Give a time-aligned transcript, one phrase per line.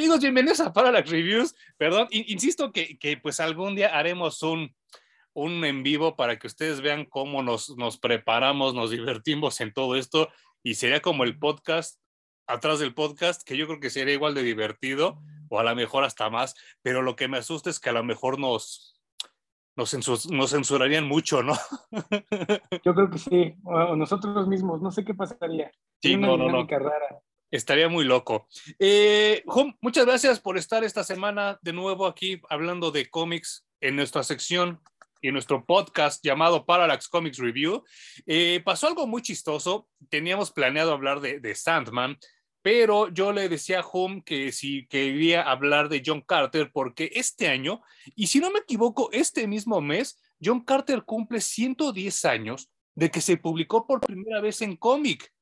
[0.00, 1.54] Amigos, bienvenidos a Parallax Reviews.
[1.76, 4.74] Perdón, insisto que, que, pues algún día haremos un,
[5.34, 9.96] un en vivo para que ustedes vean cómo nos, nos preparamos, nos divertimos en todo
[9.96, 10.30] esto
[10.62, 12.00] y sería como el podcast
[12.46, 16.04] atrás del podcast, que yo creo que sería igual de divertido o a lo mejor
[16.04, 18.98] hasta más, pero lo que me asusta es que a lo mejor nos,
[19.76, 21.52] nos, nos censurarían mucho, ¿no?
[22.86, 25.70] Yo creo que sí, o nosotros mismos, no sé qué pasaría.
[26.00, 26.66] Sí, no, no, no.
[26.66, 27.20] Rara.
[27.50, 28.48] Estaría muy loco.
[28.78, 29.42] Eh,
[29.80, 34.80] muchas gracias por estar esta semana de nuevo aquí hablando de cómics en nuestra sección
[35.20, 37.84] y en nuestro podcast llamado Parallax Comics Review.
[38.26, 39.88] Eh, pasó algo muy chistoso.
[40.08, 42.18] Teníamos planeado hablar de, de Sandman,
[42.62, 47.48] pero yo le decía a Home que si quería hablar de John Carter porque este
[47.48, 47.82] año,
[48.14, 53.20] y si no me equivoco, este mismo mes, John Carter cumple 110 años de que
[53.20, 55.32] se publicó por primera vez en cómic.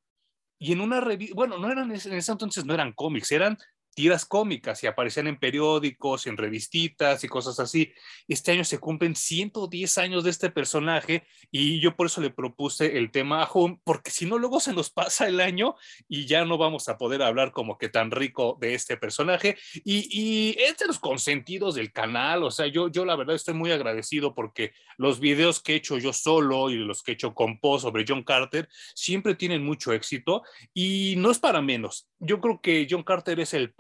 [0.59, 3.57] Y en una revista, bueno, no eran en ese entonces no eran cómics, eran
[3.99, 7.93] tiras cómicas y aparecían en periódicos, en revistitas y cosas así.
[8.29, 12.97] Este año se cumplen 110 años de este personaje y yo por eso le propuse
[12.97, 15.75] el tema a Home, porque si no, luego se nos pasa el año
[16.09, 19.59] y ya no vamos a poder hablar como que tan rico de este personaje.
[19.75, 23.55] Y, y es de los consentidos del canal, o sea, yo, yo la verdad estoy
[23.55, 27.35] muy agradecido porque los videos que he hecho yo solo y los que he hecho
[27.35, 32.09] con post sobre John Carter siempre tienen mucho éxito y no es para menos.
[32.21, 33.73] Yo creo que John Carter es el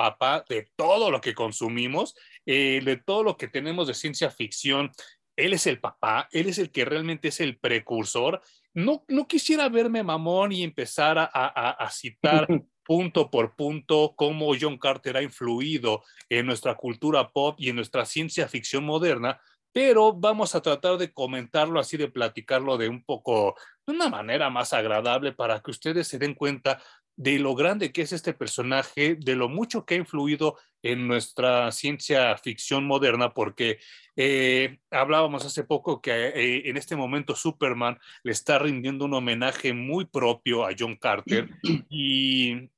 [0.48, 4.91] de todo lo que consumimos, eh, de todo lo que tenemos de ciencia ficción.
[5.37, 8.41] Él es el papá, él es el que realmente es el precursor.
[8.75, 12.47] No, no quisiera verme mamón y empezar a, a citar
[12.89, 18.06] punto por punto cómo John Carter ha influido en nuestra cultura pop y en nuestra
[18.06, 19.38] ciencia ficción moderna,
[19.72, 23.56] pero vamos a tratar de comentarlo así, de platicarlo de un poco,
[23.87, 26.83] de una manera más agradable para que ustedes se den cuenta
[27.19, 31.73] de lo grande que es este personaje, de lo mucho que ha influido en nuestra
[31.73, 33.81] ciencia ficción moderna, porque
[34.15, 39.73] eh, hablábamos hace poco que eh, en este momento Superman le está rindiendo un homenaje
[39.73, 41.51] muy propio a John Carter
[41.91, 42.71] y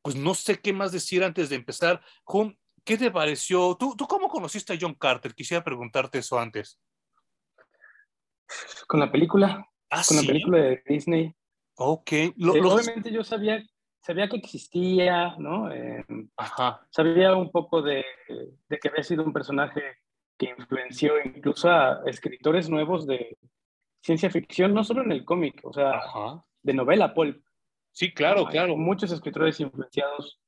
[0.00, 2.00] pues no sé qué más decir antes de empezar.
[2.84, 3.76] ¿Qué te pareció?
[3.76, 5.34] ¿Tú, ¿Tú cómo conociste a John Carter?
[5.34, 6.80] Quisiera preguntarte eso antes.
[8.86, 9.68] Con la película.
[9.90, 11.34] ¿Ah, con la película de Disney.
[11.76, 12.12] Ok.
[12.36, 13.62] Lo, Obviamente yo sabía,
[14.00, 15.70] sabía que existía, ¿no?
[15.72, 16.04] Eh,
[16.36, 16.86] Ajá.
[16.90, 18.04] Sabía un poco de,
[18.68, 19.82] de, que había sido un personaje
[20.38, 23.38] que influenció incluso a escritores nuevos de
[24.02, 26.00] ciencia ficción, no solo en el cómic, o sea,
[26.62, 27.42] de novela pulp.
[27.92, 28.76] Sí, claro, claro.
[28.76, 30.38] Muchos escritores influenciados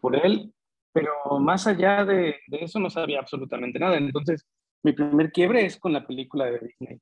[0.00, 0.52] por él,
[0.92, 3.96] pero más allá de, de eso no sabía absolutamente nada.
[3.96, 4.46] Entonces,
[4.82, 7.00] mi primer quiebre es con la película de Disney.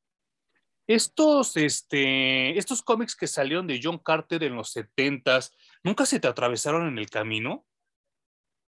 [0.86, 5.40] Estos, este, estos cómics que salieron de John Carter en los 70
[5.82, 7.64] ¿nunca se te atravesaron en el camino?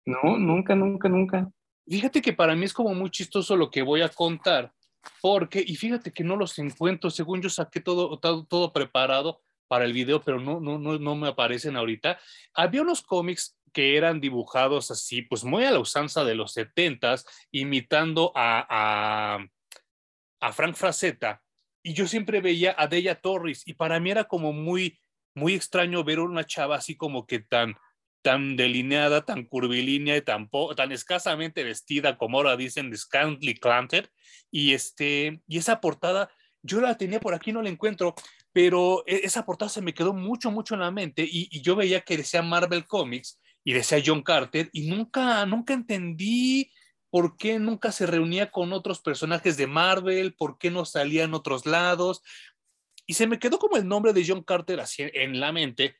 [0.06, 1.52] No, nunca, nunca, nunca.
[1.88, 4.74] Fíjate que para mí es como muy chistoso lo que voy a contar,
[5.22, 9.86] porque, y fíjate que no los encuentro, según yo saqué todo, todo, todo preparado para
[9.86, 12.20] el video, pero no, no, no, no me aparecen ahorita.
[12.54, 17.16] Había unos cómics que eran dibujados así, pues muy a la usanza de los 70
[17.52, 19.46] imitando a, a,
[20.40, 21.44] a Frank Frazetta,
[21.86, 25.00] y yo siempre veía a Deya Torres y para mí era como muy,
[25.36, 27.76] muy extraño ver una chava así como que tan,
[28.24, 34.10] tan delineada, tan curvilínea y tan, tan escasamente vestida, como ahora dicen, scantily clad,
[34.50, 36.28] y, este, y esa portada,
[36.64, 38.16] yo la tenía por aquí, no la encuentro,
[38.52, 41.76] pero e, esa portada se me quedó mucho, mucho en la mente y, y yo
[41.76, 46.72] veía que decía Marvel Comics y decía John Carter y nunca, nunca entendí
[47.16, 50.34] ¿Por qué nunca se reunía con otros personajes de Marvel?
[50.34, 52.22] ¿Por qué no salía en otros lados?
[53.06, 55.96] Y se me quedó como el nombre de John Carter así en la mente,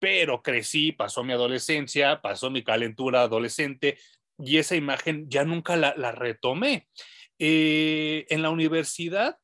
[0.00, 3.96] pero crecí, pasó mi adolescencia, pasó mi calentura adolescente
[4.40, 6.88] y esa imagen ya nunca la, retomé.
[7.38, 9.38] Eh, en la universidad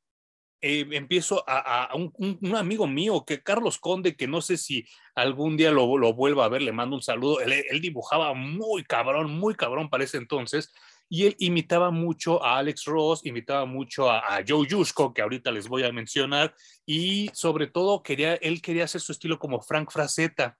[0.61, 5.71] eh, empiezo a, un, amigo mío, que Carlos Conde, que no sé si algún día
[5.71, 7.41] lo, lo vuelva a ver, le mando un saludo.
[7.41, 10.73] Él, él, dibujaba muy cabrón, muy cabrón para ese entonces
[11.13, 15.69] y él imitaba mucho a Alex Ross, imitaba mucho a, Joe Yushko, que ahorita les
[15.69, 16.55] voy a mencionar,
[16.87, 20.57] y sobre todo quería, él quería hacer su estilo como Frank Frazetta.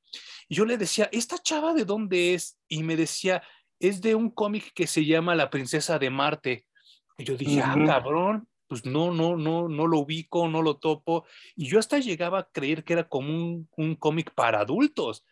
[0.51, 2.59] Y yo le decía, ¿esta chava de dónde es?
[2.69, 3.43] Y me decía,
[3.81, 6.67] es de un cómic que se llama La Princesa de Marte.
[7.17, 11.25] Y yo dije, ah, cabrón, pues no, no, no, no lo ubico, no lo topo.
[11.57, 15.25] Y yo hasta llegaba a creer que era como un, un cómic para adultos.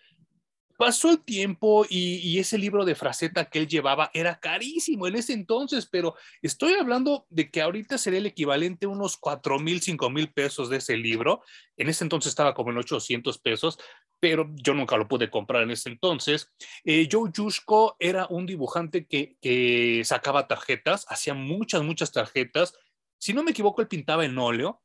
[0.81, 5.35] Pasó el tiempo y, ese libro de fraseta que él llevaba era carísimo en ese
[5.35, 10.09] entonces, pero estoy hablando de que ahorita sería el equivalente a unos 4 mil, 5
[10.09, 11.43] mil pesos de ese libro.
[11.77, 13.79] En ese entonces estaba como en 800 pesos,
[14.21, 16.51] pero yo nunca lo pude comprar en ese entonces.
[16.85, 22.73] Eh, Joe Yushko era un dibujante que, que sacaba tarjetas, hacía muchas, muchas tarjetas.
[23.19, 24.81] Si no me equivoco, él pintaba en óleo.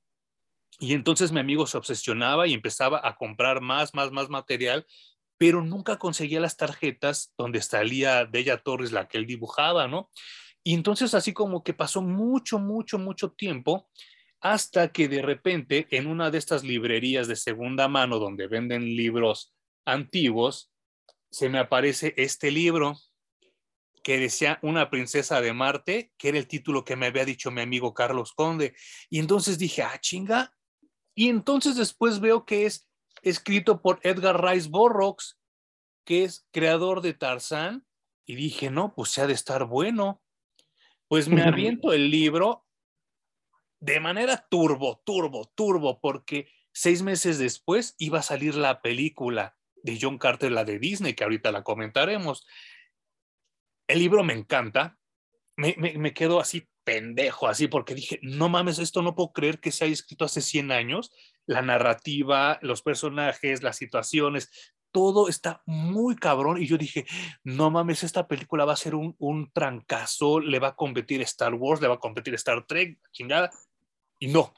[0.78, 4.86] Y entonces mi amigo se obsesionaba y empezaba a comprar más, más, más material
[5.38, 10.10] pero nunca conseguía las tarjetas donde salía Bella Torres, la que él dibujaba, ¿no?
[10.64, 13.90] Y entonces así como que pasó mucho, mucho, mucho tiempo
[14.42, 19.54] hasta que de repente en una de estas librerías de segunda mano donde venden libros
[19.86, 20.72] antiguos,
[21.32, 22.98] se me aparece este libro
[24.04, 27.62] que decía Una princesa de Marte, que era el título que me había dicho mi
[27.62, 28.76] amigo Carlos Conde.
[29.10, 30.54] Y entonces dije, ah, chinga.
[31.16, 32.88] Y entonces después veo que es
[33.26, 35.40] escrito por Edgar Rice Burroughs,
[36.06, 37.86] que es creador de Tarzán,
[38.26, 40.22] y dije, no, pues se ha de estar bueno.
[41.08, 42.66] Pues me aviento el libro
[43.80, 50.00] de manera turbo, turbo, turbo, porque seis meses después iba a salir la película de
[50.02, 52.48] John Carter, la de Disney, que ahorita la comentaremos.
[53.88, 54.98] El libro me encanta,
[55.58, 59.72] me, me, quedo así pendejo, así, porque dije, no mames, esto no puedo creer que
[59.72, 61.12] se haya escrito hace 100 años.
[61.46, 64.50] La narrativa, los personajes, las situaciones,
[64.92, 66.62] todo está muy cabrón.
[66.62, 67.06] Y yo dije,
[67.44, 71.54] no mames, esta película va a ser un, un trancazo, le va a competir Star
[71.54, 73.52] Wars, le va a competir Star Trek, chingada.
[74.20, 74.54] Y no,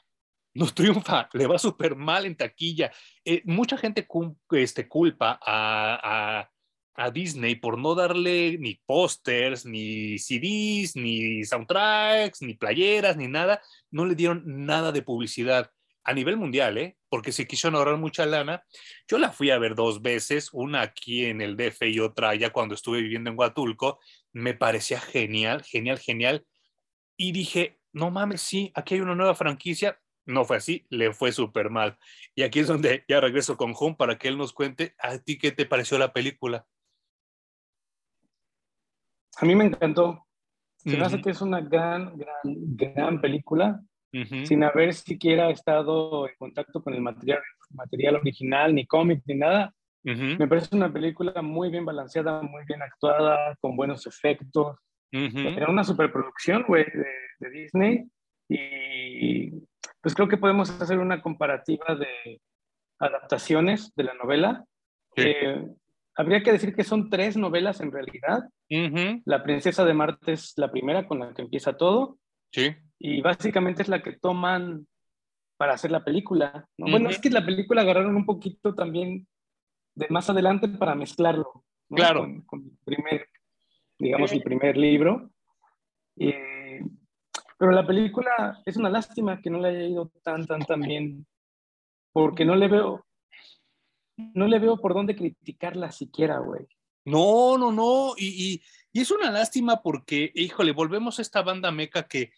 [0.54, 2.92] no triunfa, le va súper mal en taquilla.
[3.24, 4.06] Eh, mucha gente
[4.50, 6.50] este, culpa a
[6.98, 13.62] a Disney por no darle ni pósters, ni CDs, ni soundtracks, ni playeras, ni nada.
[13.90, 15.70] No le dieron nada de publicidad
[16.02, 16.96] a nivel mundial, ¿eh?
[17.08, 18.64] porque se quisieron ahorrar mucha lana.
[19.06, 22.50] Yo la fui a ver dos veces, una aquí en el DF y otra allá
[22.50, 24.00] cuando estuve viviendo en Huatulco.
[24.32, 26.46] Me parecía genial, genial, genial.
[27.16, 30.00] Y dije, no mames, sí, aquí hay una nueva franquicia.
[30.26, 31.96] No fue así, le fue súper mal.
[32.34, 35.38] Y aquí es donde ya regreso con Home para que él nos cuente a ti
[35.38, 36.66] qué te pareció la película.
[39.40, 40.26] A mí me encantó.
[40.76, 43.80] Se me hace que es una gran, gran, gran película,
[44.44, 49.72] sin haber siquiera estado en contacto con el material, material original, ni cómic, ni nada.
[50.02, 54.78] Me parece una película muy bien balanceada, muy bien actuada, con buenos efectos.
[55.10, 58.04] Era una superproducción, güey, de, Disney.
[58.48, 59.50] Y
[60.00, 62.40] pues creo que podemos hacer una comparativa de
[62.98, 64.64] adaptaciones de la novela.
[65.16, 65.66] Eh,
[66.18, 68.42] habría que decir que son tres novelas en realidad.
[69.24, 72.18] La princesa de Marte es la primera con la que empieza todo.
[72.50, 72.74] Sí.
[72.98, 74.86] Y básicamente es la que toman
[75.56, 76.66] para hacer la película.
[76.76, 79.28] Bueno, es que la película agarraron un poquito también
[79.94, 81.64] de más adelante para mezclarlo.
[81.88, 82.26] Claro.
[82.46, 83.28] Con, el primer,
[83.96, 85.30] digamos, el primer libro.
[86.16, 91.24] pero la película es una lástima que no le haya ido tan, tan, tan bien.
[92.12, 93.06] Porque no le veo,
[94.34, 96.66] no le veo por dónde criticarla siquiera, güey.
[97.04, 98.14] No, no, no.
[98.16, 98.62] Y,
[98.92, 102.32] es una lástima porque, híjole, volvemos a esta banda meca que,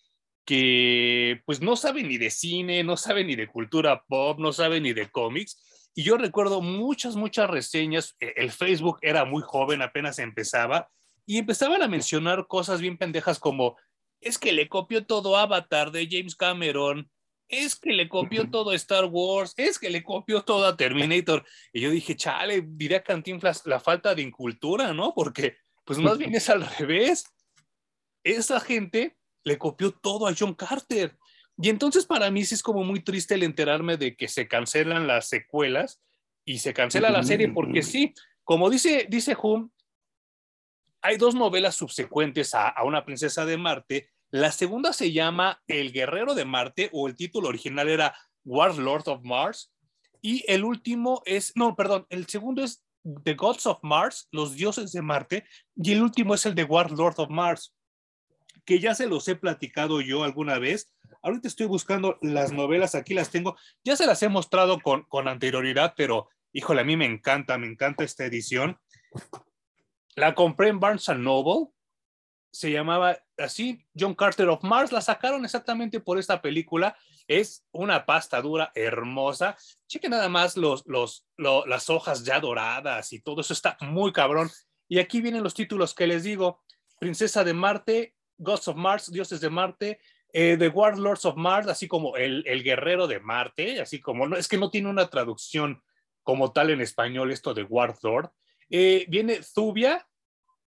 [0.44, 4.80] que pues no sabe ni de cine, no sabe ni de cultura pop, no sabe
[4.80, 5.88] ni de cómics.
[5.94, 8.14] Y yo recuerdo muchas, muchas reseñas.
[8.20, 10.90] E, el Facebook era muy joven, apenas empezaba,
[11.24, 13.76] y empezaban a mencionar cosas bien pendejas como,
[14.20, 17.10] es que le copió todo Avatar de James Cameron,
[17.50, 21.44] es que le copió todo a Star Wars, es que le copió todo a Terminator.
[21.72, 25.12] Y yo dije, chale, diría Cantinflas, la falta de incultura, ¿no?
[25.14, 27.24] Porque pues más bien es al revés.
[28.22, 31.18] Esa gente le copió todo a John Carter.
[31.58, 35.06] Y entonces para mí sí es como muy triste el enterarme de que se cancelan
[35.06, 36.00] las secuelas
[36.44, 38.14] y se cancela la serie porque sí,
[38.44, 39.68] como dice, dice Hume,
[41.02, 45.92] hay dos novelas subsecuentes a, a Una princesa de Marte la segunda se llama El
[45.92, 49.72] Guerrero de Marte, o el título original era Warlord of Mars.
[50.22, 52.84] Y el último es, no, perdón, el segundo es
[53.24, 55.44] The Gods of Mars, los dioses de Marte.
[55.74, 57.74] Y el último es el de Warlord of Mars,
[58.64, 60.94] que ya se los he platicado yo alguna vez.
[61.22, 63.56] Ahorita estoy buscando las novelas, aquí las tengo.
[63.82, 67.66] Ya se las he mostrado con, con anterioridad, pero híjole, a mí me encanta, me
[67.66, 68.78] encanta esta edición.
[70.14, 71.72] La compré en Barnes Noble
[72.52, 76.96] se llamaba así, John Carter of Mars, la sacaron exactamente por esta película.
[77.28, 79.56] Es una pasta dura hermosa.
[79.86, 84.50] Cheque nada más los, los, las hojas ya doradas y todo eso está muy cabrón.
[84.88, 86.62] Y aquí vienen los títulos que les digo:
[86.98, 90.00] Princesa de Marte, Gods of Mars, Dioses de Marte,
[90.32, 94.36] eh, The Warlords of Mars, así como el, el, Guerrero de Marte, así como no,
[94.36, 95.82] es que no tiene una traducción
[96.22, 98.30] como tal en español esto de Warlord.
[98.70, 100.06] Eh, viene Zubia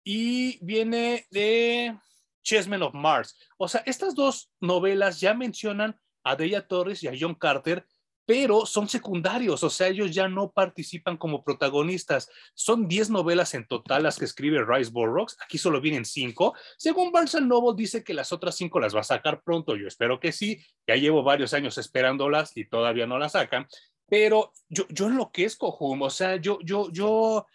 [0.03, 1.97] y viene de
[2.43, 3.37] Chessmen of Mars.
[3.57, 7.85] O sea, estas dos novelas ya mencionan a Deya Torres y a John Carter,
[8.25, 12.29] pero son secundarios, o sea, ellos ya no participan como protagonistas.
[12.53, 16.53] Son 10 novelas en total las que escribe Rice Burroughs, aquí solo vienen 5.
[16.77, 20.19] Según Barnes Noble dice que las otras 5 las va a sacar pronto, yo espero
[20.19, 23.67] que sí, ya llevo varios años esperándolas y todavía no las sacan,
[24.07, 27.47] pero yo, yo enloquezco, Hum, o sea, yo, yo, yo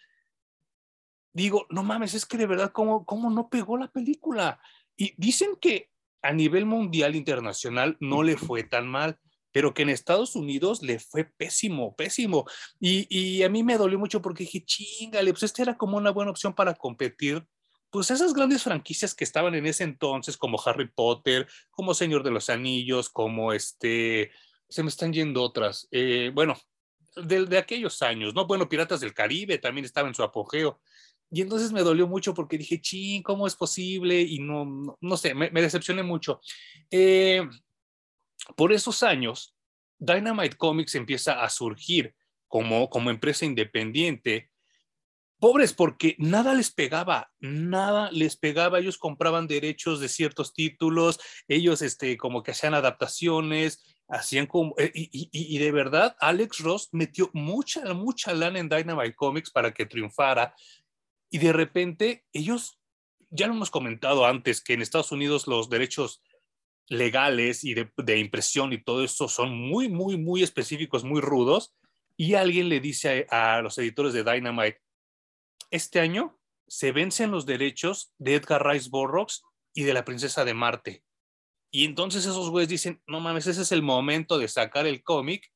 [1.43, 4.59] digo, no mames, es que de verdad, ¿cómo, cómo no pegó la película?
[4.95, 5.91] Y dicen que
[6.23, 9.19] a nivel mundial internacional no le fue tan mal,
[9.51, 12.45] pero que en Estados Unidos le fue pésimo, pésimo.
[12.79, 16.31] Y, a mí me dolió mucho porque dije, chingale, pues esta era como una buena
[16.31, 17.45] opción para competir.
[17.91, 22.31] Pues esas grandes franquicias que estaban en ese entonces, como Harry Potter, como Señor de
[22.31, 24.31] los Anillos, como este,
[24.67, 25.87] se me están yendo otras.
[25.91, 26.57] Eh, bueno,
[27.15, 28.45] de, de, aquellos años, ¿no?
[28.47, 30.81] Bueno, Piratas del Caribe también estaba en su apogeo.
[31.29, 34.21] Y entonces me dolió mucho porque dije, ching, ¿cómo es posible?
[34.21, 36.39] Y no, no, sé, me, decepcioné mucho.
[36.89, 37.45] Eh,
[38.55, 39.55] por esos años,
[39.99, 42.15] Dynamite Comics empieza a surgir
[42.47, 44.49] como, como empresa independiente.
[45.39, 48.79] Pobres porque nada les pegaba, nada les pegaba.
[48.79, 54.75] Ellos compraban derechos de ciertos títulos, ellos este, como que hacían adaptaciones, hacían como...
[54.77, 59.51] Eh, y, y, y de verdad, Alex Ross metió mucha, mucha lana en Dynamite Comics
[59.51, 60.55] para que triunfara
[61.29, 62.79] y de repente ellos,
[63.29, 66.21] ya lo hemos comentado antes, que en Estados Unidos los derechos
[66.87, 71.75] legales y de, impresión y todo eso son muy, muy, muy específicos, muy rudos.
[72.15, 74.81] Y alguien le dice a, los editores de Dynamite,
[75.69, 79.43] este año se vencen los derechos de Edgar Rice Burroughs
[79.73, 81.03] y de la Princesa de Marte.
[81.69, 85.51] Y entonces esos güeyes dicen, no mames, ese es el momento de sacar el cómic.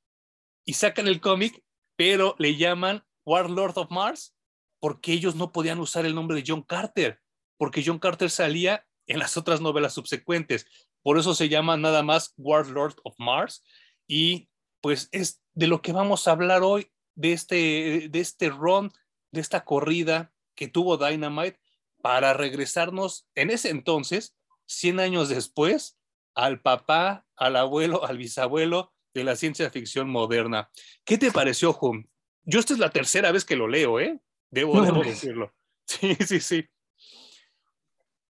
[0.66, 1.64] Y sacan el cómic,
[1.96, 4.36] pero le llaman Warlord of Mars
[4.82, 7.22] porque ellos no podían usar el nombre de John Carter,
[7.58, 10.66] porque John Carter salía en las otras novelas subsecuentes.
[11.04, 13.64] Por eso se llama nada más Warlord of Mars.
[14.08, 14.50] Y
[14.82, 18.92] pues es de lo que vamos a hablar hoy, de este, de este run,
[19.32, 21.60] de esta corrida que tuvo Dynamite
[22.02, 24.36] para regresarnos en ese entonces,
[24.66, 26.00] 100 años después,
[26.34, 30.72] al papá, al abuelo, al bisabuelo de la ciencia ficción moderna.
[31.04, 32.08] ¿Qué te pareció, Hum?
[32.44, 34.20] Yo esta es la tercera vez que lo leo, ¿eh?
[34.52, 35.52] Debo, decirlo.
[35.88, 36.70] Sí, sí, sí.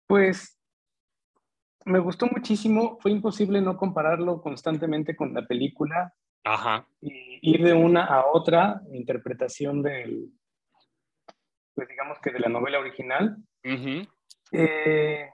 [0.07, 0.57] Pues
[1.83, 2.97] me gustó muchísimo.
[3.01, 6.13] Fue imposible no compararlo constantemente con la película.
[6.45, 6.87] Ajá.
[7.01, 10.31] Y ir de una a otra interpretación del,
[11.73, 13.37] pues digamos que de la novela original.
[14.51, 15.29] Eh,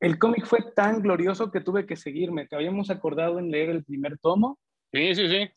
[0.00, 2.46] el cómic fue tan glorioso que tuve que seguirme.
[2.46, 4.58] Te habíamos acordado en leer el primer tomo.
[4.92, 5.50] Sí, sí, sí.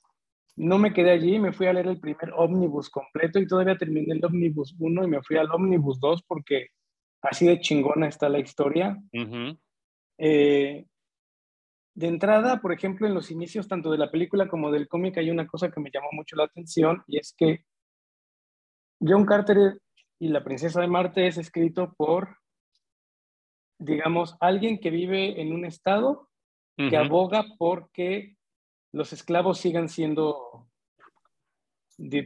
[0.58, 4.14] No me quedé allí, me fui a leer el primer ómnibus completo y todavía terminé
[4.14, 6.68] el ómnibus 1 y me fui al ómnibus 2 porque
[7.22, 8.98] así de chingona está la historia.
[10.18, 10.86] Eh,
[11.96, 15.30] de entrada, por ejemplo, en los inicios tanto de la película como del cómic hay
[15.30, 17.66] una cosa que me llamó mucho la atención y es que
[19.00, 19.80] John Carter
[20.20, 22.38] y la princesa de Marte es escrito por,
[23.80, 26.30] digamos, alguien que vive en un estado
[26.78, 28.35] que aboga porque
[28.96, 30.70] los esclavos sigan siendo,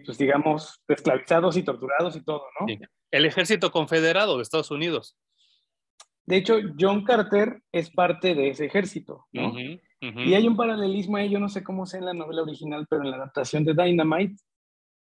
[0.05, 2.67] pues digamos, esclavizados y torturados y todo, ¿no?
[3.11, 5.17] El ejército confederado de Estados Unidos.
[6.27, 9.55] De hecho, John Carter es parte de ese ejército, ¿no?
[9.57, 13.01] Y hay un paralelismo ahí, yo no sé cómo sea en la novela original, pero
[13.03, 14.35] en la adaptación de Dynamite,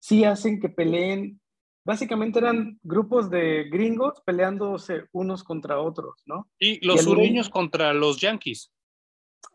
[0.00, 1.42] sí hacen que peleen,
[1.84, 6.50] básicamente eran grupos de gringos peleándose unos contra otros, ¿no?
[6.58, 8.72] Y los sureños contra los yanquis.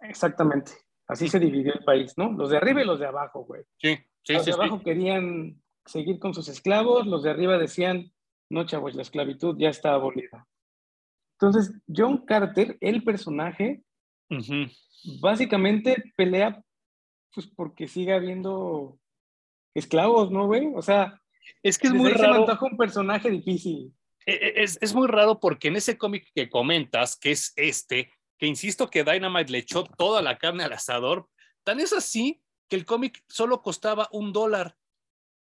[0.02, 0.85] Exactamente.
[1.08, 2.32] Así se dividió el país, ¿no?
[2.32, 3.64] Los de arriba y los de abajo, güey.
[3.78, 8.12] Sí, sí, Los de abajo querían seguir con sus esclavos, los de arriba decían,
[8.50, 10.48] no, chavos, la esclavitud ya está abolida.
[11.40, 13.84] Entonces, John Carter, el personaje,
[15.22, 16.64] básicamente pelea
[17.36, 18.98] pues porque sigue habiendo
[19.76, 20.72] esclavos, ¿no, güey?
[20.74, 21.22] O sea,
[21.62, 22.46] es que es muy raro.
[22.48, 23.94] Se un personaje difícil.
[24.26, 28.10] E, e, es, es, muy raro porque en ese cómic que comentas, que es este,
[28.38, 31.30] que insisto que Dynamite le echó toda la carne al asador.
[31.64, 34.76] Tan es así que el cómic solo costaba un dólar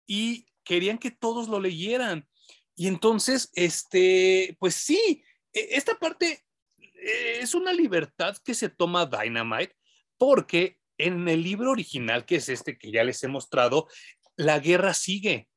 [0.06, 2.28] y querían que todos lo leyeran.
[2.76, 6.46] Y entonces, este, pues sí, e, esta parte
[6.78, 9.76] eh, es una libertad que se toma Dynamite
[10.18, 13.88] porque en el libro original, que es este que ya les he mostrado,
[14.36, 15.48] la guerra sigue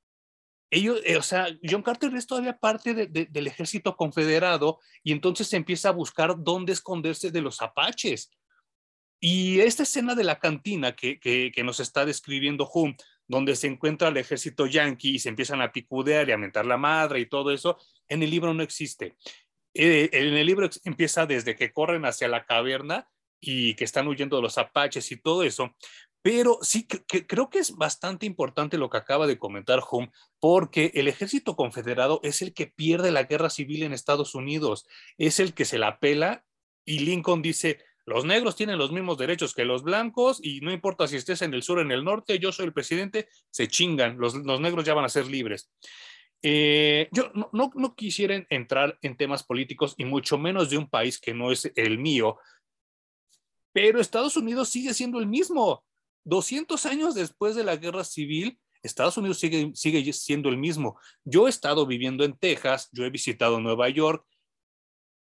[0.70, 5.56] ellos, eh, o sea, John Carter es todavía parte del ejército confederado y entonces se
[5.56, 8.30] empieza a buscar dónde esconderse de los apaches.
[9.18, 12.96] Y esta escena de la cantina que, que, nos está describiendo Hume,
[13.26, 16.78] donde se encuentra el ejército yanqui y se empiezan a picudear y a mentar la
[16.78, 17.76] madre y todo eso,
[18.08, 19.16] en el libro no existe.
[19.74, 23.08] Eh, en el libro empieza desde que corren hacia la caverna
[23.40, 25.74] y que están huyendo de los apaches y todo eso.
[26.22, 31.08] Pero sí, creo que es bastante importante lo que acaba de comentar Hum, porque el
[31.08, 34.86] ejército confederado es el que pierde la guerra civil en Estados Unidos,
[35.16, 36.44] es el que se la pela
[36.84, 41.06] y Lincoln dice, los negros tienen los mismos derechos que los blancos y no importa
[41.06, 44.18] si estés en el sur o en el norte, yo soy el presidente, se chingan,
[44.18, 45.70] los, los negros ya van a ser libres.
[46.42, 50.88] Eh, yo no, no, no, quisiera entrar en temas políticos y mucho menos de un
[50.88, 52.38] país que no es el mío,
[53.72, 55.84] pero Estados Unidos sigue siendo el mismo.
[56.30, 60.98] 200 años después de la guerra civil, Estados Unidos sigue, sigue siendo el mismo.
[61.24, 64.24] Yo he estado viviendo en Texas, yo he visitado Nueva York,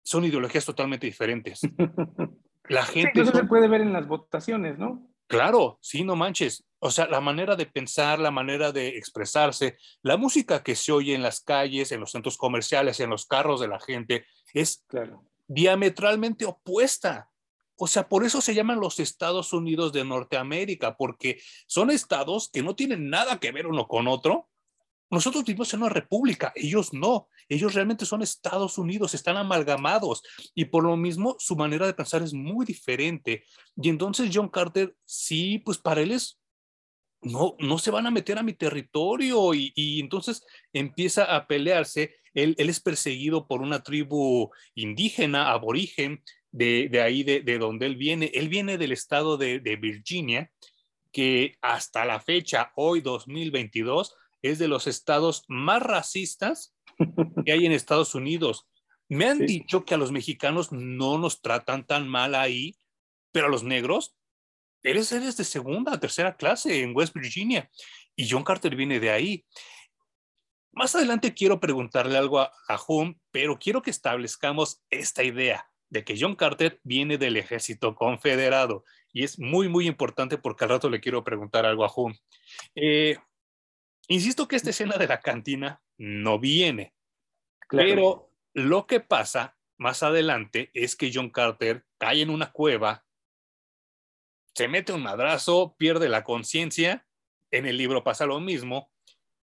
[0.03, 1.61] son ideologías totalmente diferentes.
[2.69, 3.21] La gente...
[3.21, 5.07] eso se puede ver en las votaciones, ¿no?
[5.27, 6.65] Claro, sí, no manches.
[6.79, 11.15] O sea, la manera de pensar, la manera de expresarse, la música que se oye
[11.15, 14.25] en las calles, en los centros comerciales, en los carros de la gente,
[14.55, 14.87] es
[15.47, 17.29] diametralmente opuesta.
[17.77, 22.63] O sea, por eso se llaman los Estados Unidos de Norteamérica, porque son estados que
[22.63, 24.49] no tienen nada que ver uno con otro.
[25.11, 30.23] Nosotros vivimos en una república, ellos no, ellos realmente son Estados Unidos, están amalgamados
[30.55, 33.45] y por lo mismo su manera de pensar es muy diferente.
[33.77, 36.41] Y entonces John Carter, sí, pues para él es,
[37.23, 42.17] no, no se van a meter a mi territorio y, y entonces empieza a pelearse.
[42.33, 48.31] Él, él, es perseguido por una tribu indígena, aborigen, de, ahí de, donde él viene.
[48.35, 50.51] Él viene del estado de, Virginia,
[51.13, 56.75] que hasta la fecha, hoy 2022, es de los estados más racistas
[57.45, 58.69] que hay en Estados Unidos.
[59.09, 62.77] Me han dicho que a los mexicanos no nos tratan tan mal ahí,
[63.33, 64.17] pero a los negros,
[64.83, 67.69] eres, eres de segunda, tercera clase en West Virginia.
[68.15, 69.45] Y John Carter viene de ahí.
[70.73, 76.05] Más adelante quiero preguntarle algo a, a Hum, pero quiero que establezcamos esta idea de
[76.05, 78.85] que John Carter viene del ejército confederado.
[79.13, 82.15] Y es muy, muy importante porque al rato le quiero preguntar algo a Hum.
[82.75, 83.17] Eh,
[84.09, 86.95] insisto que esta escena de la cantina no viene,
[87.69, 93.05] pero lo que pasa más adelante es que John Carter cae en una cueva,
[94.55, 97.07] se mete un madrazo, pierde la conciencia,
[97.51, 98.91] en el libro pasa lo mismo,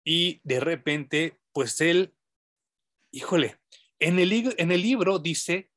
[0.04, 2.14] y de repente, pues él,
[3.12, 3.58] híjole,
[4.00, 5.71] en el, en el libro dice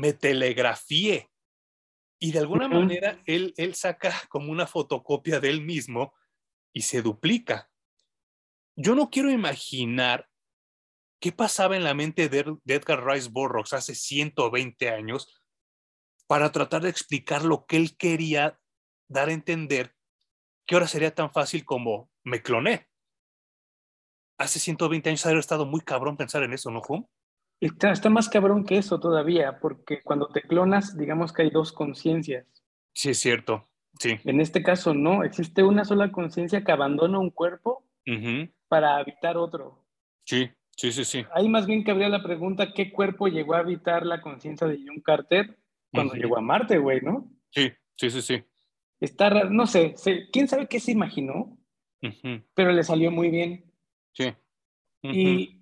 [0.00, 1.30] me telegrafié.
[2.18, 6.14] Y de alguna manera él, él saca como una fotocopia de él mismo
[6.72, 7.70] y se duplica.
[8.76, 10.28] Yo no quiero imaginar
[11.20, 15.42] qué pasaba en la mente de, Edgar Rice Burroughs hace 120 años
[16.26, 18.58] para tratar de explicar lo que él quería
[19.08, 19.94] dar a entender
[20.66, 22.88] que ahora sería tan fácil como me cloné.
[24.38, 27.06] Hace 120 años habría estado muy cabrón pensar en eso, ¿no, Hum?
[27.60, 31.72] Está, está más cabrón que eso todavía, porque cuando te clonas, digamos que hay dos
[31.72, 32.46] conciencias.
[32.92, 33.68] Sí, es cierto.
[33.98, 34.16] Sí.
[34.24, 35.24] En este caso, no.
[35.24, 37.84] Existe una sola conciencia que abandona un cuerpo
[38.68, 39.84] para habitar otro.
[40.24, 41.24] Sí, sí, sí, sí.
[41.34, 45.00] Ahí más bien cabría la pregunta, ¿qué cuerpo llegó a habitar la conciencia de John
[45.00, 45.58] Carter
[45.92, 47.30] cuando llegó a Marte, güey, no?
[47.50, 48.44] Sí, sí, sí, sí.
[49.00, 49.94] Está no sé,
[50.32, 51.58] quién sabe qué se imaginó,
[52.54, 53.70] pero le salió muy bien.
[54.12, 54.32] Sí.
[55.02, 55.59] Y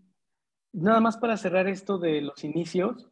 [0.72, 3.08] nada más para cerrar esto de los inicios,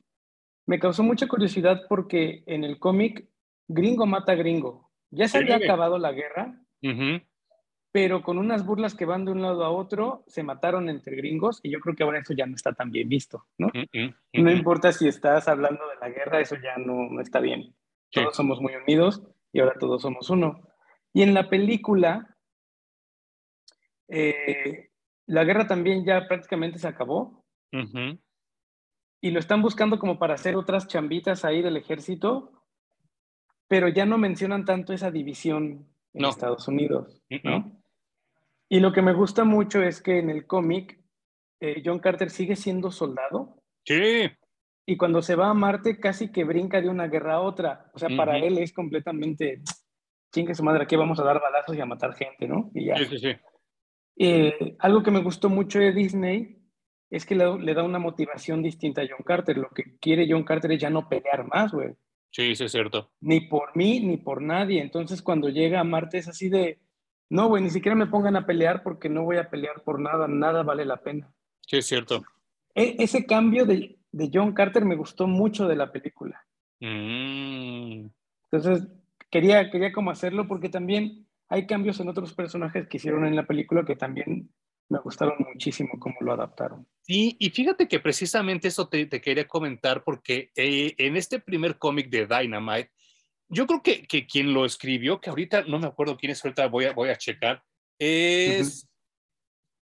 [0.67, 3.29] me causó mucha curiosidad porque en el cómic
[3.69, 4.91] gringo mata gringo.
[5.11, 6.61] Ya se había acabado la guerra,
[7.93, 11.61] pero con unas burlas que van de un lado a otro, se mataron entre gringos
[11.63, 13.71] y yo creo que ahora eso ya no está tan bien visto, ¿no?
[14.35, 17.75] No importa si estás hablando de la guerra, eso ya no, no está bien.
[18.11, 20.69] Todos somos muy unidos y ahora todos somos uno.
[21.13, 22.37] Y en la película,
[24.09, 24.91] eh,
[25.27, 27.46] la guerra también ya prácticamente se acabó.
[29.21, 32.53] Y lo están buscando como para hacer otras chambitas ahí del ejército,
[33.69, 37.73] pero ya no mencionan tanto esa división en Estados Unidos, ¿no?
[38.69, 40.99] Y lo que me gusta mucho es que en el cómic
[41.61, 43.63] eh, John Carter sigue siendo soldado.
[43.85, 44.29] Sí.
[44.87, 47.91] Y cuando se va a Marte casi que brinca de una guerra a otra.
[47.95, 49.63] O sea, para él es completamente,
[50.33, 52.71] chingue su madre, aquí vamos a dar balazos y a matar gente, ¿no?
[52.75, 52.97] Y ya.
[52.97, 53.33] Sí, sí, sí.
[54.19, 56.56] Eh, algo que me gustó mucho de Disney
[57.11, 59.57] es que le, da una motivación distinta a John Carter.
[59.57, 61.95] Lo que quiere John Carter es ya no pelear más, güey.
[62.31, 63.11] Sí, sí, es cierto.
[63.21, 64.83] Ni por mí, ni por nadie.
[64.83, 66.81] Entonces, cuando llega a Marte es así de,
[67.31, 70.29] no, güey, ni siquiera me pongan a pelear porque no voy a pelear por nada,
[70.29, 71.33] nada vale la pena.
[71.61, 72.25] Sí, es cierto.
[72.75, 73.99] E, ese cambio de,
[74.33, 76.45] John Carter me gustó mucho de la película.
[76.81, 78.09] Mm.
[78.51, 78.89] Entonces,
[79.31, 83.47] quería, quería como hacerlo porque también hay cambios en otros personajes que hicieron en la
[83.47, 84.51] película que también
[84.89, 86.87] me gustaron muchísimo cómo lo adaptaron.
[87.03, 92.09] Sí, y fíjate que precisamente eso te, quería comentar porque eh, en este primer cómic
[92.09, 92.91] de Dynamite,
[93.49, 96.67] yo creo que, que, quien lo escribió, que ahorita no me acuerdo quién es, ahorita
[96.69, 97.63] voy a, voy a checar,
[97.99, 98.89] es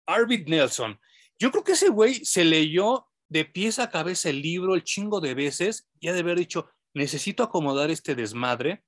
[0.07, 0.99] Arvid Nelson.
[1.39, 5.21] Yo creo que ese güey se leyó de pies a cabeza el libro el chingo
[5.21, 8.85] de veces y ha de haber dicho, necesito acomodar este desmadre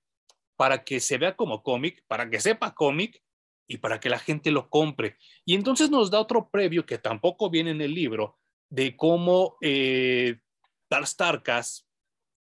[0.56, 3.22] para que se vea como cómic, para que sepa cómic
[3.66, 5.16] y para que la gente lo compre.
[5.44, 10.40] Y entonces nos da otro previo que tampoco viene en el libro de cómo eh,
[10.88, 11.88] Tarkas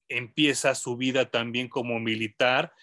[0.10, 2.74] empieza su vida también como militar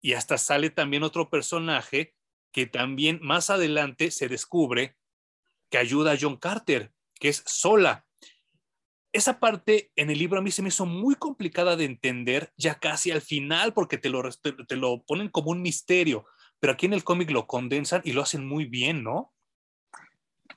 [0.00, 2.14] y hasta sale también otro personaje
[2.52, 4.96] que también más adelante se descubre
[5.70, 8.06] que ayuda a John Carter, que es Sola.
[9.12, 12.78] Esa parte en el libro a mí se me hizo muy complicada de entender ya
[12.78, 16.26] casi al final porque te lo, te lo ponen como un misterio
[16.60, 19.32] pero aquí en el cómic lo condensan y lo hacen muy bien, ¿no?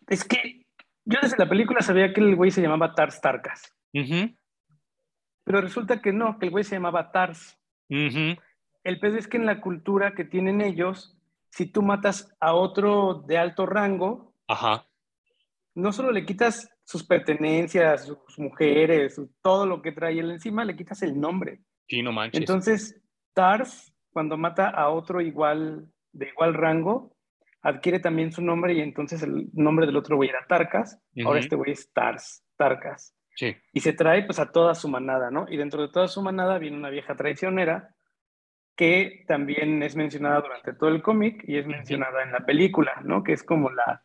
[0.08, 0.66] Es que
[1.06, 3.76] yo desde la película sabía que el güey se llamaba Tars Tarkas.
[3.92, 7.58] Pero resulta que no, que el güey se llamaba Tars.
[7.90, 11.18] El pedo es que en la cultura que tienen ellos,
[11.50, 14.34] si tú matas a otro de alto rango,
[15.76, 20.76] no solo le quitas sus pertenencias, sus mujeres, todo lo que trae él encima, le
[20.76, 21.62] quitas el nombre.
[21.88, 22.40] Sí, no manches.
[22.40, 23.02] Entonces,
[23.34, 27.16] Tars cuando mata a otro igual, de igual rango,
[27.62, 31.56] adquiere también su nombre y entonces el nombre del otro güey era Tarkas, ahora este
[31.56, 33.16] güey es Tars, Tarkas.
[33.36, 33.56] Sí.
[33.74, 35.46] Y se trae pues a toda su manada, ¿no?
[35.50, 37.96] Y dentro de toda su manada viene una vieja traicionera
[38.76, 43.24] que también es mencionada durante todo el cómic y es mencionada en la película, ¿no?
[43.24, 44.04] Que es como la,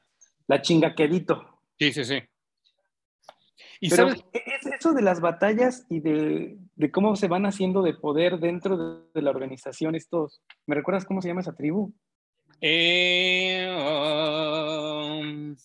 [0.48, 1.60] la chinga quedito.
[1.78, 2.22] Sí, sí, sí.
[3.80, 6.58] ¿Y Pero e, es eso de las batallas y de,
[6.92, 10.42] cómo se van haciendo de poder dentro de, la organización estos.
[10.66, 11.94] ¿Me recuerdas cómo se llama esa tribu?
[12.60, 13.66] Eh,
[15.20, 15.56] um,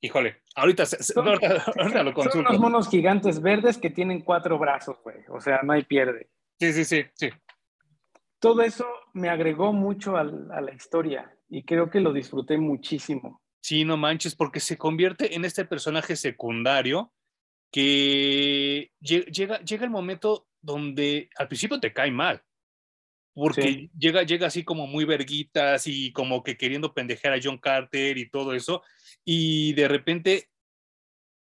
[0.00, 0.84] híjole, ahorita,
[2.04, 2.30] lo consulto.
[2.30, 5.18] Son unos monos gigantes verdes que tienen cuatro brazos, güey.
[5.30, 6.28] O sea, no hay pierde.
[6.58, 7.30] Sí, sí, sí, sí.
[8.38, 13.42] Todo eso me agregó mucho a la historia y creo que lo disfruté muchísimo.
[13.60, 17.12] Sí, no manches, porque se convierte en este personaje secundario
[17.70, 22.42] que llega, llega el momento donde al principio te cae mal,
[23.34, 28.18] porque llega, llega así como muy verguitas y como que queriendo pendejar a John Carter
[28.18, 28.82] y todo eso,
[29.24, 30.50] y de repente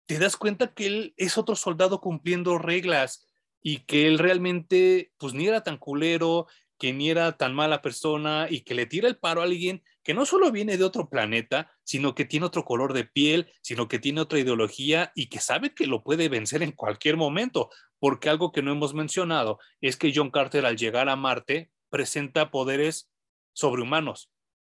[0.07, 3.27] te das cuenta que él es otro soldado cumpliendo reglas
[3.63, 6.47] y que él realmente pues ni era tan culero,
[6.79, 10.15] que ni era tan mala persona y que le tira el paro a alguien que
[10.15, 13.99] no solo viene de otro planeta, sino que tiene otro color de piel, sino que
[13.99, 17.69] tiene otra ideología y que sabe que lo puede vencer en cualquier momento,
[17.99, 22.51] porque algo que no hemos mencionado es que John Carter al llegar a Marte presenta
[22.51, 23.11] poderes
[23.53, 24.33] sobrehumanos.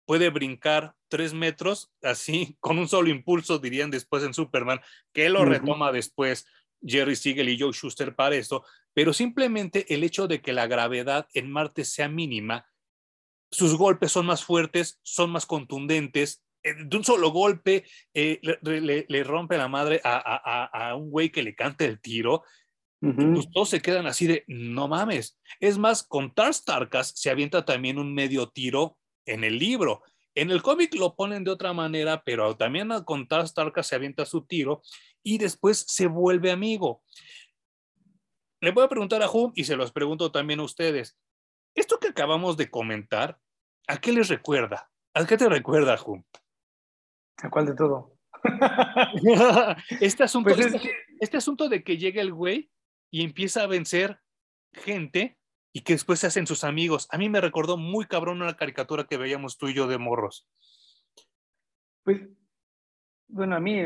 [0.07, 4.81] Puede brincar tres metros así con un solo impulso, dirían después en Superman,
[5.13, 6.47] que lo retoma después
[6.83, 8.65] Jerry Siegel y Joe Schuster para esto,
[8.95, 12.65] pero simplemente el hecho de que la gravedad en Marte sea mínima
[13.51, 16.45] sus golpes son más fuertes, son más contundentes.
[16.63, 17.85] Eh, de un solo golpe
[18.15, 22.43] eh, le, rompe la madre a, un güey que le canta el tiro.
[23.01, 25.39] Pues todos se quedan así de, no mames.
[25.61, 30.03] Es más, con Tars Tarkas se avienta también un medio tiro en el libro.
[30.35, 34.27] En el cómic lo ponen de otra manera, pero también con Tars Tarkas se avienta
[34.27, 34.83] su tiro
[35.23, 37.03] y después se vuelve amigo.
[38.61, 41.17] Le voy a preguntar a Hum y se los pregunto también a ustedes.
[41.79, 43.39] Esto que acabamos de comentar,
[43.87, 44.91] ¿a qué les recuerda?
[45.15, 46.27] ¿A qué te recuerda, Jun?
[47.37, 48.17] ¿A cuál de todo?
[50.01, 52.69] este, asunto, pues este, este, asunto de que llega el güey
[53.13, 54.21] y empieza a vencer
[54.73, 55.39] gente
[55.73, 57.07] y que después se hacen sus amigos.
[57.13, 60.49] A mí me recordó muy cabrón una caricatura que veíamos tú y yo de morros.
[62.03, 62.23] Pues,
[63.29, 63.83] bueno, a mí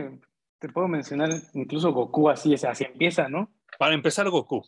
[0.58, 3.52] te puedo mencionar incluso Goku así, así empieza, ¿no?
[3.78, 4.64] Para empezar, Goku.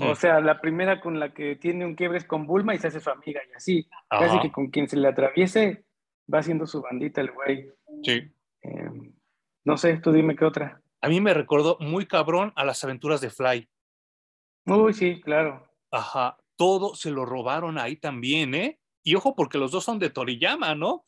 [0.00, 2.88] O sea, la primera con la que tiene un quiebre es con Bulma y se
[2.88, 3.88] hace su amiga y así.
[4.08, 5.84] Casi que con quien se le atraviese
[6.32, 7.68] va haciendo su bandita el güey.
[8.02, 8.32] Sí.
[8.62, 9.12] Em,
[9.64, 10.80] no sé, tú dime qué otra.
[11.00, 13.68] A mí me recordó muy cabrón a las aventuras de Fly.
[14.66, 15.68] Uy, sí, claro.
[15.90, 18.80] Ajá, todo se lo robaron ahí también, ¿eh?
[19.02, 21.06] Y ojo, porque los dos son de Toriyama, ¿no?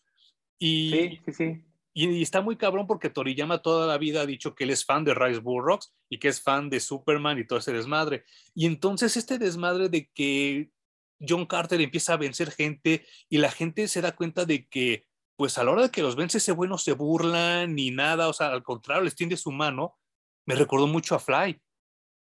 [0.59, 1.64] Y, sí, sí, sí.
[2.00, 5.02] Y, está muy cabrón porque Toriyama toda la vida ha dicho que él es fan
[5.02, 8.24] de Rise Bullrocks y que es fan de Superman y todo ese desmadre.
[8.54, 10.70] Y entonces este desmadre de que
[11.18, 15.58] John Carter empieza a vencer gente y la gente se da cuenta de que, pues
[15.58, 18.32] a la hora de que los vence ese güey no se burlan ni nada, o
[18.32, 19.98] sea, al contrario, les tiende su mano,
[20.46, 21.61] me recordó mucho a Fly.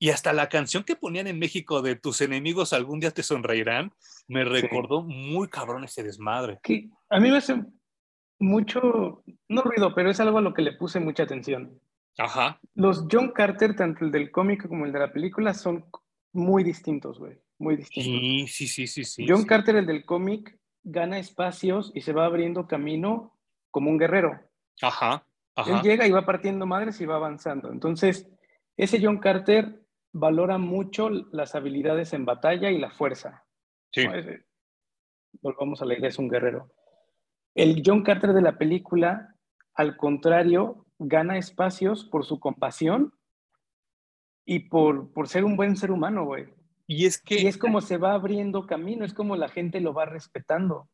[0.01, 3.93] Y hasta la canción que ponían en México de Tus enemigos algún día te sonreirán,
[4.27, 6.59] me recordó muy cabrón ese desmadre.
[6.61, 7.55] Que a mí me hace
[8.41, 11.79] mucho, no ruido, pero es algo a lo que le puse mucha atención.
[12.19, 12.59] Ajá.
[12.75, 15.85] Los John Carter, tanto el del cómic como el de la película, son
[16.33, 17.39] muy distintos, güey.
[17.59, 18.13] Muy distintos.
[18.13, 19.05] Sí, sí, sí, sí.
[19.05, 23.37] sí John Carter, el del cómic, gana espacios y se va abriendo camino
[23.71, 24.41] como un guerrero.
[24.83, 25.77] Ajá, ajá.
[25.77, 27.71] Él llega y va partiendo madres y va avanzando.
[27.71, 28.29] Entonces,
[28.77, 33.45] ese John Carter valora mucho las habilidades en batalla y la fuerza.
[33.93, 34.07] Sí.
[35.43, 36.73] Volvamos a la idea, es un guerrero.
[37.55, 39.35] El John Carter de la película,
[39.75, 43.15] al contrario, gana espacios por su compasión
[44.45, 46.47] y por, por ser un buen ser humano, güey.
[46.87, 47.41] Y es que...
[47.41, 50.89] Y es como se va abriendo camino, es como la gente lo va respetando.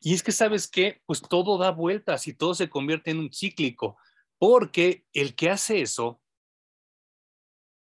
[0.00, 1.00] Y es que, ¿sabes qué?
[1.06, 3.96] Pues todo da vueltas y todo se convierte en un cíclico,
[4.38, 6.20] porque el que hace eso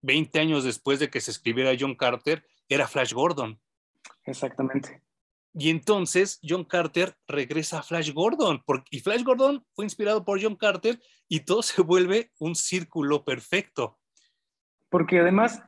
[0.03, 3.61] 20 años después de que se escribiera John Carter, era Flash Gordon.
[4.25, 5.03] Exactamente.
[5.55, 10.43] Y entonces John Carter regresa a Flash Gordon, porque, y Flash Gordon fue inspirado por
[10.43, 13.99] John Carter y todo se vuelve un círculo perfecto.
[14.89, 15.63] Porque además,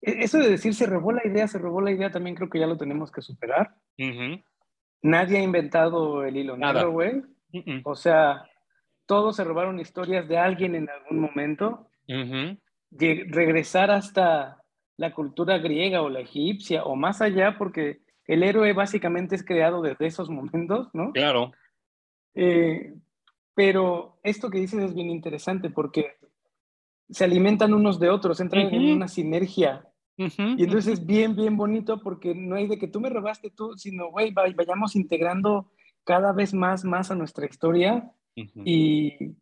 [0.00, 2.60] e, eso de decir se robó la idea, se robó la idea, también creo que
[2.60, 3.74] ya lo tenemos que superar.
[5.02, 7.22] Nadie ha inventado el hilo negro, güey.
[7.84, 8.48] O sea,
[9.06, 11.88] todos se robaron historias de alguien en algún momento
[12.90, 14.62] regresar hasta
[14.96, 19.82] la cultura griega o la egipcia o más allá, porque el héroe básicamente es creado
[19.82, 21.12] desde esos momentos, ¿no?
[21.12, 21.52] Claro.
[22.34, 22.94] Eh,
[23.54, 26.16] pero esto que dices es bien interesante porque
[27.10, 29.86] se alimentan unos de otros, entran en una sinergia.
[30.16, 33.76] y entonces es bien, bien bonito porque no hay de que tú me robaste tú,
[33.76, 35.70] sino, güey, vayamos integrando
[36.04, 39.34] cada vez más, más a nuestra historia y,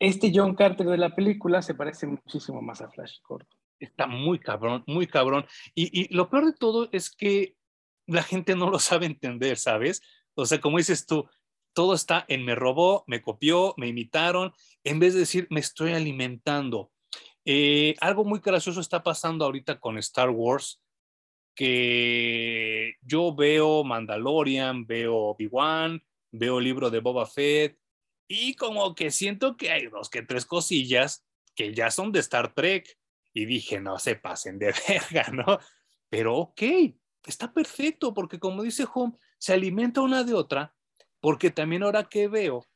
[0.00, 3.46] este John Carter de la película se parece muchísimo más a Flash Gordon.
[3.78, 5.44] Está muy cabrón, muy cabrón.
[5.74, 7.56] Y, lo peor de todo es que
[8.10, 10.02] la gente no lo sabe entender, ¿sabes?
[10.34, 11.28] O sea, como dices tú,
[11.72, 14.52] todo está en me robó, me copió, me imitaron,
[14.84, 16.90] en vez de decir me estoy alimentando.
[17.44, 20.82] Eh, algo muy gracioso está pasando ahorita con Star Wars,
[21.54, 27.78] que yo veo Mandalorian, veo Obi-Wan, veo el libro de Boba Fett,
[28.28, 32.54] y como que siento que hay dos que tres cosillas que ya son de Star
[32.54, 32.96] Trek.
[33.32, 35.58] Y dije, no se pasen de verga, ¿no?
[36.08, 36.62] Pero ok,
[37.24, 40.74] está perfecto, porque como dice Home, se alimenta una de otra,
[41.20, 42.66] porque también ahora que veo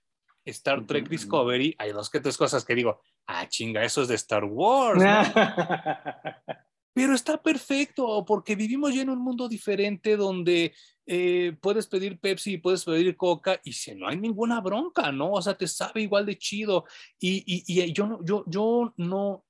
[0.44, 4.14] Star Trek Discovery, hay dos que tres cosas que digo, ah, chinga, eso es de
[4.16, 5.02] Star Wars.
[5.02, 5.22] ¿no?
[6.94, 10.72] Pero está perfecto, porque vivimos ya en un mundo diferente donde
[11.06, 15.32] eh, puedes pedir Pepsi y puedes pedir Coca y si no hay ninguna bronca, ¿no?
[15.32, 16.84] O sea, te sabe igual de chido.
[17.18, 19.44] Y, y, yo, no, yo, yo no,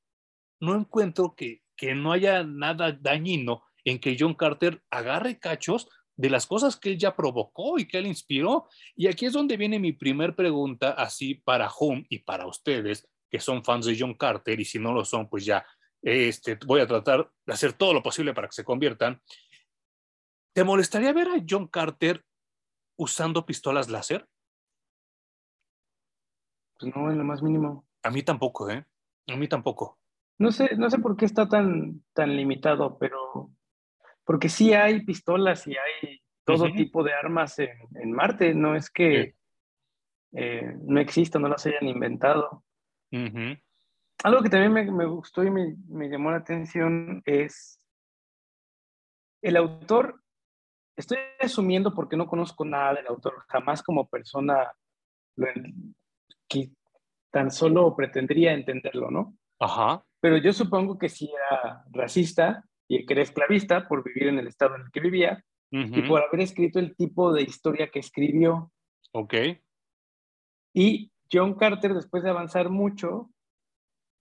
[0.61, 6.31] no encuentro que, que no haya nada dañino en que John Carter agarre cachos de
[6.31, 8.69] las cosas que él ya provocó y que él inspiró.
[8.95, 13.41] Y aquí es donde viene mi primer pregunta, así para Home y para ustedes, que
[13.41, 15.67] son fans de John Carter, y si no lo son, pues ya
[16.03, 19.21] este, voy a tratar de hacer todo lo posible para que se conviertan.
[20.55, 22.25] ¿Te molestaría ver a John Carter
[22.97, 24.29] usando pistolas láser?
[26.79, 27.87] Pues no, en lo más mínimo.
[28.03, 28.85] A mí tampoco, ¿eh?
[29.29, 29.99] A mí tampoco.
[30.39, 33.51] No sé, no sé por qué está tan, tan limitado, pero
[34.25, 39.35] porque sí hay pistolas y hay todo tipo de armas en, Marte, no es que
[40.33, 42.65] eh, no existan, no las hayan inventado.
[44.25, 47.81] Algo que también me, gustó y me, llamó la atención es
[49.43, 50.23] el autor,
[50.97, 54.73] estoy asumiendo porque no conozco nada del autor, jamás como persona
[56.49, 56.71] que
[57.31, 59.37] tan solo pretendería entenderlo, ¿no?
[59.61, 60.05] Ajá.
[60.21, 64.47] Pero yo supongo que si era racista y que era esclavista por vivir en el
[64.47, 68.71] estado en el que vivía y por haber escrito el tipo de historia que escribió.
[69.13, 69.35] Ok.
[70.73, 73.31] Y John Carter, después de avanzar mucho,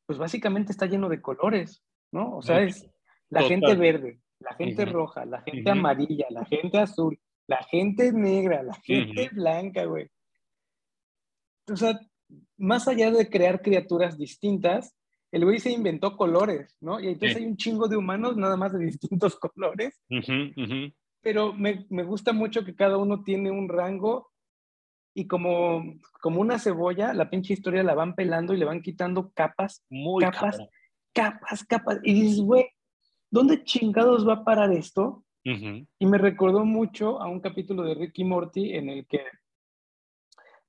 [0.07, 2.37] pues básicamente está lleno de colores, ¿no?
[2.37, 2.89] O sea, es
[3.29, 8.63] la gente verde, la gente roja, la gente amarilla, la gente azul, la gente negra,
[8.63, 10.09] la gente blanca, güey.
[11.71, 11.99] O sea,
[12.57, 14.95] más allá de crear criaturas distintas,
[15.33, 16.99] el güey se inventó colores, ¿no?
[16.99, 19.99] Y entonces hay un chingo de humanos nada más de distintos colores.
[21.21, 24.29] Pero me, me, gusta mucho que cada uno tiene un rango
[25.15, 25.83] y como,
[26.21, 30.23] como una cebolla, la pinche historia la van pelando y le van quitando capas, Muy
[30.23, 30.59] capas,
[31.13, 31.99] capas, capas.
[32.03, 32.67] Y dices, güey,
[33.31, 35.25] ¿dónde chingados va a parar esto?
[35.43, 39.21] Y me recordó mucho a un capítulo de Ricky Morty en el que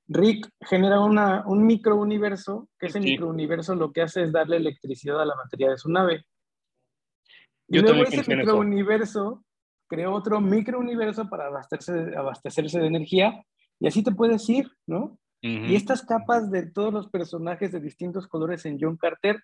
[0.07, 5.25] Rick genera una, un microuniverso, que ese microuniverso lo que hace es darle electricidad a
[5.25, 6.25] la batería de su nave.
[7.69, 9.45] Y luego ese microuniverso
[9.88, 13.43] creó otro microuniverso para abastecerse, abastecerse de energía
[13.81, 15.19] y así te puedes ir, ¿no?
[15.47, 19.43] Y estas capas de todos los personajes de distintos colores en John Carter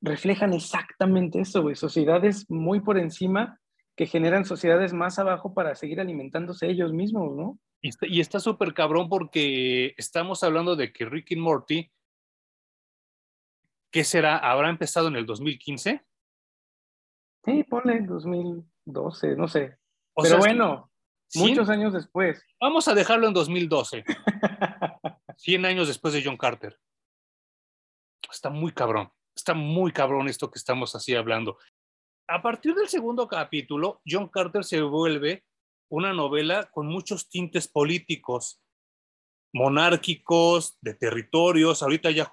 [0.00, 1.76] reflejan exactamente eso, güey.
[1.76, 3.60] Sociedades muy por encima
[3.96, 7.56] que generan sociedades más abajo para seguir alimentándose ellos mismos, ¿no?
[7.82, 11.92] Y está súper cabrón porque estamos hablando de que Rick y Morty,
[13.90, 14.38] ¿qué será?
[14.38, 16.04] ¿Habrá empezado en el 2015?
[17.44, 19.76] Sí, ponle 2012, no sé.
[20.14, 20.92] Pero bueno,
[21.34, 22.44] muchos años después.
[22.60, 24.04] Vamos a dejarlo en 2012.
[25.36, 26.78] 100 años después de John Carter.
[28.30, 29.10] Está muy cabrón.
[29.34, 31.58] Está muy cabrón esto que estamos así hablando.
[32.28, 35.44] A partir del segundo capítulo, John Carter se vuelve
[35.92, 38.62] una novela con muchos tintes políticos,
[39.52, 41.82] monárquicos, de territorios.
[41.82, 42.32] Ahorita ya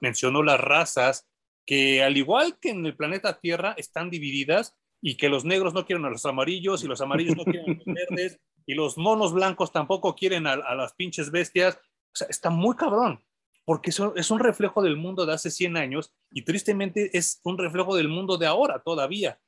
[0.00, 1.28] mencionó las razas,
[1.64, 5.86] que al igual que en el planeta Tierra están divididas y que los negros no
[5.86, 9.32] quieren a los amarillos y los amarillos no quieren a los verdes y los monos
[9.32, 11.76] blancos tampoco quieren a, las pinches bestias.
[11.76, 13.24] O sea, está muy cabrón,
[13.64, 17.94] porque es un reflejo del mundo de hace 100 años y tristemente es un reflejo
[17.94, 19.38] del mundo de ahora todavía.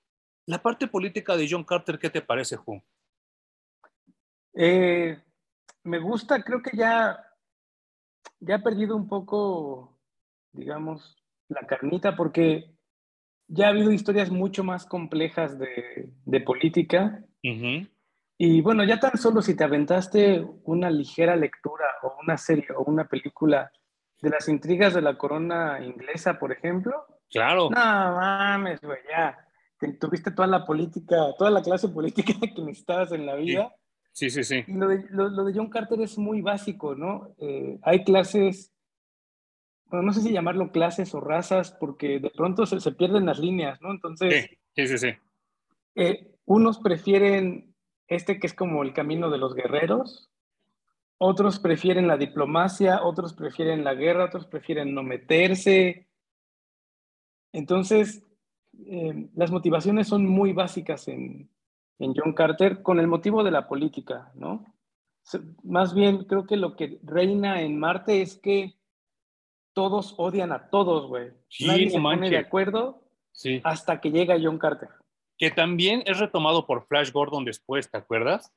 [0.46, 2.80] La parte política de John Carter, ¿qué te parece, Ju?
[4.60, 5.16] Eh,
[5.84, 7.16] me gusta, creo que ya,
[8.40, 9.96] ya ha perdido un poco,
[10.52, 11.16] digamos,
[11.48, 12.74] la carnita, porque
[13.46, 17.24] ya ha habido historias mucho más complejas de, de política.
[17.40, 22.82] Y bueno, ya tan solo si te aventaste una ligera lectura o una serie o
[22.82, 23.70] una película
[24.20, 27.06] de las intrigas de la corona inglesa, por ejemplo.
[27.30, 27.70] Claro.
[27.70, 29.38] No mames, güey, ya.
[30.00, 33.68] Tuviste toda la política, toda la clase política que necesitabas en la vida.
[33.68, 33.87] Sí,
[34.30, 34.64] sí, sí.
[34.66, 37.34] Y lo de, lo, de John Carter es muy básico, ¿no?
[37.38, 38.72] Eh, hay clases
[39.90, 43.38] bueno, no sé si llamarlo clases o razas, porque de pronto se, se pierden las
[43.38, 43.90] líneas, ¿no?
[43.90, 45.08] Entonces, sí, sí, sí.
[45.94, 47.74] Eh, unos prefieren
[48.06, 50.30] este que es como el camino de los guerreros,
[51.18, 56.06] otros prefieren la diplomacia, otros prefieren la guerra, otros prefieren no meterse.
[57.52, 58.22] Entonces,
[58.86, 61.50] eh, las motivaciones son muy básicas en,
[61.98, 64.64] en John Carter con el motivo de la política, ¿no?
[65.62, 68.78] Más bien, creo que lo que reina en Marte es que
[69.74, 71.32] todos odian a todos, güey.
[71.60, 73.60] Nadie se pone de acuerdo sí.
[73.64, 74.88] hasta que llega John Carter.
[75.36, 78.52] Que también es retomado por Flash Gordon después, ¿te acuerdas?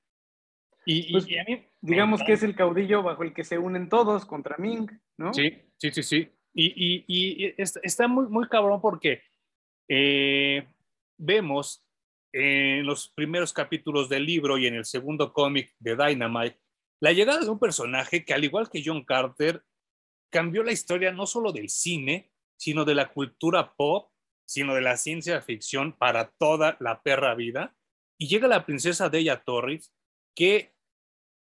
[0.85, 4.25] Y, pues, a mí, digamos que es el caudillo bajo el que se unen todos
[4.25, 5.33] contra Ming, ¿no?
[5.33, 6.31] Sí, sí, sí, sí.
[6.53, 9.21] Y, y está muy, muy cabrón porque
[9.87, 10.67] eh,
[11.17, 11.85] vemos
[12.33, 16.59] en los primeros capítulos del libro y en el segundo cómic de Dynamite
[17.01, 19.65] la llegada de un personaje que al igual que John Carter
[20.29, 24.11] cambió la historia no solo del cine, sino de la cultura pop,
[24.45, 27.75] sino de la ciencia ficción para toda la perra vida.
[28.19, 29.91] Y llega la princesa Deya Torres,
[30.35, 30.75] que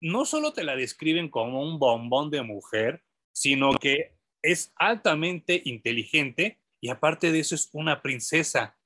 [0.00, 6.60] no solo te la describen como un bombón de mujer, sino que es altamente inteligente
[6.80, 8.77] y aparte de eso es una princesa.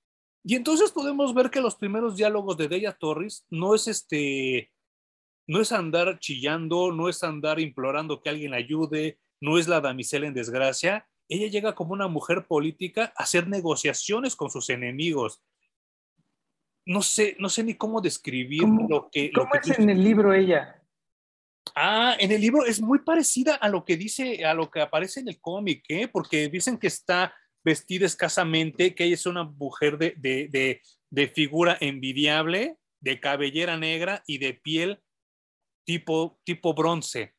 [0.44, 4.72] Y entonces podemos ver que los primeros diálogos de Deya Torres no es este
[5.46, 10.26] no es andar chillando, no es andar implorando que alguien ayude, no es la damisela
[10.26, 15.42] en desgracia, ella llega como una mujer política a hacer negociaciones con sus enemigos.
[16.84, 19.32] No sé, no sé ni cómo describir lo que...
[19.32, 20.82] ¿Cómo es en el libro ella?
[21.74, 25.20] Ah, en el libro es muy parecida a lo que dice, a lo que aparece
[25.20, 26.08] en el cómic, ¿eh?
[26.08, 31.76] porque dicen que está vestida escasamente, que ella es una mujer de, de, de figura
[31.80, 35.02] envidiable, de cabellera negra y de piel
[35.84, 37.34] tipo, tipo bronce.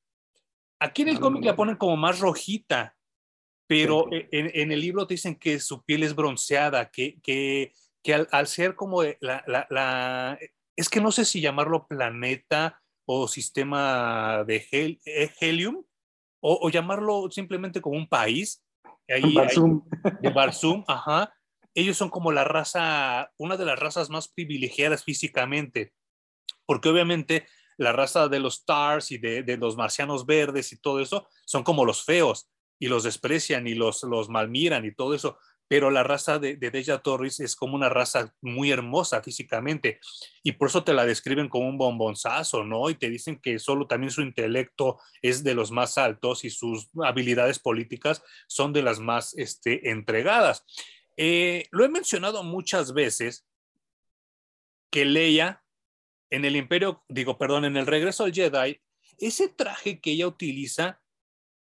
[0.79, 2.97] Aquí en el cómic la ponen como más rojita,
[3.67, 7.71] pero en, el libro te dicen que su piel es bronceada, que, que,
[8.03, 10.37] que al, ser como la, la, la,
[10.75, 15.85] Es que no sé si llamarlo planeta o sistema de eh, helium,
[16.41, 18.61] o, llamarlo simplemente como un país.
[19.09, 19.83] Ahí, Barzum.
[20.21, 21.33] de Barzum, ajá.
[21.75, 25.93] Ellos son como la raza, una de las razas más privilegiadas físicamente,
[26.65, 27.47] porque obviamente
[27.77, 31.85] la raza de los Stars y de, los marcianos verdes y todo eso son como
[31.85, 32.49] los feos
[32.79, 35.37] y los desprecian y los, los malmiran y todo eso.
[35.73, 39.99] Pero la raza de, de Deja Torres es como una raza muy hermosa físicamente
[40.43, 42.91] y por eso te la describen como un bombonzazo, ¿no?
[42.91, 46.89] Y te dicen que solo también su intelecto es de los más altos y sus
[47.03, 50.63] habilidades políticas son de las más este, entregadas.
[51.17, 53.47] Eh, lo he mencionado muchas veces
[54.91, 55.63] que Leia
[56.29, 58.79] en el Imperio, digo, perdón, en el regreso al Jedi,
[59.17, 61.01] ese traje que ella utiliza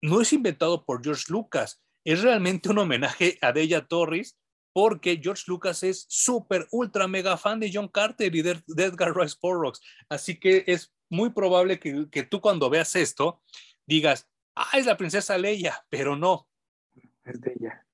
[0.01, 4.38] no es inventado por George Lucas, es realmente un homenaje a Deja Torres
[4.72, 9.36] porque George Lucas es súper, ultra, mega fan de John Carter y de, Edgar Rice
[9.42, 9.80] Burroughs.
[10.09, 13.42] Así que es muy probable que, que, tú cuando veas esto
[13.86, 16.49] digas, ah, es la princesa Leia, pero no.
[17.24, 17.84] Es de ella.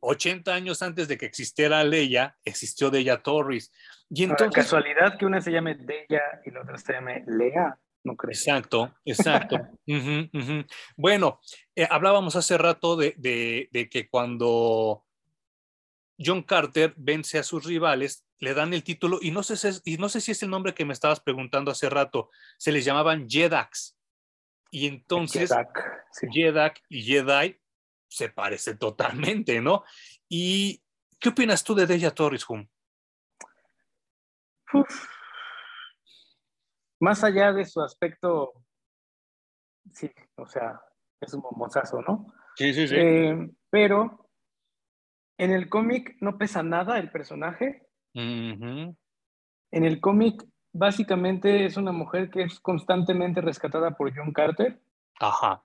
[0.00, 3.72] 80 años antes de que existiera Leia, existió Deja Torres.
[4.08, 4.54] Y entonces...
[4.54, 7.78] casualidad que una se llame Deja y la otra se llame Lea.
[8.04, 8.30] No creo.
[8.30, 9.58] Exacto, exacto.
[10.96, 11.40] Bueno,
[11.76, 15.04] eh, hablábamos hace rato de, de, que cuando
[16.18, 20.08] John Carter vence a sus rivales, le dan el título, y no, sé, y no
[20.08, 23.96] sé si es el nombre que me estabas preguntando hace rato, se les llamaban Jedaks.
[24.70, 25.52] Y entonces,
[26.32, 27.60] Jedak, y Jedi
[28.08, 29.84] se parecen totalmente, ¿no?
[30.28, 30.82] ¿Y
[31.20, 32.66] qué opinas tú de Deja Torres, Hum?
[37.02, 38.52] Más allá de su aspecto,
[39.90, 40.80] sí, o sea,
[41.20, 42.32] es un bombosazo, ¿no?
[42.54, 42.94] Sí, sí, sí.
[42.96, 44.30] Eh, pero
[45.36, 47.88] en el cómic no pesa nada el personaje.
[48.14, 48.94] En
[49.72, 54.80] el cómic, básicamente es una mujer que es constantemente rescatada por John Carter.
[55.18, 55.64] Ajá.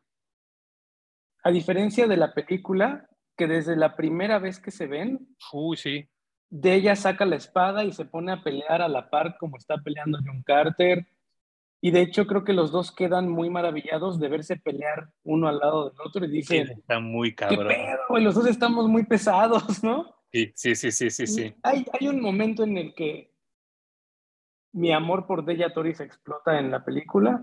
[1.43, 3.07] A diferencia de la película,
[3.38, 6.09] que desde la primera vez que se ven, Uy, sí.
[6.49, 9.77] de ella saca la espada y se pone a pelear a la par como está
[9.77, 11.05] peleando John Carter.
[11.88, 15.59] Y de hecho creo que los dos quedan muy maravillados de verse pelear uno al
[15.59, 17.69] lado del otro y dicen, está muy cabrón.
[17.69, 20.13] ¿Qué pedo, Los dos estamos muy pesados, ¿no?
[20.29, 21.25] Sí, sí, sí, sí, sí.
[21.27, 21.55] sí.
[21.63, 23.33] Hay, hay un momento en el que
[24.73, 27.41] mi amor por Deja Toris explota en la película.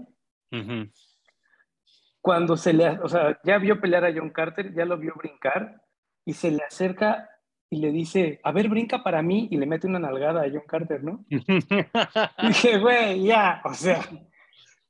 [2.20, 5.80] Cuando se le, o sea, ya vio pelear a John Carter, ya lo vio brincar
[6.26, 7.30] y se le acerca
[7.70, 10.64] y le dice, a ver, brinca para mí, y le mete una nalgada a John
[10.68, 11.24] Carter, ¿no?
[11.30, 14.00] y dije, güey, ya, o sea,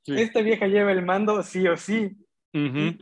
[0.07, 2.15] esta vieja lleva el mando sí o sí.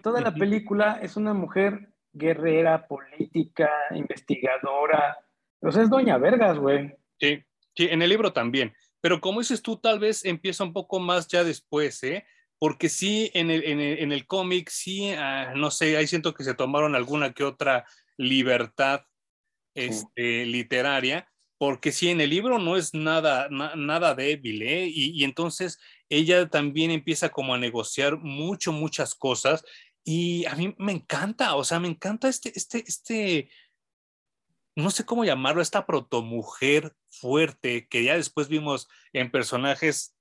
[0.02, 5.18] toda la película es una mujer guerrera, política, investigadora.
[5.62, 6.94] O sea, es doña Vergas, güey.
[7.20, 7.44] Sí,
[7.76, 8.74] sí, en el libro también.
[9.02, 12.26] Pero como dices tú, tal vez empieza un poco más ya después, ¿eh?
[12.60, 16.54] Porque sí, en el, en el, cómic, sí, ah, no sé, ahí siento que se
[16.54, 17.86] tomaron alguna que otra
[18.16, 19.02] libertad
[19.76, 21.28] este, literaria,
[21.58, 24.88] porque si en el libro no es nada, nada débil, ¿eh?
[24.90, 25.80] Y, entonces
[26.18, 29.64] ella también empieza como a negociar mucho, muchas cosas,
[30.04, 33.50] y a mí me encanta, o sea, me encanta este, este, este,
[34.76, 40.16] no sé cómo llamarlo, esta protomujer fuerte que ya después vimos en personajes,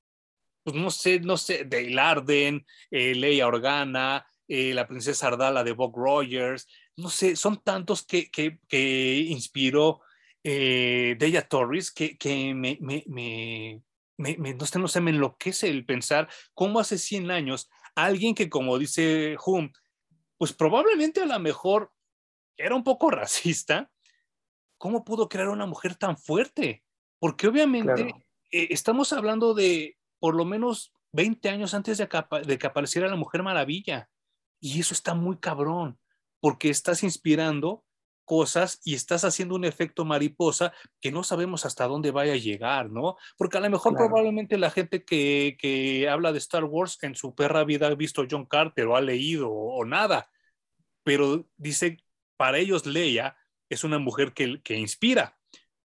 [0.63, 5.73] pues no sé, no sé, de Arden, eh, Leia Organa, eh, la princesa Ardala de
[5.73, 10.03] Bob Rogers, no sé, son tantos que, que, que inspiró
[10.45, 13.83] eh, Deja Torres que, que me, me, me,
[14.23, 18.49] me, no, sé, no sé, me enloquece el pensar cómo hace 100 años alguien que,
[18.49, 19.71] como dice Hum,
[20.39, 21.93] pues probablemente a lo mejor
[22.57, 23.91] era un poco racista,
[24.79, 26.83] ¿cómo pudo crear una mujer tan fuerte?
[27.19, 28.15] Porque obviamente
[28.51, 32.09] eh, estamos hablando de por lo menos 20 años antes de
[32.45, 34.09] de que apareciera la Mujer Maravilla.
[34.61, 35.99] Y eso está muy cabrón
[36.41, 37.85] porque estás inspirando
[38.33, 40.73] cosas y estás haciendo un efecto mariposa
[41.03, 43.19] que no sabemos hasta dónde vaya a llegar, ¿no?
[43.37, 47.35] Porque a lo mejor probablemente la gente que, que, habla de Star Wars en su
[47.35, 50.31] perra vida ha visto John Carter o ha leído o, nada,
[51.05, 51.99] pero dice,
[52.39, 53.37] para ellos Leia
[53.69, 55.37] es una mujer que, que inspira,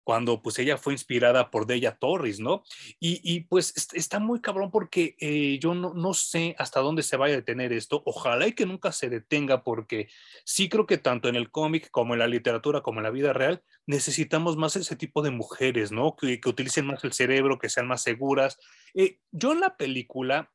[0.07, 2.63] cuando pues ella fue inspirada por Deja Torres, ¿no?
[2.97, 7.33] Y, pues está muy cabrón porque eh, yo no, no, sé hasta dónde se vaya
[7.33, 8.03] a detener esto.
[8.05, 10.07] Ojalá y que nunca se detenga porque
[10.45, 13.33] sí creo que tanto en el cómic como en la literatura como en la vida
[13.33, 16.15] real necesitamos más ese tipo de mujeres, ¿no?
[16.15, 18.57] Que, que utilicen más el cerebro, que sean más seguras.
[18.93, 20.53] Eh, yo en la película,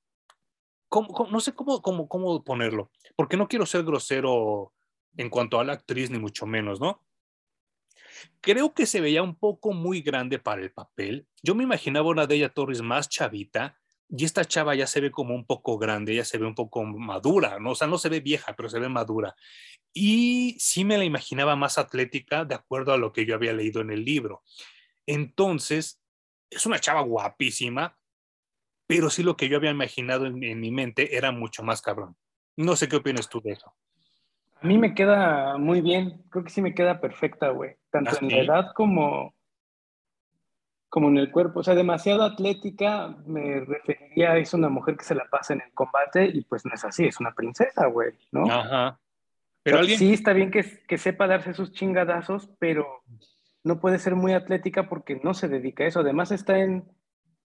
[1.31, 4.73] no sé cómo, cómo, cómo ponerlo, porque no quiero ser grosero
[5.19, 7.03] en cuanto a la actriz, ni mucho menos, ¿no?
[8.41, 11.27] Creo que se veía un poco muy grande para el papel.
[11.43, 15.11] Yo me imaginaba una de ella Torres más chavita y esta chava ya se ve
[15.11, 17.71] como un poco grande, ya se ve un poco madura, ¿no?
[17.71, 19.35] O sea, no se ve vieja, pero se ve madura.
[19.95, 23.81] Y sí me la imaginaba más atlética de acuerdo a lo que yo había leído
[23.81, 24.43] en el libro.
[25.07, 26.03] Entonces,
[26.51, 27.99] es una chava guapísima,
[28.87, 32.17] pero sí lo que yo había imaginado en, en mi mente era mucho más cabrón.
[32.57, 33.75] No sé qué opinas tú de eso.
[34.63, 37.77] A mí me queda muy bien, creo que sí me queda perfecta, güey.
[37.91, 39.35] Tanto en la edad como,
[40.89, 41.61] como en el cuerpo.
[41.61, 45.63] O sea, demasiado atlética, me referiría a es una mujer que se la pasa en
[45.63, 48.45] el combate y pues no es así, es una princesa, güey, ¿no?
[48.45, 49.01] Ajá.
[49.65, 53.03] Pero Sí, está bien que, que sepa darse sus chingadazos, pero
[53.65, 56.01] no puede ser muy atlética porque no se dedica a eso.
[56.01, 56.85] Además está en,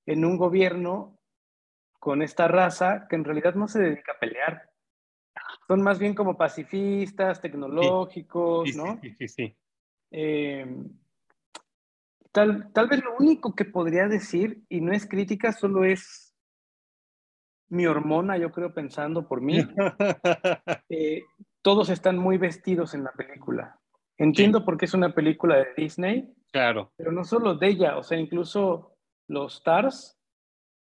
[0.05, 1.17] en un gobierno
[1.99, 4.66] con esta raza que en realidad no se dedica a pelear.
[5.67, 8.99] Son más bien como pacifistas, tecnológicos, ¿no?
[9.01, 9.57] Sí, sí, sí.
[10.11, 10.89] Em,
[12.31, 16.33] tal, tal vez lo único que podría decir, y no es crítica, solo es
[17.69, 19.57] mi hormona, yo creo, pensando por mí.
[20.89, 21.23] Eh,
[21.61, 23.77] todos están muy vestidos en la película.
[24.17, 26.33] Entiendo por qué es una película de Disney.
[26.51, 26.93] Claro.
[26.95, 28.95] Pero no solo de ella, o sea, incluso
[29.27, 30.17] los stars.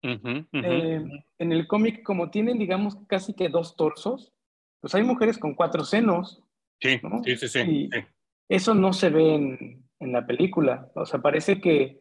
[0.03, 1.05] Eh,
[1.39, 4.33] en el cómic, como tienen, digamos, casi que dos torsos,
[4.83, 6.43] pues hay mujeres con cuatro senos.
[6.80, 7.91] Sí, sí, sí, sí,
[8.49, 10.91] Eso no se ve en, en, la película.
[10.97, 12.01] O sea, parece que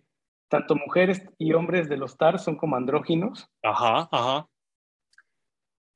[0.50, 3.48] tanto mujeres y hombres de los stars son como andróginos.
[3.62, 4.48] Ajá, ajá.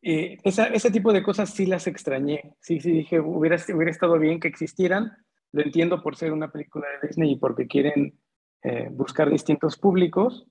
[0.04, 2.54] Eh, ese tipo de cosas sí las extrañé.
[2.62, 5.12] Sí, sí, dije, hubiera, hubiera estado bien que existieran.
[5.52, 8.20] Lo entiendo por ser una película de Disney y porque quieren
[8.62, 10.46] eh, buscar distintos públicos,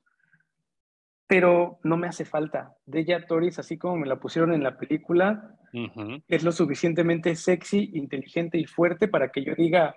[1.27, 2.77] pero no me hace falta.
[2.85, 5.57] Deja Toris, así como me la pusieron en la película,
[6.29, 9.97] es lo suficientemente sexy, inteligente y fuerte para que yo diga,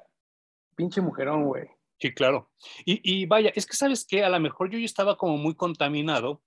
[0.76, 1.66] pinche mujerón, güey.
[2.00, 2.52] Sí, claro.
[2.86, 5.56] Y, y, vaya, es que sabes que a lo mejor yo ya estaba como muy
[5.56, 6.42] contaminado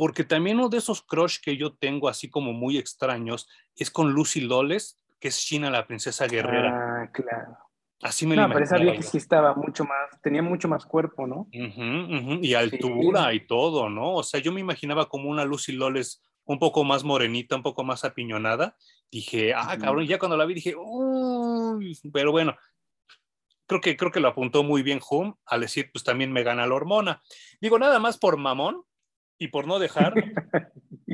[0.00, 3.46] porque también uno de esos crush que yo tengo así como muy extraños
[3.76, 7.02] es con Lucy Loles, que es China la princesa guerrera.
[7.02, 7.58] Ah, claro.
[8.02, 11.26] Así me no, lo pero esa vieja sí estaba mucho más, tenía mucho más cuerpo,
[11.26, 11.48] ¿no?
[11.52, 14.14] Y altura y todo, ¿no?
[14.14, 17.84] O sea, yo me imaginaba como una Lucy Loles un poco más morenita, un poco
[17.84, 18.76] más apiñonada.
[19.10, 22.56] Dije, ah, cabrón, ya cuando la vi dije, uy, pero bueno,
[23.66, 26.66] creo que, creo que lo apuntó muy bien Hum al decir, pues también me gana
[26.66, 27.22] la hormona.
[27.60, 28.82] Digo, nada más por mamón,
[29.40, 30.14] y por no dejar,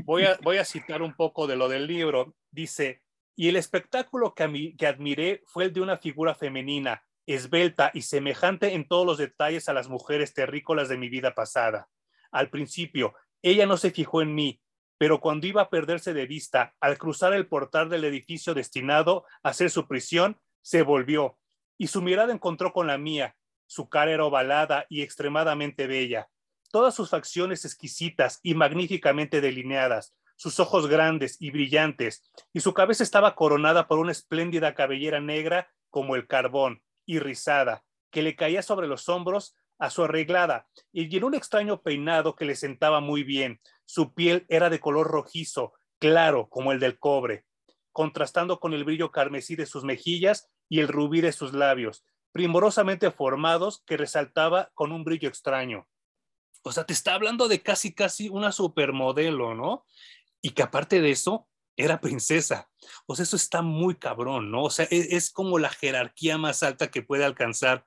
[0.04, 2.34] voy a, voy a citar un poco de lo del libro.
[2.50, 3.02] Dice,
[3.36, 4.42] y el espectáculo que,
[4.86, 9.72] admiré fue el de una figura femenina, esbelta y semejante en todos los detalles a
[9.72, 11.88] las mujeres terrícolas de mi vida pasada.
[12.32, 14.60] Al principio, ella no se fijó en mí,
[14.98, 19.52] pero cuando iba a perderse de vista, al cruzar el portal del edificio destinado a
[19.52, 21.38] ser su prisión, se volvió,
[21.78, 23.36] y su mirada encontró con la mía.
[23.66, 26.28] Su cara era ovalada y extremadamente bella
[26.76, 33.02] todas sus facciones exquisitas y magníficamente delineadas, sus ojos grandes y brillantes, y su cabeza
[33.02, 38.62] estaba coronada por una espléndida cabellera negra como el carbón y rizada, que le caía
[38.62, 43.24] sobre los hombros a su arreglada, y en un extraño peinado que le sentaba muy
[43.24, 43.60] bien.
[43.84, 47.44] Su piel era de color rojizo, claro como el del cobre,
[47.92, 53.10] contrastando con el brillo carmesí de sus mejillas y el rubí de sus labios, primorosamente
[53.10, 55.88] formados que resaltaba con un brillo extraño.
[56.62, 59.84] O sea, te está hablando de casi, casi una supermodelo, ¿no?
[60.46, 62.68] Y que aparte de eso, era princesa.
[63.06, 64.62] O sea, eso está muy cabrón, ¿no?
[64.62, 67.84] O sea, e, es, como la jerarquía más alta que puede alcanzar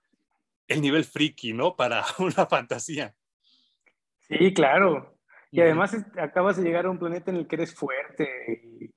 [0.68, 1.78] el nivel friki, ¿no?
[1.78, 3.16] Para una fantasía.
[4.28, 5.18] Sí, claro.
[5.52, 8.92] Y además acabas de llegar a un planeta en el que eres fuerte.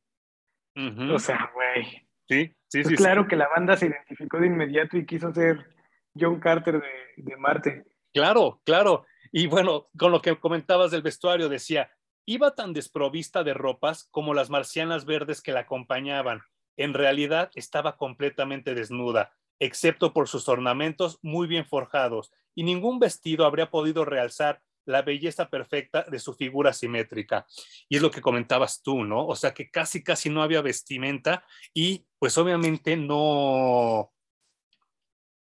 [0.74, 2.04] O sea, güey.
[2.28, 2.96] Sí, sí, sí.
[2.96, 5.72] Claro que la banda se identificó de inmediato y quiso ser
[6.18, 7.84] John Carter de, de Marte.
[8.12, 9.06] Claro, claro.
[9.30, 11.92] Y bueno, con lo que comentabas del vestuario, decía,
[12.26, 16.42] iba tan desprovista de ropas como las marcianas verdes que la acompañaban.
[16.76, 23.44] En realidad estaba completamente desnuda, excepto por sus ornamentos muy bien forjados, y ningún vestido
[23.44, 27.46] habría podido realzar la belleza perfecta de su figura simétrica.
[27.88, 29.26] Y es lo que comentabas tú, ¿no?
[29.26, 34.12] O sea que casi, casi no había vestimenta y pues obviamente no...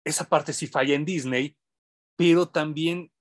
[0.04, 1.56] Esa parte sí falla en Disney,
[2.16, 3.12] pero también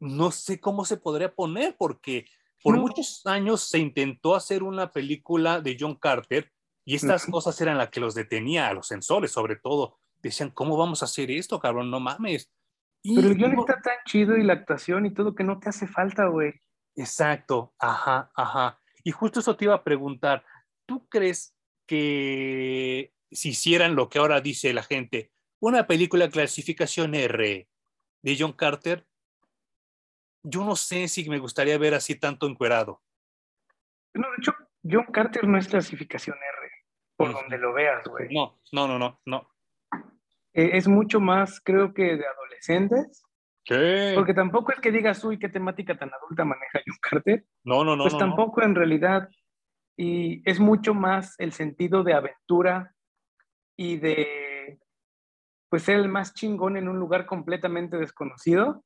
[0.00, 2.26] no sé cómo se podría poner, porque
[2.62, 6.52] por muchos años se intentó hacer una película de John Carter
[6.84, 9.98] y estas cosas eran las que los detenía, a los sensores sobre todo.
[10.22, 11.90] Decían, ¿cómo vamos a hacer esto, cabrón?
[11.90, 12.50] No mames.
[13.02, 15.88] Pero el guion está tan chido y la actuación y todo que no te hace
[15.88, 16.54] falta, güey.
[16.94, 18.80] Exacto, ajá, ajá.
[19.02, 20.44] Y justo eso te iba a preguntar,
[20.86, 21.56] ¿tú crees
[21.86, 27.68] que si hicieran lo que ahora dice la gente, una película clasificación R
[28.22, 29.06] de John Carter,
[30.42, 33.00] yo no sé si me gustaría ver así tanto encuerado.
[34.14, 36.70] No, de hecho, John Carter no es clasificación R,
[37.16, 38.34] por donde lo veas, güey.
[38.34, 39.48] No, no, no, no, no.
[40.54, 43.24] Eh, es mucho más, creo que de adolescentes.
[43.64, 44.12] ¿Qué?
[44.16, 47.46] Porque tampoco es que digas, uy, qué temática tan adulta maneja John Carter.
[47.64, 48.04] No, no, no.
[48.04, 49.28] Pues tampoco en realidad.
[49.96, 52.94] Y es mucho más el sentido de aventura
[53.76, 54.80] y de,
[55.68, 58.84] pues, ser el más chingón en un lugar completamente desconocido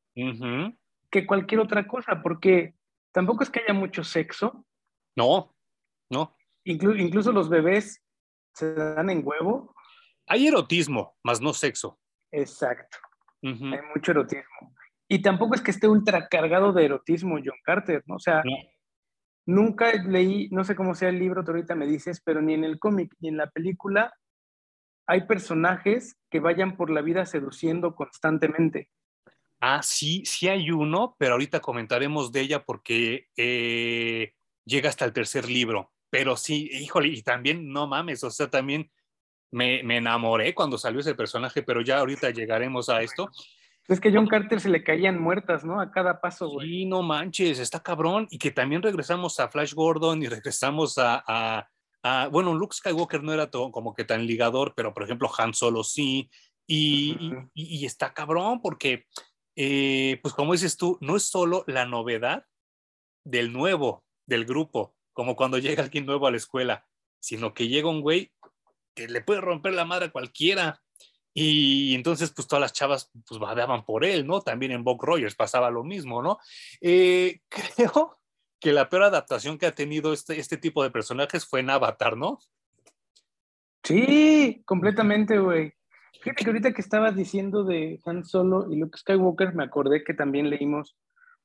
[1.17, 2.75] que cualquier otra cosa, porque
[3.11, 4.67] tampoco es que haya mucho sexo.
[5.17, 5.57] No,
[6.11, 6.37] no.
[6.65, 8.03] incluso los bebés
[8.55, 9.75] se dan en huevo.
[10.27, 11.99] Hay erotismo, más no sexo.
[12.31, 12.99] Exacto.
[13.43, 14.75] Hay mucho erotismo.
[15.09, 18.17] Y tampoco es que esté ultra cargado de erotismo John Carter, ¿no?
[18.17, 18.43] O sea,
[19.47, 22.65] nunca leí, no sé cómo sea el libro, tú ahorita me dices, pero ni en
[22.65, 24.13] el cómic ni en la película
[25.07, 28.91] hay personajes que vayan por la vida seduciendo constantemente.
[29.61, 34.33] Ah, sí, sí hay uno, pero ahorita comentaremos de ella porque eh,
[34.65, 35.93] llega hasta el tercer libro.
[36.11, 38.91] Pero sí, híjole, y también, no mames, o sea, también
[39.51, 43.31] me, me enamoré cuando salió ese personaje, pero ya ahorita llegaremos a esto.
[43.89, 45.81] Es que John Carter se le caían muertas, ¿no?
[45.81, 46.69] A cada paso, güey.
[46.69, 48.27] Sí, no manches, está cabrón.
[48.31, 51.69] Y que también regresamos a Flash Gordon y regresamos a,
[52.31, 55.85] bueno, Luke Skywalker no era todo, como que tan ligador, pero por ejemplo Han Solo
[55.85, 56.29] sí.
[56.69, 57.17] Y,
[57.55, 59.07] y, está cabrón porque,
[59.57, 62.47] eh, pues como dices tú, no es solo la novedad
[63.25, 66.87] del nuevo, del grupo, como cuando llega alguien nuevo a la escuela,
[67.19, 68.33] sino que llega un güey
[68.95, 70.83] que le puede romper la madre a cualquiera.
[71.35, 74.41] Y entonces, pues todas las chavas pues badeaban por él, ¿no?
[74.41, 76.39] También en Buck Rogers pasaba lo mismo, ¿no?
[76.81, 78.19] Eh, creo
[78.61, 82.17] que la peor adaptación que ha tenido este, este tipo de personajes fue en Avatar,
[82.17, 82.39] ¿no?
[83.83, 85.73] Sí, completamente, güey.
[86.23, 90.15] Fíjate que ahorita que estabas diciendo de Han Solo y Luke Skywalker, me acordé que
[90.15, 90.97] también leímos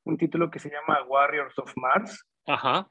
[0.03, 2.25] un título que se llama Warriors of Mars.
[2.47, 2.89] Ajá.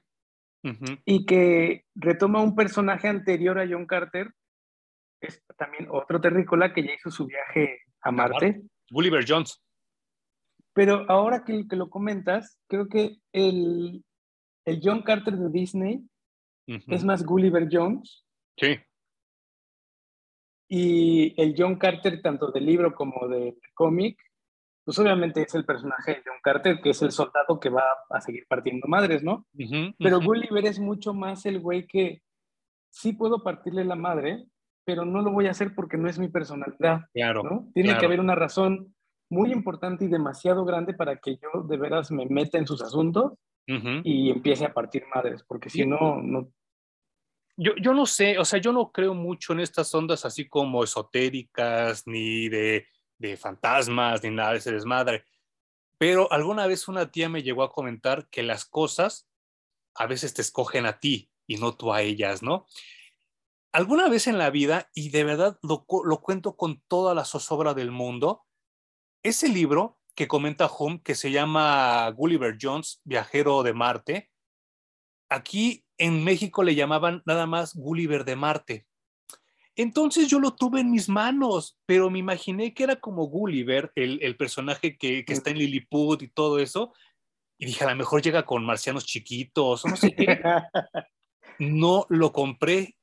[1.06, 4.30] Y que retoma un personaje anterior a John Carter,
[5.20, 8.62] es también otro terrícola que ya hizo su viaje a Marte.
[8.90, 9.62] Gulliver Jones.
[10.72, 14.04] Pero ahora que, que, lo comentas, creo que el,
[14.64, 16.02] el John Carter de Disney
[16.66, 18.24] es más Gulliver Jones.
[18.56, 18.78] Sí.
[20.72, 24.16] Y el John Carter, tanto del libro como del cómic,
[24.84, 28.20] pues obviamente es el personaje de John Carter, que es el soldado que va a
[28.20, 29.46] seguir partiendo madres, ¿no?
[29.98, 32.22] Pero Gulliver es mucho más el güey que
[32.88, 34.46] sí puedo partirle la madre,
[34.84, 37.00] pero no lo voy a hacer porque no es mi personalidad.
[37.12, 37.42] Claro.
[37.42, 37.68] ¿no?
[37.74, 38.94] Tiene que haber una razón
[39.28, 43.32] muy importante y demasiado grande para que yo de veras me meta en sus asuntos
[43.66, 46.48] y empiece a partir madres, porque si no, no.
[47.62, 50.82] Yo, yo no sé, o sea, yo no creo mucho en estas ondas así como
[50.82, 52.86] esotéricas, ni de,
[53.18, 55.24] de fantasmas, ni nada de ese desmadre.
[55.98, 59.28] Pero alguna vez una tía me llegó a comentar que las cosas
[59.94, 62.66] a veces te escogen a ti y no tú a ellas, ¿no?
[63.72, 67.90] alguna vez en la vida, y de verdad lo, cuento con toda la zozobra del
[67.90, 68.44] mundo,
[69.22, 74.30] ese libro que comenta Home, que se llama Gulliver Jones, Viajero de Marte,
[75.28, 78.86] aquí en México le llamaban nada más Gulliver de Marte.
[79.76, 84.36] Entonces yo lo tuve en mis manos, pero me imaginé que era como Gulliver, el,
[84.36, 86.92] personaje que, que, está en Lilliput y todo eso,
[87.58, 90.40] y dije, a lo mejor llega con marcianos chiquitos, no sé qué.
[91.58, 92.96] No lo compré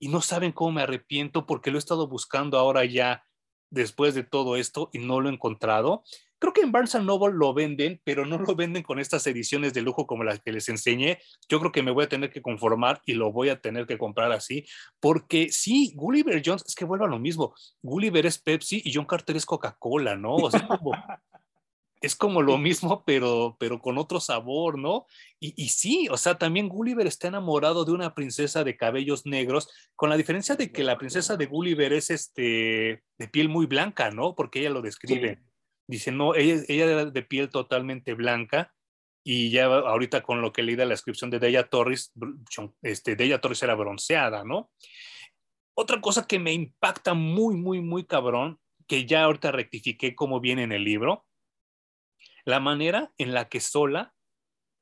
[0.00, 3.24] y no saben cómo me arrepiento porque lo he estado buscando ahora ya
[3.70, 6.02] después de todo esto y no lo he encontrado.
[6.42, 9.80] Creo que en Barnes Noble lo venden, pero no lo venden con estas ediciones de
[9.80, 11.20] lujo como las que les enseñé.
[11.48, 13.96] Yo creo que me voy a tener que conformar y lo voy a tener que
[13.96, 14.66] comprar así,
[14.98, 17.54] porque sí, Gulliver Jones, es que vuelva a lo mismo.
[17.80, 20.34] Gulliver es Pepsi y John Carter es Coca-Cola, ¿no?
[20.34, 20.90] O sea, como,
[22.00, 25.06] es como lo mismo, pero, pero con otro sabor, ¿no?
[25.38, 29.68] Y, y, sí, o sea, también Gulliver está enamorado de una princesa de cabellos negros,
[29.94, 34.10] con la diferencia de que la princesa de Gulliver es este, de piel muy blanca,
[34.10, 34.34] ¿no?
[34.34, 35.40] Porque ella lo describe.
[35.86, 38.72] Dice, no, ella, ella era de piel totalmente blanca.
[39.24, 42.12] Y ya ahorita con lo que leí de la descripción de Deya Torres,
[42.82, 44.70] este, Torres era bronceada, ¿no?
[45.74, 48.58] Otra cosa que me impacta muy, muy, muy cabrón,
[48.88, 51.24] que ya ahorita rectifiqué como viene en el libro,
[52.44, 54.12] la manera en la que Sola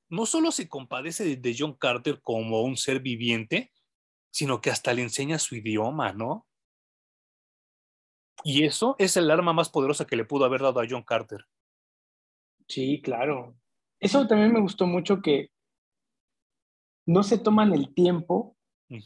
[0.09, 3.73] no solo se compadece de John Carter como un ser viviente,
[4.33, 6.47] sino que hasta le enseña su idioma, ¿no?
[8.45, 11.47] Y eso es el arma más poderosa que le pudo haber dado a John Carter.
[12.69, 13.57] Sí, claro.
[13.99, 15.51] Eso también me gustó mucho que
[17.07, 18.57] no se toman el tiempo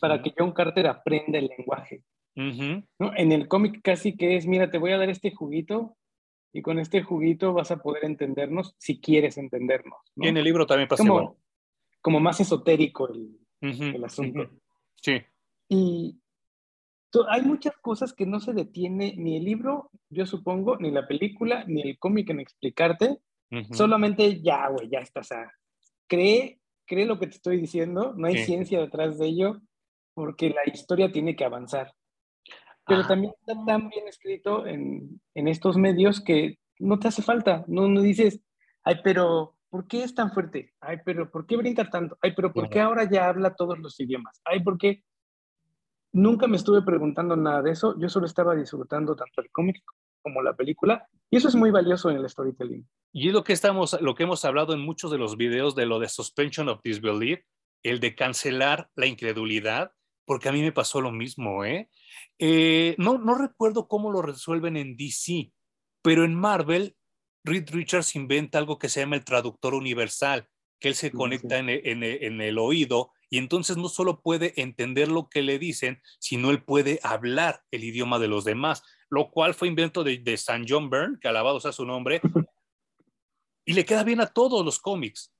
[0.01, 2.05] para que John Carter aprenda el lenguaje.
[2.37, 5.97] En el cómic casi que es, mira, te voy a dar este juguito
[6.53, 9.99] y con este juguito vas a poder entendernos si quieres entendernos.
[10.17, 11.39] Y en el libro también pasa como,
[12.01, 14.51] Como más esotérico el, el asunto.
[15.01, 15.21] Sí.
[15.69, 16.21] Y
[17.29, 21.65] hay muchas cosas que no se detiene ni el libro, yo supongo, ni la película,
[21.67, 23.19] ni el cómic en explicarte.
[23.71, 25.21] Solamente ya, güey, ya está.
[25.21, 25.53] O sea,
[26.09, 29.61] cree, cree lo que te estoy diciendo, no hay ciencia detrás de ello,
[30.13, 31.93] porque la historia tiene que avanzar
[32.87, 37.65] pero también está tan bien escrito en, en, estos medios que no te hace falta,
[37.67, 38.41] no, no dices,
[38.83, 40.73] ay, pero ¿por qué es tan fuerte?
[40.81, 42.19] Ay, pero ¿por qué brinca tanto?
[42.21, 44.41] Ay, pero ¿por qué ahora ya habla todos los idiomas?
[44.45, 45.03] Ay, ¿por qué?
[46.15, 49.83] Nunca me estuve preguntando nada de eso, yo solo estaba disfrutando tanto el cómic
[50.23, 52.89] como la película, y eso es muy valioso en el storytelling.
[53.13, 55.87] Y es lo que, estamos, lo que hemos hablado en muchos de los videos de
[55.87, 57.41] lo de suspension of disbelief,
[57.83, 59.91] el de cancelar la incredulidad,
[60.25, 61.91] porque a mí me pasó lo mismo, ¿eh?
[62.39, 65.53] eh no, no recuerdo cómo lo resuelven en DC,
[66.01, 66.95] pero en Marvel,
[67.43, 70.47] Reed Richards inventa algo que se llama el traductor universal,
[70.79, 75.29] que él se conecta En, en, el oído y entonces no solo puede entender lo
[75.29, 79.69] que le dicen, sino él puede hablar el idioma de los demás, lo cual fue
[79.69, 82.21] invento de, de San John Byrne, que alabado sea su nombre,
[83.65, 85.33] y le queda bien a todos los cómics.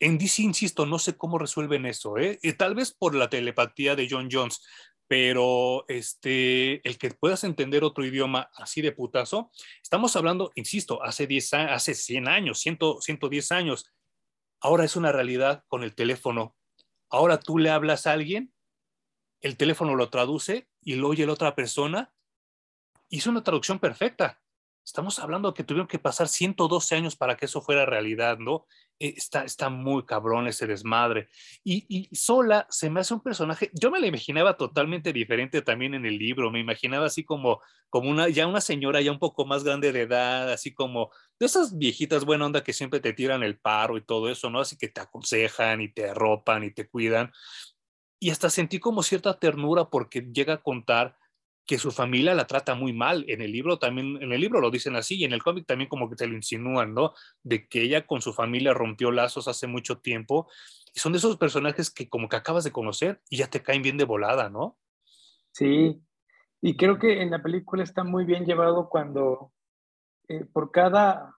[0.00, 2.38] En DC, insisto, no sé cómo resuelven eso, ¿eh?
[2.42, 4.60] Y tal vez por la telepatía de John Jones,
[5.12, 9.50] pero este, el que puedas entender otro idioma así de putazo,
[9.82, 13.92] estamos hablando, insisto, hace, 10, hace 100 años, 100, 110 años,
[14.60, 16.56] ahora es una realidad con el teléfono.
[17.12, 18.54] Ahora tú le hablas a alguien,
[19.42, 22.14] el teléfono lo traduce y lo oye la otra persona,
[23.10, 24.41] hizo una traducción perfecta.
[24.84, 28.66] Estamos hablando que tuvieron que pasar 112 años para que eso fuera realidad, ¿no?
[28.98, 31.28] Eh, está, está muy cabrón ese desmadre.
[31.62, 35.94] Y, y, Sola se me hace un personaje, yo me la imaginaba totalmente diferente también
[35.94, 37.60] en el libro, me imaginaba así como,
[37.90, 41.46] como una, ya una señora ya un poco más grande de edad, así como de
[41.46, 44.60] esas viejitas buena onda que siempre te tiran el paro y todo eso, ¿no?
[44.60, 47.32] Así que te aconsejan y te arropan y te cuidan.
[48.18, 51.16] Y hasta sentí como cierta ternura porque llega a contar
[51.66, 53.24] que su familia la trata muy mal.
[53.28, 55.88] En el libro también, en el libro lo dicen así, y en el cómic también
[55.88, 57.12] como que te lo insinúan, ¿no?
[57.42, 60.48] De que ella con su familia rompió lazos hace mucho tiempo.
[60.94, 63.82] Y son de esos personajes que como que acabas de conocer y ya te caen
[63.82, 64.78] bien de volada, ¿no?
[65.52, 66.00] Sí,
[66.60, 69.52] y creo que en la película está muy bien llevado cuando
[70.28, 71.36] eh, por cada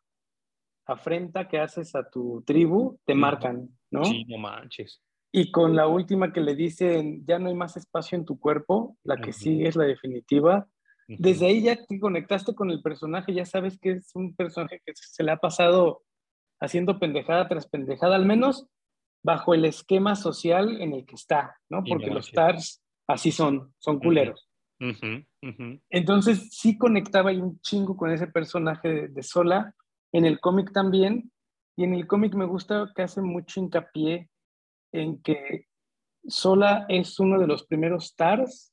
[0.87, 4.05] afrenta que haces a tu tribu, te marcan, ¿no?
[4.05, 5.03] Sí, no manches.
[5.37, 8.97] Y con la última que le dicen, ya no hay más espacio en tu cuerpo,
[9.03, 10.69] la que sigue es la definitiva.
[11.09, 14.93] Desde ahí ya te conectaste con el personaje, ya sabes que es un personaje que
[14.95, 16.05] se le ha pasado
[16.61, 18.69] haciendo pendejada tras pendejada, al menos
[19.25, 21.83] bajo el esquema social en el que está, ¿no?
[21.83, 24.49] Porque los stars así son, son culeros.
[25.91, 29.75] Entonces sí conectaba y un chingo con ese personaje de, de Sola,
[30.13, 31.33] en el cómic también,
[31.75, 34.31] y en el cómic me gusta que hace mucho hincapié
[34.95, 35.67] en que
[36.27, 38.73] Sola es uno de los primeros stars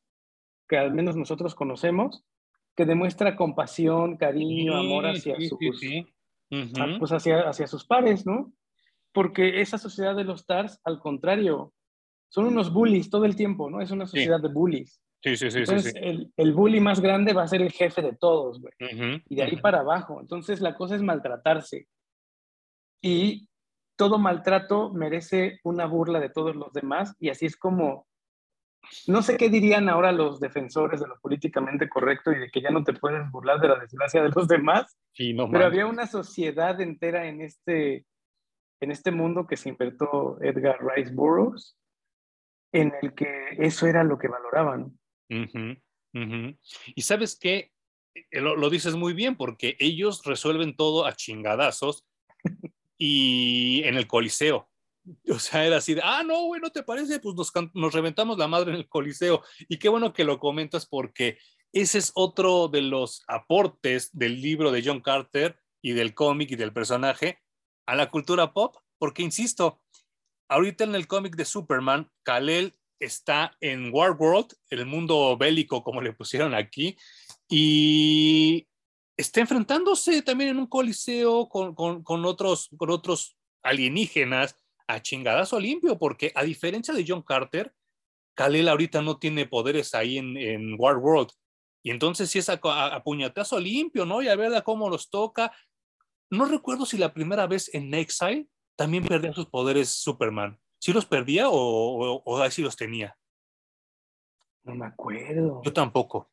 [0.69, 2.23] que al menos nosotros conocemos,
[2.77, 8.53] que demuestra compasión, cariño, amor hacia sus, pues hacia, hacia sus pares, ¿no?
[9.11, 11.73] Porque esa sociedad de los stars, al contrario,
[12.29, 13.81] son unos bullies todo el tiempo, ¿no?
[13.81, 15.01] Es una sociedad de bullies.
[15.21, 15.59] Sí, sí, sí.
[15.59, 18.73] Entonces, El, el, bully más grande va a ser el jefe de todos, güey.
[19.27, 20.21] y de ahí para abajo.
[20.21, 21.87] Entonces, la cosa es maltratarse.
[23.01, 23.49] Y
[24.01, 28.07] todo maltrato merece una burla de todos los demás y así es como,
[29.05, 32.71] no sé qué dirían ahora los defensores de lo políticamente correcto y de que ya
[32.71, 37.27] no te puedes burlar de la desgracia de los demás, pero había una sociedad entera
[37.27, 38.07] en este,
[38.79, 41.77] en este mundo que se inventó Edgar Rice Burroughs,
[42.71, 44.97] en el que eso era lo que valoraban.
[46.95, 47.71] Y sabes qué,
[48.15, 52.07] eh, lo, lo dices muy bien, porque ellos resuelven todo a chingadazos
[53.03, 54.69] y en el Coliseo.
[55.31, 57.19] O sea, era así de, ah, no, güey, ¿no te parece?
[57.19, 59.41] Pues nos, nos reventamos la madre en el Coliseo.
[59.67, 61.39] Y qué bueno que lo comentas porque
[61.73, 66.55] ese es otro de los aportes del libro de John Carter y del cómic y
[66.55, 67.39] del personaje
[67.87, 69.81] a la cultura pop, porque insisto,
[70.47, 76.03] ahorita en el cómic de Superman, Kal-El está en War World, el mundo bélico como
[76.03, 76.95] le pusieron aquí,
[77.49, 78.67] y
[79.21, 84.55] está enfrentándose también en un coliseo con, con, otros, con otros alienígenas
[84.87, 87.73] a chingadazo limpio, porque a diferencia de John Carter,
[88.35, 91.29] Kalel ahorita no tiene poderes ahí en, en War World.
[91.83, 92.59] Y entonces si es a,
[93.03, 94.21] puñetazo limpio, ¿no?
[94.21, 95.51] Y a ver cómo los toca.
[96.29, 100.59] No recuerdo si la primera vez en Exile también perdía sus poderes Superman.
[100.79, 103.17] ¿Sí los perdía o, o, o sí los tenía?
[104.63, 105.61] No me acuerdo.
[105.63, 106.31] Yo tampoco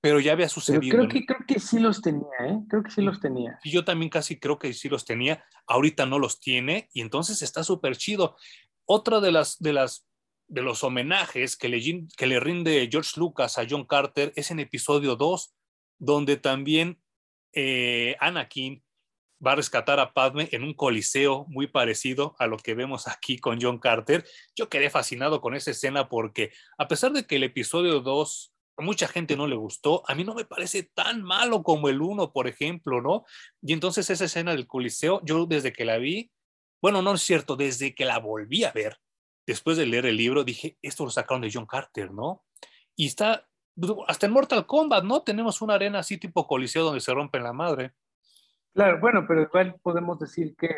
[0.00, 0.96] pero ya había sucedido.
[0.96, 2.58] creo que, creo que sí los tenía, ¿eh?
[2.68, 3.58] Creo que sí los tenía.
[3.64, 5.44] Y yo también casi creo que sí los tenía.
[5.66, 8.36] Ahorita no los tiene y entonces está súper chido.
[8.84, 10.08] Otra de las, de las
[10.48, 14.60] de los homenajes que le, que le rinde George Lucas a John Carter es en
[14.60, 15.54] episodio 2,
[15.98, 17.00] donde también
[17.52, 18.82] eh, Anakin
[19.44, 23.38] va a rescatar a Padme en un coliseo muy parecido a lo que vemos aquí
[23.38, 24.24] con John Carter.
[24.56, 28.82] Yo quedé fascinado con esa escena porque a pesar de que el episodio 2 a
[28.82, 32.32] mucha gente no le gustó, a mí no me parece tan malo como el uno,
[32.32, 33.24] por ejemplo, ¿no?
[33.60, 36.30] Y entonces esa escena del Coliseo, yo desde que la vi,
[36.80, 38.96] bueno, no es cierto, desde que la volví a ver,
[39.44, 42.44] después de leer el libro, dije, esto lo sacaron de John Carter, ¿no?
[42.94, 43.48] Y está,
[44.06, 45.22] hasta en Mortal Kombat, ¿no?
[45.22, 47.94] Tenemos una arena así tipo Coliseo donde se rompen la madre.
[48.74, 50.76] Claro, bueno, pero igual podemos decir que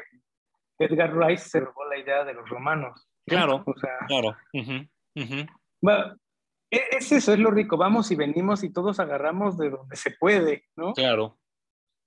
[0.78, 3.06] Edgar Rice se robó la idea de los romanos.
[3.26, 3.62] Claro,
[4.08, 4.36] claro.
[4.54, 4.88] E,
[6.70, 7.76] es eso, es lo rico.
[7.76, 10.92] Vamos y venimos y todos agarramos de donde se puede, ¿no?
[10.92, 11.38] Claro.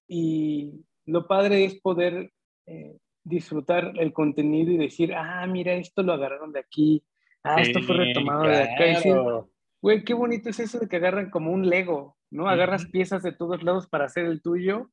[0.07, 2.31] Y lo padre es poder
[2.65, 7.03] eh, disfrutar el contenido y decir, ah, mira, esto lo agarraron de aquí,
[7.43, 9.45] ah, esto fue retomado de acá.
[9.81, 12.47] güey, qué bonito es eso de que agarran como un Lego, ¿no?
[12.47, 14.89] Agarras piezas de todos lados para hacer el tuyo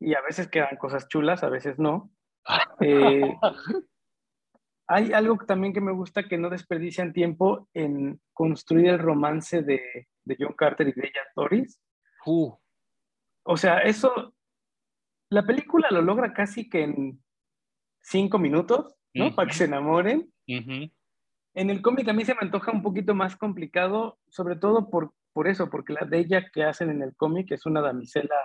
[0.00, 2.10] y a veces quedan cosas chulas, a veces no.
[2.80, 3.36] Eh,
[4.92, 10.08] hay algo también que me gusta que no desperdician tiempo en construir el romance de,
[10.24, 11.80] de John Carter y de ella Doris.
[12.26, 12.52] Uh.
[13.44, 14.34] O sea, eso,
[15.30, 17.22] la película lo logra casi que en
[18.02, 19.34] cinco minutos, ¿no?
[19.34, 20.32] Para que se enamoren.
[20.46, 25.12] En el cómic a mí se me antoja un poquito más complicado, sobre todo por,
[25.32, 28.36] por eso, porque la de ella que hacen en el cómic es una damisela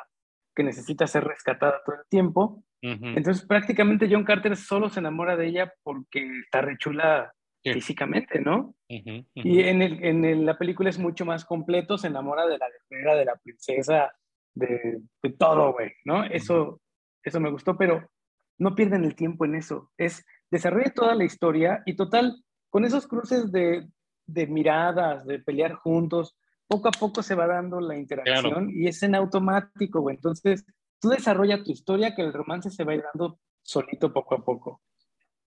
[0.57, 2.63] que necesita ser rescatada todo el tiempo.
[2.81, 7.31] Entonces prácticamente John Carter solo se enamora de ella porque está rechula
[7.63, 8.73] físicamente, ¿no?
[8.87, 13.15] Y en, el, en la película es mucho más completo, se enamora de la guerrera,
[13.15, 14.11] de la princesa,
[14.55, 16.23] de, de todo, güey, ¿no?
[16.23, 16.81] Eso,
[17.23, 18.09] eso me gustó, pero
[18.57, 19.91] no pierden el tiempo en eso.
[19.95, 23.87] Es desarrollar toda la historia y total, con esos cruces de,
[24.25, 26.35] de miradas, de pelear juntos,
[26.67, 30.15] poco a poco se va dando la interacción y es en automático, güey.
[30.15, 30.65] Entonces,
[30.99, 34.43] tú desarrolla tu historia que el romance se va a ir dando solito poco a
[34.43, 34.81] poco.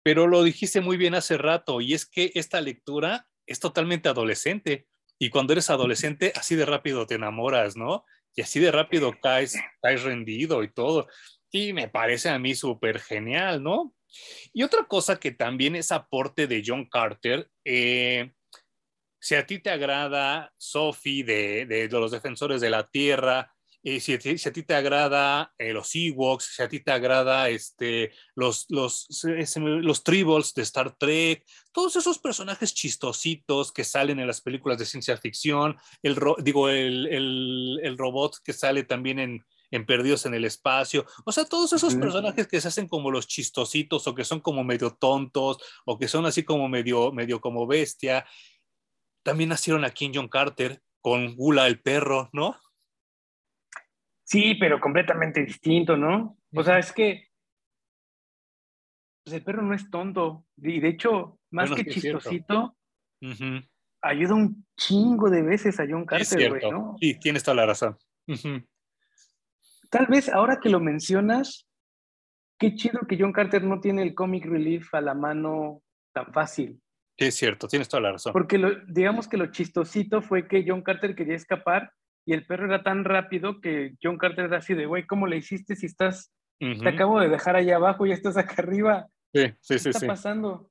[0.03, 4.87] Pero lo dijiste muy bien hace rato y es que esta lectura es totalmente adolescente
[5.19, 8.05] y cuando eres adolescente así de rápido te enamoras, ¿no?
[8.35, 11.09] Y así de rápido caes, caes rendido y todo.
[11.51, 13.95] Y me parece a mí súper genial, ¿no?
[14.53, 18.33] Y otra cosa que también es aporte de John Carter, eh,
[19.21, 23.53] si a ti te agrada Sophie de, de, los Defensores de la Tierra,
[23.83, 26.81] eh, si, a ti, si, a ti, te agrada eh, los Ewoks, si a ti
[26.81, 29.07] te agrada este, los, los,
[29.55, 34.87] los Tribbles de Star Trek, todos esos personajes chistositos que salen en las películas de
[34.87, 40.35] ciencia ficción, el, digo, el, el, el robot que sale también en, en Perdidos en
[40.35, 41.07] el Espacio.
[41.25, 44.65] O sea, todos esos personajes que se hacen como los chistositos o que son como
[44.65, 48.27] medio tontos o que son así como medio, medio como bestia,
[49.23, 52.57] también nacieron aquí en John Carter con Gula el perro, ¿no?
[54.25, 56.39] Sí, pero completamente distinto, ¿no?
[56.55, 57.29] O sea, es que
[59.25, 60.47] pues, el perro no es tonto.
[60.57, 62.77] Y de hecho, más que chistosito,
[64.03, 66.97] ayuda un chingo de veces a John Carter, güey, ¿no?
[67.01, 67.97] Sí, tienes toda la razón.
[69.91, 71.67] Tal vez ahora que lo mencionas,
[72.59, 76.81] qué chido que John Carter no tiene el comic relief a la mano tan fácil.
[77.21, 78.33] Sí, es cierto, tienes toda la razón.
[78.33, 78.59] Porque
[78.89, 81.93] digamos que lo chistosito fue que John Carter quería escapar
[82.25, 85.37] y el perro era tan rápido que John Carter era así de, güey, ¿cómo le
[85.37, 89.09] hiciste si estás, te acabo de dejar allá abajo y estás acá arriba?
[89.35, 89.85] Sí, sí, sí.
[89.85, 90.71] ¿Qué está pasando?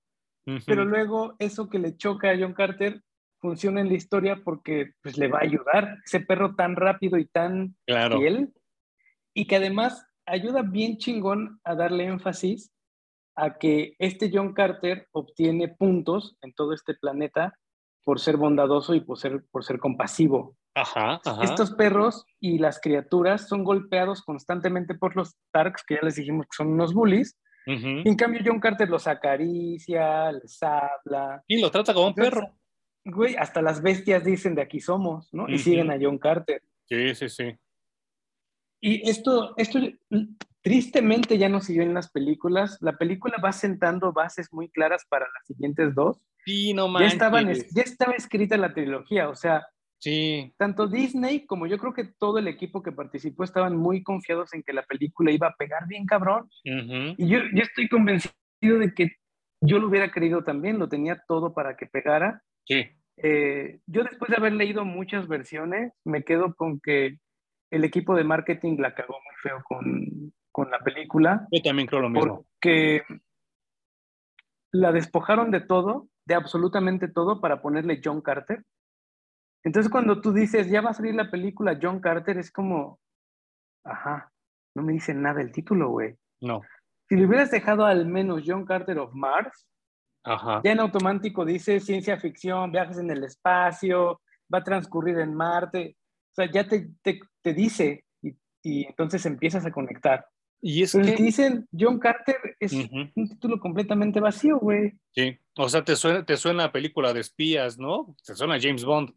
[0.66, 3.04] Pero luego eso que le choca a John Carter
[3.38, 5.98] funciona en la historia porque pues, le va a ayudar.
[6.04, 8.18] Ese perro tan rápido y tan claro.
[8.18, 8.52] fiel
[9.36, 12.72] y que además ayuda bien chingón a darle énfasis
[13.44, 17.54] a que este John Carter obtiene puntos en todo este planeta
[18.04, 20.58] por ser bondadoso y por ser, por ser compasivo.
[20.76, 26.16] Ajá, Estos perros y las criaturas son golpeados constantemente por los Tarks, que ya les
[26.16, 27.38] dijimos que son unos bullies.
[27.66, 31.44] en cambio, John Carter los acaricia, les habla.
[31.48, 32.56] Y lo trata como un perro.
[33.06, 35.48] Güey, hasta las bestias dicen de aquí somos, ¿no?
[35.48, 36.62] Y siguen a John Carter.
[36.86, 37.56] Sí, sí, sí.
[38.82, 39.80] Y esto, esto
[40.62, 42.78] tristemente ya no siguió en las películas.
[42.82, 46.26] La película va sentando bases muy claras para las siguientes dos.
[46.46, 49.68] Sí, no Ya, estaban, ya estaba escrita la trilogía, o sea,
[50.00, 50.54] sí.
[50.58, 54.64] tanto Disney como yo creo que todo el equipo que participó estaban muy confiados en
[54.64, 56.50] que la película iba a pegar bien cabrón.
[56.64, 59.12] Y yo, yo estoy convencido de que
[59.62, 62.42] yo lo hubiera querido también, lo tenía todo para que pegara.
[62.66, 62.88] Sí.
[63.18, 67.18] Eh, yo después de haber leído muchas versiones, me quedo con que
[67.72, 71.48] el equipo de marketing la cagó muy feo con, con la película.
[71.52, 72.46] Yo también creo lo mismo.
[72.52, 73.04] Porque
[74.72, 78.64] la despojaron de todo, de absolutamente todo, para ponerle John Carter.
[79.64, 83.00] Entonces cuando tú dices, ya va a salir la película John Carter, es como,
[83.84, 84.32] ajá,
[84.76, 86.16] no me dicen nada el título, güey.
[86.42, 86.62] No.
[87.08, 89.68] Si le hubieras dejado al menos John Carter of Mars,
[90.24, 90.62] Ajá.
[90.64, 94.22] ya en automático dice ciencia ficción, viajes en el espacio,
[94.54, 95.98] va a transcurrir en Marte.
[96.32, 100.28] O sea, ya te, te, te dice y, y, entonces empiezas a conectar.
[100.62, 101.02] Y es que...
[101.16, 103.12] que dicen John Carter es uh -huh.
[103.16, 104.94] un título completamente vacío, güey.
[105.12, 108.16] Sí, o sea, te suena, te suena a película de espías, ¿no?
[108.26, 109.14] Te suena a James Bond.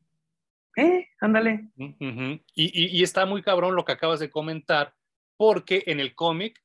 [0.76, 1.68] Eh, ándale.
[1.76, 2.44] Uh -huh.
[2.54, 4.94] y, y, y está muy cabrón lo que acabas de comentar,
[5.36, 6.62] porque en el cómic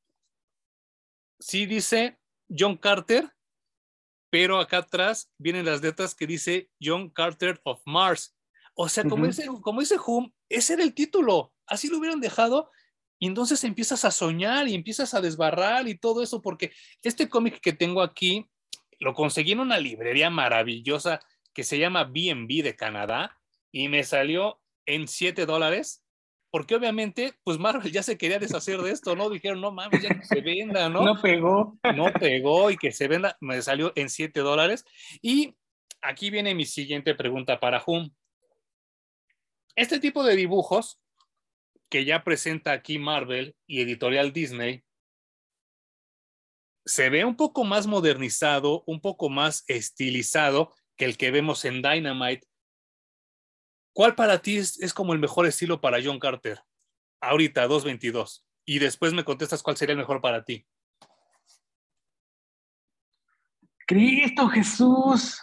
[1.39, 2.17] sí dice
[2.47, 3.29] John Carter,
[4.29, 8.35] pero acá atrás vienen las letras que dice John Carter of Mars.
[8.75, 12.71] O sea, como, dice, como dice Hume, ese era el título, así lo hubieran dejado.
[13.19, 16.71] Y entonces empiezas a soñar y empiezas a desbarrar y todo eso, porque
[17.01, 18.45] este cómic que tengo aquí
[18.99, 21.19] lo conseguí en una librería maravillosa
[21.53, 23.37] que se llama BB de Canadá
[23.71, 26.03] y me salió en 7 dólares
[26.49, 29.29] porque obviamente, pues Marvel ya se quería deshacer de esto, ¿no?
[29.29, 31.01] Dijeron, no mames, ya que se venda, ¿no?
[31.05, 31.77] No pegó.
[31.95, 34.85] No pegó y que se venda, me salió en 7 dólares.
[35.21, 35.55] Y
[36.01, 38.09] aquí viene mi siguiente pregunta para Hum.
[39.77, 40.99] Este tipo de dibujos
[41.89, 44.83] que ya presenta aquí Marvel y Editorial Disney,
[46.85, 51.81] se ve un poco más modernizado, un poco más estilizado que el que vemos en
[51.81, 52.45] Dynamite
[53.97, 56.61] ¿Cuál para ti es, como el mejor estilo para John Carter?
[57.19, 58.45] Ahorita, 222.
[58.63, 60.67] Y después me contestas cuál sería el mejor para ti.
[63.87, 65.41] Cristo Jesús.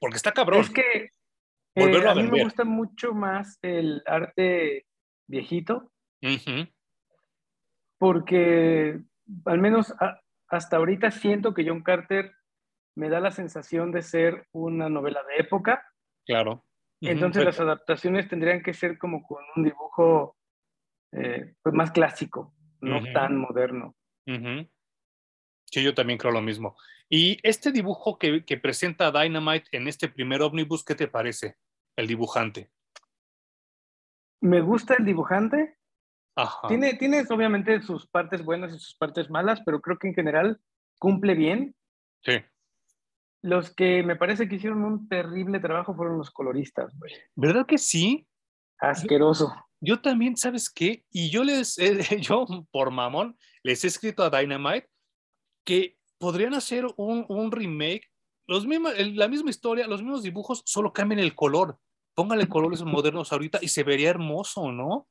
[0.00, 0.62] Porque está cabrón.
[0.62, 1.12] Es que
[1.78, 4.86] eh, a, mí me gusta mucho más el arte
[5.26, 5.92] viejito.
[7.98, 9.00] Porque
[9.44, 9.94] al menos
[10.48, 12.32] hasta ahorita siento que John Carter
[12.96, 15.84] me da la sensación de ser una novela de época.
[16.26, 16.64] Claro.
[17.00, 20.36] Entonces las adaptaciones tendrían que ser como con un dibujo
[21.12, 23.94] eh, pues más clásico, no tan moderno.
[25.70, 26.76] Sí, yo también creo lo mismo.
[27.08, 31.56] Y este dibujo que, que, presenta Dynamite en este primer ómnibus, ¿qué te parece?
[31.98, 32.70] El dibujante.
[34.40, 35.76] Me gusta el dibujante.
[36.68, 40.60] Tiene, tiene obviamente sus partes buenas y sus partes malas, pero creo que en general
[41.00, 41.74] cumple bien.
[42.22, 42.34] Sí.
[43.42, 47.12] Los que me parece que hicieron un terrible trabajo fueron los coloristas, güey.
[47.34, 48.28] ¿Verdad que sí?
[48.78, 49.52] Asqueroso.
[49.80, 51.04] Yo, también, ¿sabes qué?
[51.10, 51.74] Y yo les,
[52.20, 54.88] yo por mamón, les he escrito a Dynamite
[55.64, 58.08] que podrían hacer un, un remake,
[58.46, 61.76] los mismos, la misma historia, los mismos dibujos, solo cambien el color.
[62.18, 65.06] Póngale colores modernos ahorita y se vería hermoso, ¿no?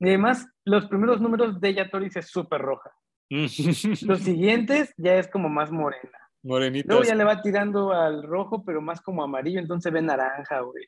[0.00, 2.90] Y además, los primeros números de Yatoris es súper roja.
[3.30, 6.18] los siguientes ya es como más morena.
[6.42, 10.86] Luego ya le va tirando al rojo, pero más como amarillo, entonces ve naranja, güey.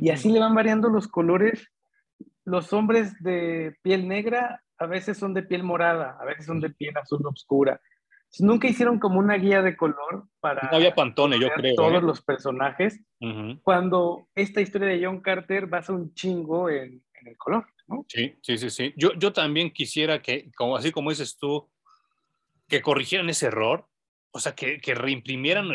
[0.00, 1.68] Y así le van variando los colores.
[2.44, 6.70] Los hombres de piel negra a veces son de piel morada, a veces son de
[6.70, 7.80] piel azul oscura.
[8.38, 10.68] Nunca hicieron como una guía de color para.
[10.70, 11.74] No había pantone, yo creo.
[11.74, 12.06] Todos ¿eh?
[12.06, 13.00] los personajes.
[13.62, 18.04] Cuando esta historia de John Carter va a un chingo en, el color, ¿no?
[18.08, 18.94] Sí, sí, sí, sí.
[18.96, 21.70] Yo, yo también quisiera que, como, así como dices tú,
[22.66, 23.86] que corrigieran ese error
[24.32, 25.68] o sea, que, que reimprimieran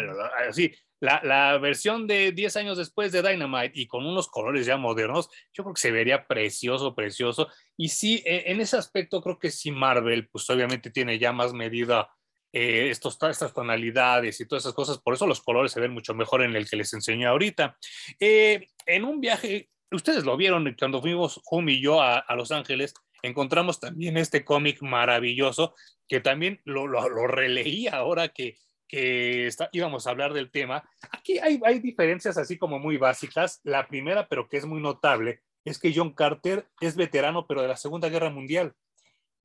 [0.49, 4.77] así la, la, versión de 10 años después de Dynamite y con unos colores ya
[4.77, 7.49] modernos, yo creo que se vería precioso, precioso.
[7.77, 11.53] Y sí, e, en ese aspecto creo que sí Marvel, pues obviamente tiene ya más
[11.53, 12.09] medida
[12.53, 16.13] eh, estos, estas tonalidades y todas esas cosas, por eso los colores se ven mucho
[16.13, 17.77] mejor en el que les enseño ahorita.
[18.19, 22.93] Eh, en un viaje, ustedes lo vieron cuando fuimos Hum y yo a, Los Ángeles,
[23.21, 25.75] encontramos también este cómic maravilloso
[26.07, 26.99] que también lo, lo,
[27.91, 30.89] ahora que, que está, íbamos a hablar del tema.
[31.11, 33.59] Aquí hay, hay diferencias así como muy básicas.
[33.63, 37.67] La primera, pero que es muy notable, es que John Carter es veterano, pero de
[37.67, 38.73] la Segunda Guerra Mundial.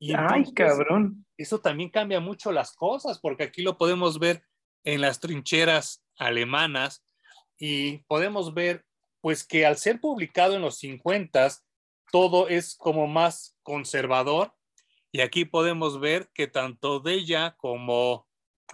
[0.03, 1.25] Y Ay, cabrón.
[1.37, 4.43] Eso también cambia mucho las cosas, porque aquí lo podemos ver
[4.83, 7.05] en las trincheras alemanas
[7.57, 8.85] y podemos ver,
[9.21, 11.51] pues, que al ser publicado en los 50
[12.11, 14.53] todo es como más conservador.
[15.13, 18.27] Y aquí podemos ver que tanto de ella como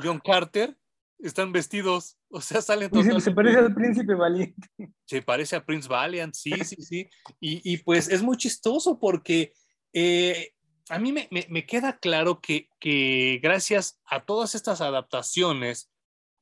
[0.02, 0.78] John Carter
[1.18, 3.22] están vestidos, o sea, salen todos.
[3.22, 4.66] Se parece al príncipe valiente.
[5.04, 7.10] Se parece a Prince Valiant, sí, sí, sí.
[7.38, 9.52] Y, y pues es muy chistoso porque
[9.92, 10.54] eh,
[10.90, 15.90] a mí me, me, queda claro que, que, gracias a todas estas adaptaciones,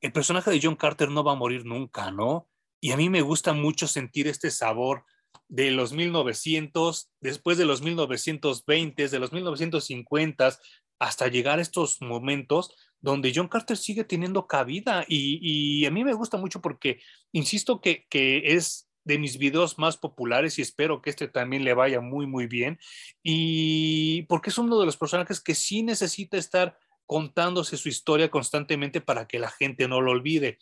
[0.01, 2.47] el personaje de John Carter no va a morir nunca, ¿no?
[2.79, 5.03] Y a mí me gusta mucho sentir este sabor
[5.47, 10.57] de los 1900, después de los 1920, de los 1950,
[10.99, 16.13] hasta llegar a estos momentos donde John Carter sigue teniendo cabida y, a mí me
[16.13, 16.99] gusta mucho porque,
[17.31, 22.01] insisto que, es de mis videos más populares y espero que este también le vaya
[22.01, 22.77] muy, muy bien.
[23.23, 28.99] Y porque es uno de los personajes que sí necesita estar contándose su historia constantemente
[28.99, 30.59] para que la gente no lo olvide.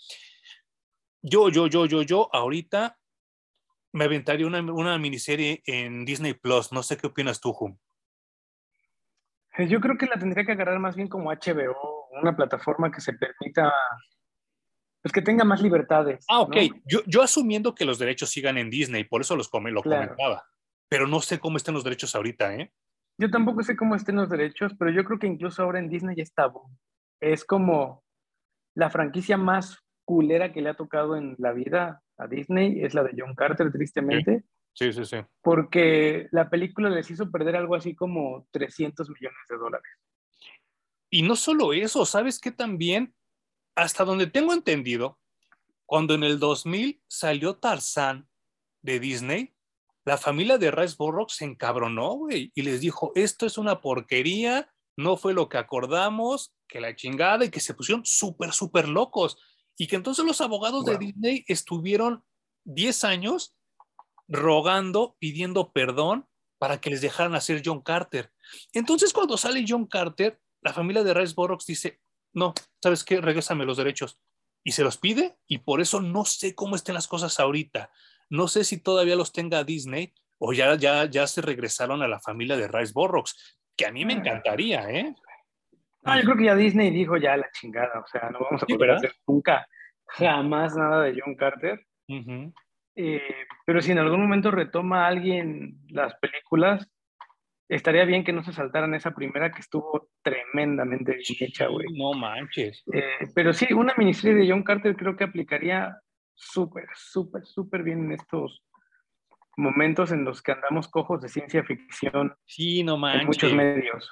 [1.24, 3.00] Yo, yo, yo, yo, yo, ahorita
[3.94, 6.72] me aventaría una, una, miniserie en Disney Plus.
[6.72, 7.78] No sé qué opinas tú, Hum.
[9.58, 13.00] Eh, yo creo que la tendría que agarrar más bien como HBO, una plataforma que
[13.00, 13.74] se permita,
[15.06, 16.26] pues que tenga más libertades.
[16.28, 16.58] Ah, ok.
[16.88, 20.48] Yo, yo asumiendo que los derechos sigan en Disney, por eso los come, lo comentaba.
[20.90, 22.74] Pero no sé cómo están los derechos ahorita, ¿eh?
[23.20, 26.16] Yo tampoco sé cómo estén los derechos, pero yo creo que incluso ahora en Disney
[26.16, 26.52] ya está.
[27.22, 28.04] Es como
[28.74, 33.04] la franquicia más culera que le ha tocado en la vida a Disney es la
[33.04, 34.44] de John Carter, tristemente.
[34.74, 35.18] Sí, sí, sí.
[35.44, 39.92] Porque la película les hizo perder algo así como 300 millones de dólares.
[41.12, 43.14] Y no solo eso, ¿sabes qué también?
[43.76, 45.20] Hasta donde tengo entendido,
[45.86, 48.28] cuando en el 2000 salió Tarzán
[48.82, 49.56] de Disney,
[50.06, 54.72] la familia de Rice Borrock se encabronó, güey, y les dijo, esto es una porquería,
[54.98, 59.38] no fue lo que acordamos, que la chingada, y que se pusieron súper, súper locos.
[59.78, 62.24] Y que entonces los abogados de Disney estuvieron
[62.66, 63.56] 10 años
[64.28, 68.32] rogando, pidiendo perdón para que les dejaran hacer John Carter.
[68.74, 72.00] Entonces, cuando sale John Carter, la familia de Rice Borrox dice,
[72.36, 73.22] no, ¿sabes qué?
[73.22, 74.20] Regrésame los derechos.
[74.64, 77.92] Y se los pide y por eso no sé cómo estén las cosas ahorita.
[78.30, 82.20] No sé si todavía los tenga Disney o ya, ya, ya se regresaron a la
[82.20, 84.18] familia de Rice Borrox, que a mí me ah.
[84.18, 85.16] encantaría, ¿eh?
[86.04, 88.66] No, yo creo que ya Disney dijo ya la chingada, o sea, no vamos a
[88.66, 89.68] poder hacer nunca,
[90.06, 91.84] jamás nada de John Carter.
[92.96, 96.88] Eh, pero si en algún momento retoma alguien las películas,
[97.68, 101.88] estaría bien que no se saltaran esa primera que estuvo tremendamente bien hecha, güey.
[101.94, 102.84] No manches.
[102.94, 106.00] Eh, pero sí, una miniserie de John Carter creo que aplicaría
[106.34, 108.64] súper, súper, súper bien en estos
[109.58, 112.36] momentos en los que andamos cojos de ciencia ficción.
[112.46, 113.22] Sí, no manches.
[113.22, 114.12] En muchos medios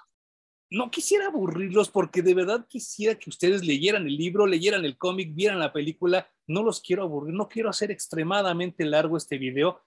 [0.74, 5.34] no quisiera aburrirlos porque de verdad quisiera que ustedes leyeran el libro, leyeran el cómic,
[5.36, 6.28] vieran la película.
[6.47, 9.82] No los quiero aburrir, no quiero hacer extremadamente largo este video,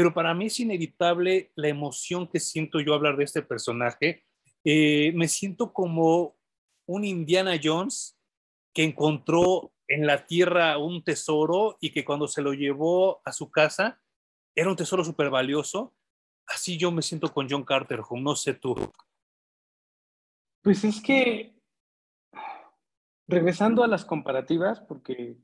[0.00, 4.24] pero para mí es inevitable la emoción que siento yo hablar de este personaje.
[4.64, 6.38] Eh, me siento como
[6.86, 8.18] un Indiana Jones
[8.72, 13.50] que encontró en la tierra un tesoro y que cuando se lo llevó a su
[13.50, 14.00] casa
[14.54, 15.94] era un tesoro súper valioso.
[16.46, 18.74] Así yo me siento con John Carter, no sé tú.
[20.62, 21.60] Pues es que,
[23.28, 25.36] regresando a las comparativas, porque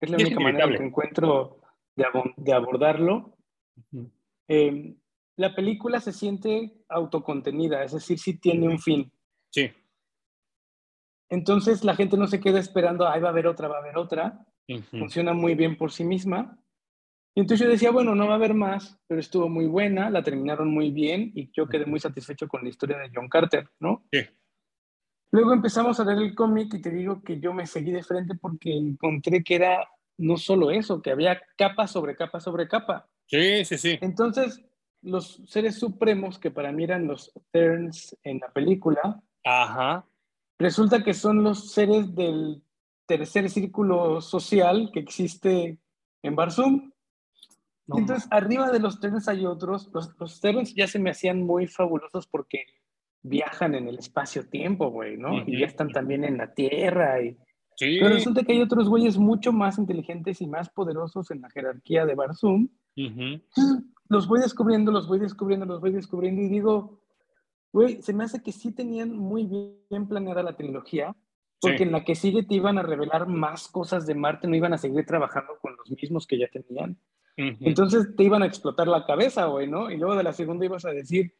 [0.00, 1.58] es la única manera que encuentro
[1.96, 3.36] de, abordarlo,
[4.48, 4.96] em,
[5.36, 9.12] la película se siente autocontenida, es decir, sí tiene un fin.
[9.50, 9.70] Sí.
[11.28, 13.96] Entonces la gente no se queda esperando, ahí va a haber otra, va a haber
[13.96, 14.46] otra.
[14.90, 16.58] Funciona muy bien por sí misma.
[17.34, 20.22] Y entonces yo decía, bueno, no va a haber más, pero estuvo muy buena, la
[20.22, 24.06] terminaron muy bien y yo quedé muy satisfecho con la historia de John Carter, ¿no?
[24.12, 24.20] Sí.
[25.32, 28.36] Luego empezamos a leer el cómic y te digo que yo me seguí de frente
[28.36, 33.08] porque encontré que era no solo eso, que había capa sobre capa sobre capa.
[33.26, 33.98] Sí, sí, sí.
[34.00, 34.62] Entonces,
[35.02, 40.06] los seres supremos, que para mí eran los Terns en la película, Ajá.
[40.58, 42.62] resulta que son los seres del
[43.06, 45.78] tercer círculo social que existe
[46.22, 46.90] en Barzum.
[47.86, 49.90] Entonces, arriba de los Terns hay otros.
[49.92, 52.64] Los, los Terns ya se me hacían muy fabulosos porque
[53.22, 55.42] viajan en el espacio-tiempo, güey, ¿no?
[55.46, 57.22] Y ya están también en la Tierra.
[57.22, 57.36] Y...
[57.76, 57.98] Sí.
[58.00, 62.06] Pero resulta que hay otros güeyes mucho más inteligentes y más poderosos en la jerarquía
[62.06, 62.68] de Barzum.
[64.08, 67.00] Los voy descubriendo, los voy descubriendo, los voy descubriendo y digo,
[67.72, 71.16] güey, se me hace que sí tenían muy bien planeada la trilogía,
[71.60, 74.74] porque en la que sigue te iban a revelar más cosas de Marte, no iban
[74.74, 76.98] a seguir trabajando con los mismos que ya tenían.
[77.36, 79.90] Entonces te iban a explotar la cabeza, güey, ¿no?
[79.90, 81.34] Y luego de la segunda ibas a decir,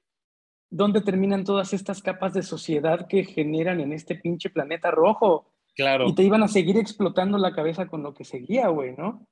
[0.71, 5.53] dónde terminan todas estas capas de sociedad que generan en este pinche planeta rojo.
[5.77, 6.09] Claro.
[6.09, 9.25] Y te iban a seguir explotando la cabeza con lo que seguía, güey, ¿no?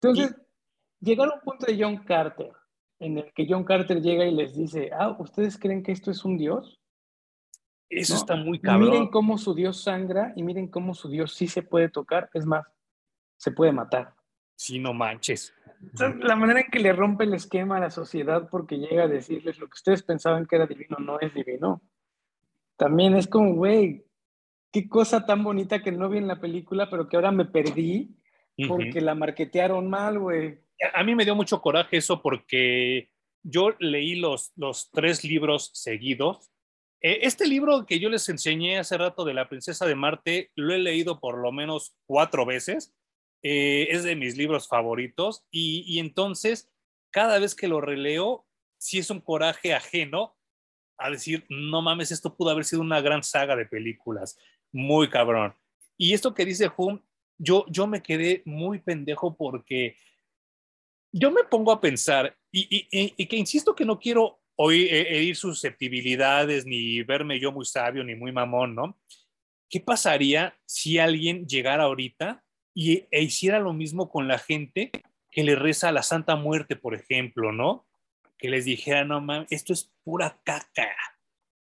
[0.00, 0.36] Entonces,
[1.02, 2.52] llegar a un punto de John Carter,
[2.98, 6.24] en el que John Carter llega y les dice, ah, ¿ustedes creen que esto es
[6.24, 6.80] un dios?
[7.90, 8.88] Eso está muy cabrón.
[8.88, 12.46] Miren cómo su dios sangra y miren cómo su dios sí se puede tocar, es
[12.46, 12.64] más,
[13.36, 14.14] se puede matar.
[14.56, 15.52] Sí, no manches
[16.20, 19.58] la manera en que le rompe el esquema a la sociedad porque llega a decirles
[19.58, 21.82] lo que ustedes pensaban que era divino no es divino.
[22.76, 24.04] También es como, güey,
[24.70, 28.16] qué cosa tan bonita que no vi en la película, pero que ahora me perdí
[28.68, 30.60] porque la marquetearon mal, güey.
[30.94, 33.10] A mí me dio mucho coraje eso porque
[33.42, 36.50] yo leí los, los tres libros seguidos.
[37.00, 40.72] Eh, este libro que yo les enseñé hace rato de la princesa de Marte, lo
[40.74, 42.94] he leído por lo menos cuatro veces
[43.42, 46.70] eh, es de mis libros favoritos y, entonces
[47.10, 48.46] cada vez que lo releo,
[48.78, 50.36] sí es un coraje ajeno
[50.96, 54.38] a decir, no mames, esto pudo haber sido una gran saga de películas,
[54.70, 55.54] muy cabrón.
[55.98, 57.00] Y esto que dice Hum,
[57.36, 59.96] yo, yo me quedé muy pendejo porque
[61.12, 67.02] yo me pongo a pensar, y, que insisto que no quiero oír, herir susceptibilidades, ni
[67.02, 68.98] verme yo muy sabio, ni muy mamón, ¿no?
[69.68, 72.42] ¿Qué pasaría si alguien llegara ahorita
[72.74, 74.90] y, e hiciera lo mismo con la gente
[75.30, 77.86] que le reza a la Santa Muerte, por ejemplo, ¿no?
[78.38, 80.90] Que les dijera, no mames, esto es pura caca.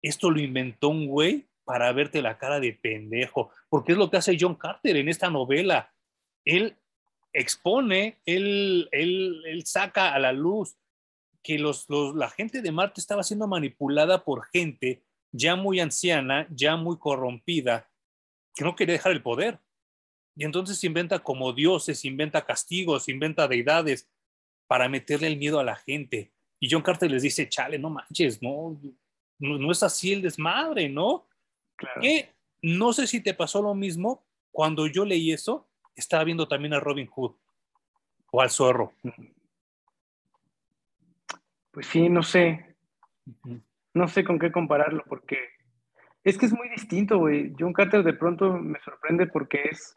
[0.03, 4.17] Esto lo inventó un güey para verte la cara de pendejo, porque es lo que
[4.17, 5.93] hace John Carter en esta novela.
[6.45, 6.77] Él
[7.41, 10.77] expone, él, él, él saca a la luz
[11.43, 15.03] que los, los, la gente de Marte estaba siendo manipulada por gente
[15.33, 17.91] ya muy anciana, ya muy corrompida,
[18.55, 19.61] que no quería dejar el poder.
[20.37, 24.09] Y entonces se inventa como dioses, inventa castigos, inventa deidades
[24.67, 26.33] para meterle el miedo a la gente.
[26.61, 28.81] Y John Carter les dice, chale, no manches, no,
[29.39, 31.27] no, es así el desmadre, ¿no?
[31.77, 32.01] Claro.
[32.01, 35.68] Que no sé si te pasó lo mismo cuando yo leí eso,
[36.01, 37.35] estaba viendo también a Robin Hood
[38.31, 38.93] o al zorro.
[41.71, 42.77] Pues sí, no sé.
[43.95, 45.39] No sé con qué compararlo porque
[46.25, 47.55] es que es muy distinto, güey.
[47.59, 49.97] John Carter de pronto me sorprende porque es,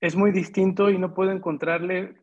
[0.00, 2.16] es muy distinto y no puedo encontrarle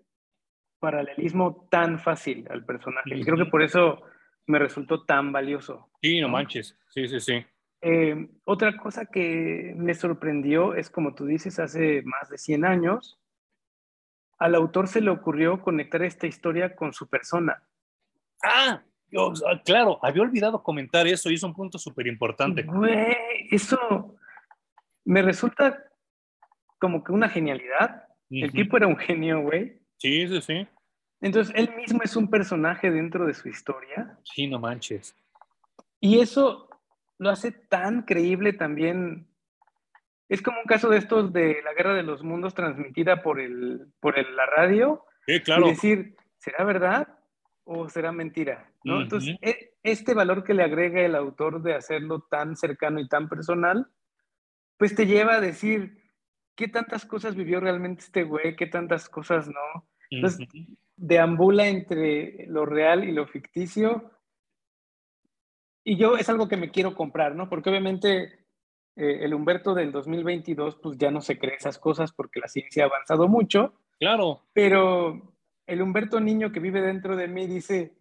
[0.79, 3.15] paralelismo tan fácil al personaje.
[3.15, 4.01] Y creo que por eso
[4.47, 5.89] me resultó tan valioso.
[6.01, 6.77] Sí, no, manches.
[6.89, 7.45] Sí, sí, sí.
[7.81, 13.19] Eh, otra cosa que me sorprendió es, como tú dices, hace más de 100 años,
[14.37, 17.63] al autor se le ocurrió conectar esta historia con su persona.
[18.43, 18.83] Ah,
[19.65, 22.65] claro, había olvidado comentar eso y es un punto súper importante.
[23.51, 24.15] Eso
[25.05, 25.83] me resulta
[26.79, 28.07] como que una genialidad.
[28.29, 29.79] El tipo era un genio, güey.
[29.97, 30.67] Sí, sí, sí.
[31.19, 34.17] Entonces, él mismo es un personaje dentro de su historia.
[34.23, 35.15] Sí, no manches.
[35.99, 36.67] Y eso
[37.21, 39.27] lo hace tan creíble también.
[40.27, 43.85] Es como un caso de estos de la Guerra de los Mundos transmitida por, el,
[43.99, 45.05] por la radio.
[45.27, 45.67] Sí, claro.
[45.67, 47.07] Y decir, ¿será verdad
[47.63, 48.71] o será mentira?
[48.83, 49.03] ¿no?
[49.03, 53.29] Entonces, e, este valor que le agrega el autor de hacerlo tan cercano y tan
[53.29, 53.85] personal,
[54.77, 56.01] pues te lleva a decir,
[56.55, 58.55] ¿qué tantas cosas vivió realmente este güey?
[58.55, 59.87] ¿Qué tantas cosas no?
[60.09, 60.47] Entonces,
[60.95, 64.11] deambula entre lo real y lo ficticio.
[65.83, 67.49] Y yo es algo que me quiero comprar, ¿no?
[67.49, 68.45] Porque obviamente
[68.95, 72.83] eh, el Humberto del 2022, pues ya no se cree esas cosas porque la ciencia
[72.83, 73.73] ha avanzado mucho.
[73.99, 74.41] Claro.
[74.53, 75.35] Pero
[75.65, 77.93] el Humberto niño que vive dentro de mí dice,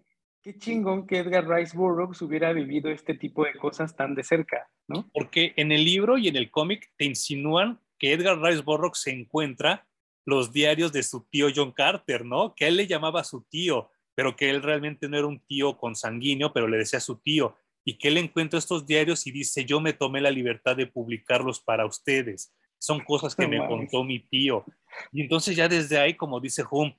[0.42, 4.68] qué chingón que Edgar Rice Burroughs hubiera vivido este tipo de cosas tan de cerca,
[4.88, 5.08] ¿no?
[5.12, 9.10] Porque en el libro y en el cómic te insinúan que Edgar Rice Burroughs se
[9.10, 9.86] encuentra
[10.24, 12.54] los diarios de su tío John Carter, ¿no?
[12.54, 16.52] Que él le llamaba su tío, pero que él realmente no era un tío consanguíneo,
[16.52, 19.92] pero le decía su tío, y que él encuentra estos diarios y dice, yo me
[19.92, 22.54] tomé la libertad de publicarlos para ustedes.
[22.78, 24.64] Son cosas que me contó mi tío.
[25.12, 26.92] Y entonces ya desde ahí, como dice Hum,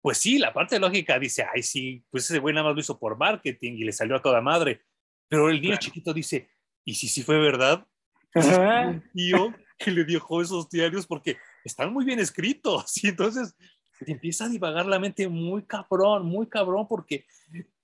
[0.00, 2.98] pues sí, la parte lógica dice, ay, sí, pues ese güey nada más lo hizo
[2.98, 4.82] por marketing y le salió a toda madre.
[5.28, 6.48] Pero el niño chiquito dice,
[6.84, 7.86] ¿y si sí fue verdad?
[8.34, 12.92] Un tío que le dejó esos diarios porque están muy bien escritos.
[13.02, 13.56] Y entonces
[14.04, 17.26] te empieza a divagar la mente muy cabrón, muy cabrón, porque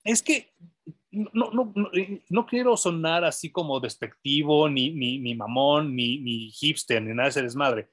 [0.05, 0.53] es que
[1.15, 1.73] no, no,
[2.29, 7.25] no, quiero sonar así como despectivo, ni, ni, ni mamón, ni, ni hipster, ni nada
[7.25, 7.89] de ese desmadre.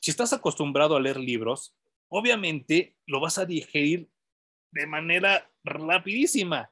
[0.00, 1.76] Si estás acostumbrado a leer libros,
[2.08, 4.08] obviamente lo vas a digerir
[4.72, 6.70] de manera rapidísima.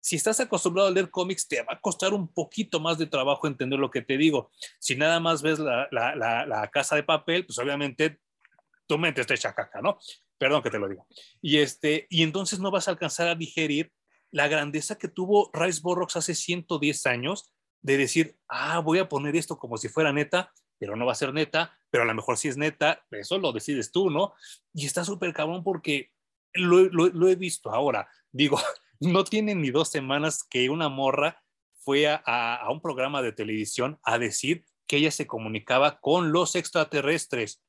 [0.00, 3.46] Si estás acostumbrado a leer cómics, te va a costar un poquito más de trabajo
[3.46, 4.50] entender lo que te digo.
[4.78, 6.14] Si nada más ves la, la,
[6.46, 8.20] la, casa de papel, pues obviamente
[8.86, 9.98] tu mente está hecha caca, ¿no?
[10.38, 11.06] Perdón que te lo digo.
[11.40, 13.92] Y, este, y entonces no vas a alcanzar a digerir
[14.30, 19.36] la grandeza que tuvo Rice Borrox hace 110 años de decir, ah, voy a poner
[19.36, 22.36] esto como si fuera neta, pero no va a ser neta, pero a lo mejor
[22.36, 24.34] sí es neta, eso lo decides tú, ¿no?
[24.74, 26.12] Y está súper cabrón porque
[26.52, 28.08] lo, lo, lo, he visto ahora.
[28.32, 28.58] Digo,
[29.00, 31.42] no tiene ni dos semanas que una morra
[31.86, 37.62] fue a, un programa de televisión a decir que ella se comunicaba con los extraterrestres.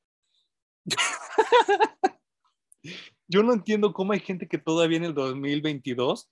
[3.28, 6.30] Yo no entiendo cómo hay gente que todavía en el 2022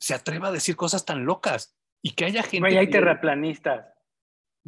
[0.00, 2.78] se atreva a decir cosas tan locas y que haya gente.
[2.78, 3.86] hay terraplanistas.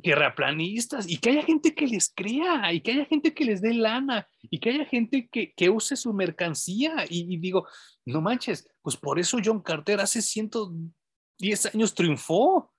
[0.03, 3.75] Terraplanistas y que haya gente que les crea y que haya gente que les dé
[3.75, 7.05] lana y que haya gente que, use su mercancía.
[7.09, 7.67] y, digo,
[8.05, 12.73] no manches, pues por eso John Carter hace 110 años triunfó,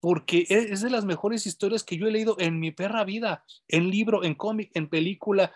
[0.00, 3.44] porque e, es de las mejores historias que yo he leído en mi perra vida,
[3.68, 5.54] en libro, en cómic, en película.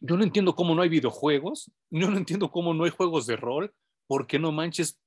[0.00, 3.36] Yo no entiendo cómo no hay videojuegos, yo no entiendo cómo no hay juegos de
[3.36, 3.74] rol,
[4.06, 5.01] porque no manches,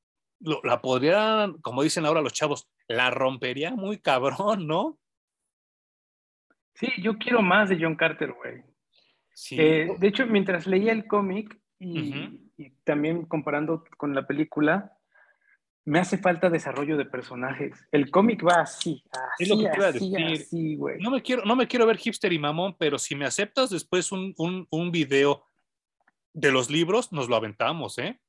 [0.63, 4.97] la podrían, como dicen ahora los chavos, la rompería muy cabrón, ¿no?
[6.75, 8.63] Sí, yo quiero más de John Carter, güey.
[9.33, 9.57] Sí.
[9.59, 14.93] Eh, de hecho, mientras leía el cómic y, y también comparando con la película,
[15.85, 17.77] me hace falta desarrollo de personajes.
[17.91, 20.99] El cómic va así, así, es lo que así, así, güey.
[20.99, 24.11] No me, quiero, no me quiero ver hipster y mamón, pero si me aceptas después
[24.11, 25.45] un, un, un video
[26.33, 28.19] de los libros, nos lo aventamos, ¿eh?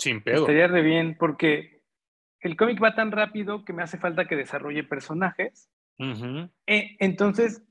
[0.00, 0.40] Sin pedo.
[0.40, 1.84] Estaría re bien, porque
[2.40, 5.70] el cómic va tan rápido que me hace falta que desarrolle personajes.
[6.66, 7.62] Eh, entonces,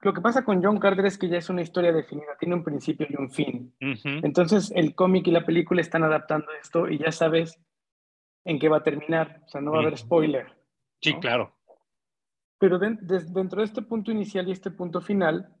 [0.00, 2.62] lo que pasa con John Carter es que ya es una historia definida, tiene un
[2.62, 3.74] principio y un fin.
[3.80, 7.60] Entonces el cómic y la película están adaptando esto y ya sabes
[8.44, 10.46] en qué va a terminar, o sea, no va a haber spoiler.
[11.02, 11.54] Sí, claro.
[12.58, 15.52] Pero dentro de este punto inicial y este punto final,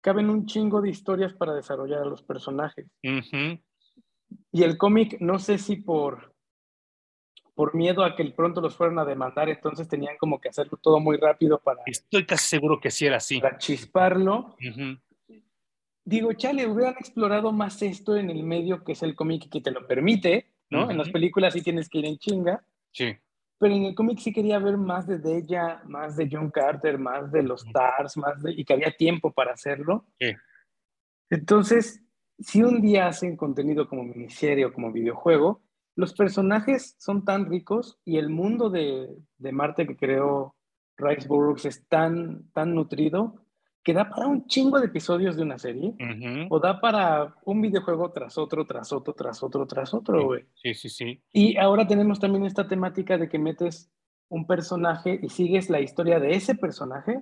[0.00, 2.86] caben un chingo de historias para desarrollar a los personajes.
[4.52, 6.34] Y el cómic, no sé si por
[7.54, 10.98] por miedo a que pronto los fueran a demandar, entonces tenían como que hacerlo todo
[10.98, 11.82] muy rápido para...
[11.86, 13.40] Estoy casi seguro que sí era así.
[13.40, 14.56] Para chisparlo.
[16.04, 19.70] Digo, chale, hubieran explorado más esto en el medio que es el cómic que te
[19.70, 20.90] lo permite, ¿no?
[20.90, 22.64] En las películas sí tienes que ir en chinga.
[22.92, 23.16] Sí.
[23.58, 27.30] Pero en el cómic sí quería ver más de ella, más de John Carter, más
[27.30, 28.52] de los Stars, más de...
[28.52, 30.04] y que había tiempo para hacerlo.
[30.18, 30.32] Sí.
[31.30, 32.02] Entonces,
[32.38, 35.62] si un día hacen contenido como miniserie o como videojuego,
[35.96, 39.08] los personajes son tan ricos y el mundo de,
[39.38, 40.56] Marte que creó
[40.96, 43.44] Rice Burroughs es tan, tan nutrido
[43.84, 45.94] que da para un chingo de episodios de una serie
[46.48, 50.46] o da para un videojuego tras otro, tras otro, tras otro, tras otro, güey.
[50.54, 51.22] Sí, sí, sí.
[51.32, 53.92] Y ahora tenemos también esta temática de que metes
[54.28, 57.20] un personaje y sigues la historia de ese personaje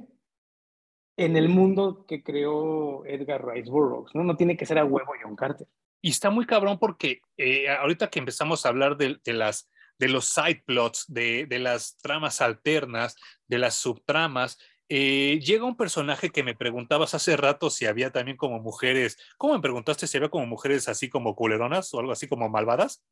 [1.16, 4.24] en el mundo que creó Edgar Rice Burroughs, ¿no?
[4.24, 5.66] No tiene que ser a huevo John Carter.
[6.00, 10.26] Y está muy cabrón porque eh, ahorita que empezamos a hablar de, las, de los
[10.26, 13.14] side plots, de, las tramas alternas,
[13.46, 14.58] de las subtramas,
[14.88, 19.54] eh, llega un personaje que me preguntabas hace rato si había también como mujeres, ¿cómo
[19.54, 23.04] me preguntaste si había como mujeres así como culeronas o algo así como malvadas?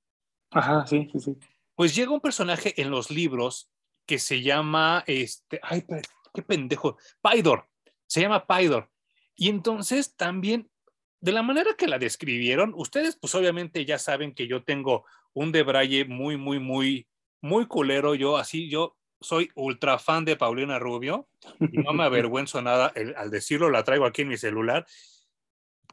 [0.51, 1.37] Ajá, sí, sí, sí.
[1.77, 3.71] Pues llega un personaje en los libros
[4.05, 5.87] que se llama, este, ay,
[6.35, 7.70] qué pendejo, Paidor,
[8.11, 8.91] se llama Paidor.
[9.37, 10.69] Y entonces también
[11.21, 15.53] de la manera que la describieron, ustedes pues obviamente ya saben que yo tengo un
[15.53, 17.07] debraye muy, muy, muy,
[17.41, 18.17] muy culero.
[18.17, 21.29] Yo así, yo soy ultra fan de Paulina Rubio
[21.61, 24.87] y no me avergüenzo nada al decirlo, la traigo aquí en mi celular.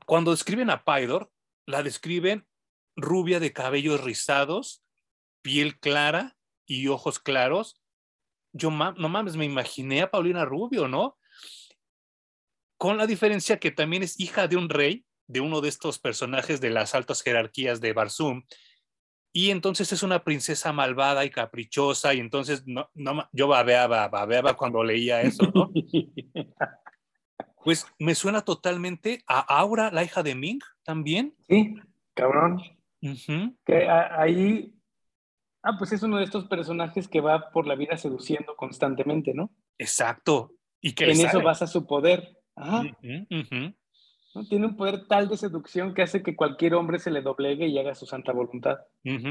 [0.06, 1.32] Cuando describen a Paidor,
[1.68, 2.48] la describen
[2.96, 4.84] rubia de cabellos rizados,
[5.44, 6.36] piel clara
[6.66, 7.80] y ojos claros.
[8.54, 11.18] Yo no mames, me imaginé a Paulina Rubio, ¿no?
[12.78, 16.62] Con la diferencia que también es hija de un rey de uno de estos personajes
[16.62, 18.44] de las altas jerarquías de Barzum.
[19.34, 24.56] Y entonces es una princesa malvada y caprichosa, y entonces no, no, yo babeaba, babeaba
[24.56, 25.72] cuando leía eso, ¿no?
[27.64, 31.36] Pues me suena totalmente a Aura, la hija de Ming, también.
[31.50, 31.76] Sí,
[32.14, 32.62] cabrón.
[33.66, 34.74] Que ahí,
[35.64, 39.52] ah, pues es uno de estos personajes que va por la vida seduciendo constantemente, ¿no?
[39.78, 40.54] Exacto.
[40.80, 42.37] Y que en eso basa su poder.
[42.58, 42.84] Ajá.
[44.50, 47.78] Tiene un poder tal de seducción que hace que cualquier hombre se le doblegue y
[47.80, 48.78] haga su santa voluntad.
[49.04, 49.24] y,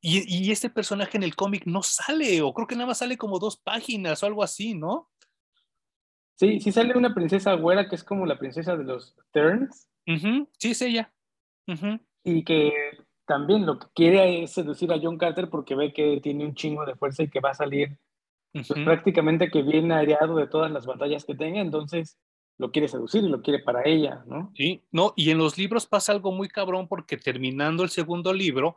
[0.00, 3.38] y, este personaje en el cómic no sale, o creo que nada más sale como
[3.38, 5.10] dos páginas o algo así, ¿no?
[6.36, 9.88] Sí, sí sale una princesa güera que es como la princesa de los Turns.
[10.58, 11.12] Sí, es ella.
[12.24, 12.72] Y que
[13.26, 16.84] también lo que quiere es seducir a John Carter porque ve que tiene un chingo
[16.84, 17.96] de fuerza y que va a salir
[18.52, 21.60] pues, prácticamente que viene aireado de todas las batallas que tenga.
[21.60, 22.18] Entonces,
[22.58, 24.52] lo quiere seducir y lo quiere para ella, ¿no?
[24.56, 28.76] Sí, no, y en los libros pasa algo muy cabrón porque terminando el segundo libro,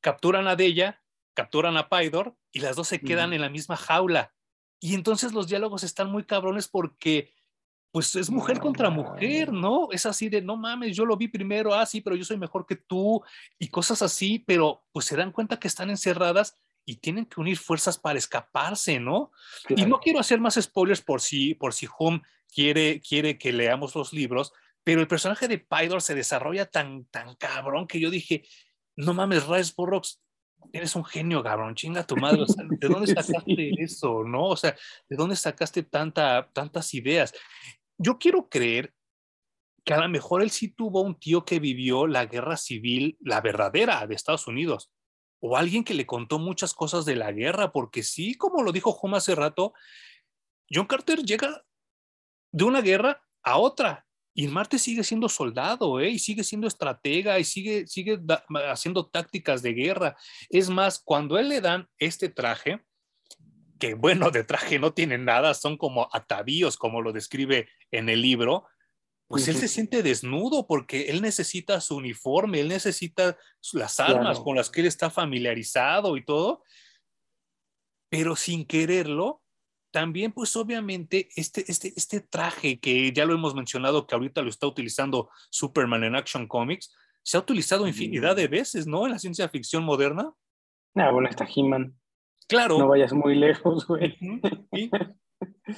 [0.00, 1.02] capturan a Della,
[1.34, 4.32] capturan a Paidor y las dos se quedan en la misma jaula.
[4.78, 7.32] Y entonces los diálogos están muy cabrones porque
[7.92, 9.88] pues es mujer contra mujer, ¿no?
[9.90, 12.64] Es así de, no mames, yo lo vi primero, ah, sí, pero yo soy mejor
[12.64, 13.20] que tú
[13.58, 17.58] y cosas así, pero pues se dan cuenta que están encerradas y tienen que unir
[17.58, 19.32] fuerzas para escaparse, ¿no?
[19.68, 22.22] Y no quiero hacer más spoilers por si, por si Home
[22.52, 24.52] quiere, quiere que leamos los libros,
[24.84, 28.44] pero el personaje de Pydor se desarrolla tan, tan cabrón que yo dije,
[28.96, 30.22] no mames, Rice Burroughs,
[30.72, 34.46] eres un genio, cabrón, chinga tu madre, ¿de dónde sacaste eso, no?
[34.46, 34.76] O sea,
[35.08, 37.34] ¿de dónde sacaste tanta, tantas ideas?
[37.98, 38.94] Yo quiero creer
[39.84, 43.40] que a lo mejor él sí tuvo un tío que vivió la guerra civil, la
[43.40, 44.90] verdadera de Estados Unidos,
[45.40, 48.90] o alguien que le contó muchas cosas de la guerra, porque sí, como lo dijo
[48.90, 49.72] Home hace rato,
[50.70, 51.64] John Carter llega
[52.52, 54.06] de una guerra a otra.
[54.32, 56.08] Y Marte sigue siendo soldado, ¿eh?
[56.08, 58.20] y sigue siendo estratega, y sigue, sigue
[58.68, 60.16] haciendo tácticas de guerra.
[60.48, 62.80] Es más, cuando él le dan este traje,
[63.78, 68.22] que bueno, de traje no tiene nada, son como atavíos, como lo describe en el
[68.22, 68.66] libro,
[69.30, 73.38] pues él se siente desnudo porque él necesita su uniforme, él necesita
[73.72, 76.64] las armas con las que él está familiarizado y todo,
[78.08, 79.40] pero sin quererlo,
[79.90, 84.48] también pues obviamente este, este, este traje que ya lo hemos mencionado, que ahorita lo
[84.48, 89.04] está utilizando Superman en Action Comics, se ha utilizado infinidad de veces, ¿no?
[89.04, 90.32] En la ciencia ficción moderna.
[90.94, 91.94] Ah, bueno, está He-Man.
[92.48, 92.78] Claro.
[92.78, 94.16] No vayas muy lejos, güey.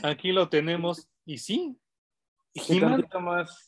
[0.02, 1.08] Aquí lo tenemos.
[1.24, 1.76] Y sí,
[2.54, 3.06] He-Man.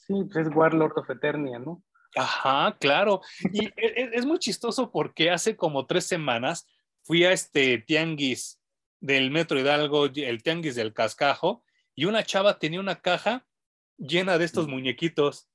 [0.06, 1.82] sí, pues es Warlord of Eternia, ¿no?
[2.16, 3.20] Ajá, claro.
[3.52, 6.66] Y e, e, es, muy chistoso porque hace como tres semanas
[7.02, 8.60] fui a este tianguis
[9.05, 11.62] del Metro Hidalgo, el tianguis del cascajo,
[11.94, 13.47] y una chava tenía una caja
[13.98, 15.51] llena de estos muñequitos.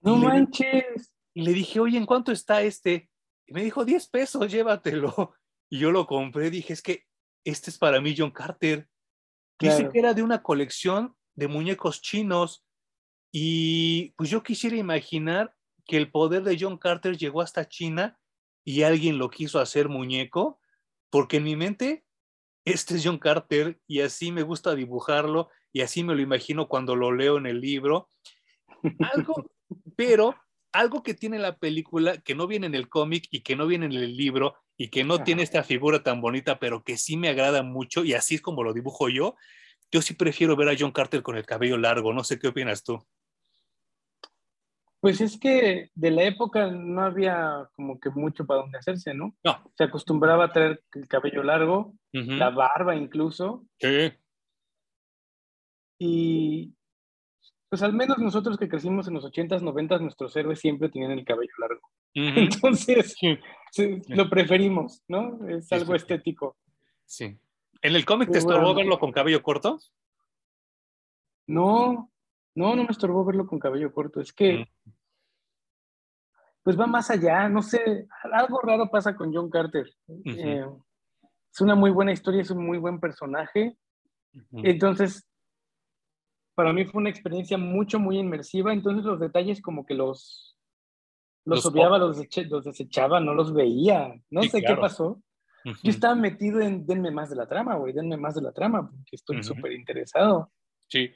[0.00, 1.14] No manches.
[1.34, 3.10] y le dije, oye, ¿en cuánto está este?
[3.46, 5.34] Y me dijo, 10 pesos, llévatelo.
[5.70, 7.04] Y yo lo compré, dije, es que
[7.44, 8.88] este es para mí John Carter.
[9.60, 12.64] Dice que era de una colección de muñecos chinos.
[13.30, 15.54] Y pues yo quisiera imaginar
[15.84, 18.18] que el poder de John Carter llegó hasta China
[18.64, 20.58] y alguien lo quiso hacer muñeco,
[21.10, 22.06] porque en mi mente
[22.72, 26.96] este es John Carter y así me gusta dibujarlo y así me lo imagino cuando
[26.96, 28.10] lo leo en el libro.
[29.12, 29.50] Algo,
[29.96, 30.34] pero
[30.72, 33.86] algo que tiene la película que no viene en el cómic y que no viene
[33.86, 37.28] en el libro y que no tiene esta figura tan bonita, pero que sí me
[37.28, 39.34] agrada mucho y así es como lo dibujo yo.
[39.90, 42.84] Yo sí prefiero ver a John Carter con el cabello largo, no sé qué opinas
[42.84, 43.04] tú.
[45.00, 49.36] Pues es que de la época no había como que mucho para donde hacerse, ¿no?
[49.44, 49.70] No.
[49.76, 53.64] Se acostumbraba a tener el cabello largo, la barba incluso.
[53.78, 54.12] Sí.
[56.00, 56.74] Y
[57.68, 61.24] pues al menos nosotros que crecimos en los 80s, 90s, nuestros héroes siempre tenían el
[61.24, 61.90] cabello largo.
[62.14, 63.14] Entonces,
[64.08, 65.46] lo preferimos, ¿no?
[65.48, 66.56] Es algo estético.
[67.04, 67.38] Sí.
[67.82, 69.78] ¿En el cómic te estorbó verlo con cabello corto?
[71.46, 72.10] No,
[72.58, 74.20] no, no me estorbó verlo con cabello corto.
[74.20, 74.90] Es que, mm.
[76.64, 77.48] pues va más allá.
[77.48, 79.88] No sé, algo raro pasa con John Carter.
[80.24, 80.66] Eh,
[81.52, 83.78] es una muy buena historia, es un muy buen personaje.
[84.52, 85.24] Entonces,
[86.54, 88.72] para mí fue una experiencia mucho, muy inmersiva.
[88.72, 90.58] Entonces, los detalles como que los,
[91.44, 92.18] los, obviaba, los,
[92.64, 94.20] desechaba, no los veía.
[94.30, 95.22] No sé qué pasó.
[95.64, 98.90] Yo estaba metido en denme más de la trama, güey, denme más de la trama,
[98.90, 100.50] porque estoy súper interesado.
[100.88, 101.12] Sí.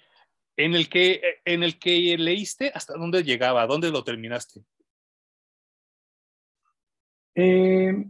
[0.56, 3.66] En el, que, en el que leíste, ¿hasta dónde llegaba?
[3.66, 4.62] ¿Dónde lo terminaste?
[7.34, 8.04] Eh,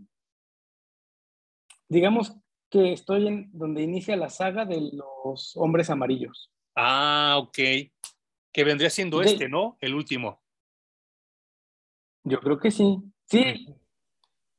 [1.88, 2.34] digamos
[2.68, 6.50] que estoy en donde inicia la saga de los hombres amarillos.
[6.74, 7.58] Ah, ok.
[8.52, 9.76] Que vendría siendo este, ¿no?
[9.80, 10.42] El último.
[12.24, 12.98] Yo creo que sí.
[13.26, 13.66] Sí.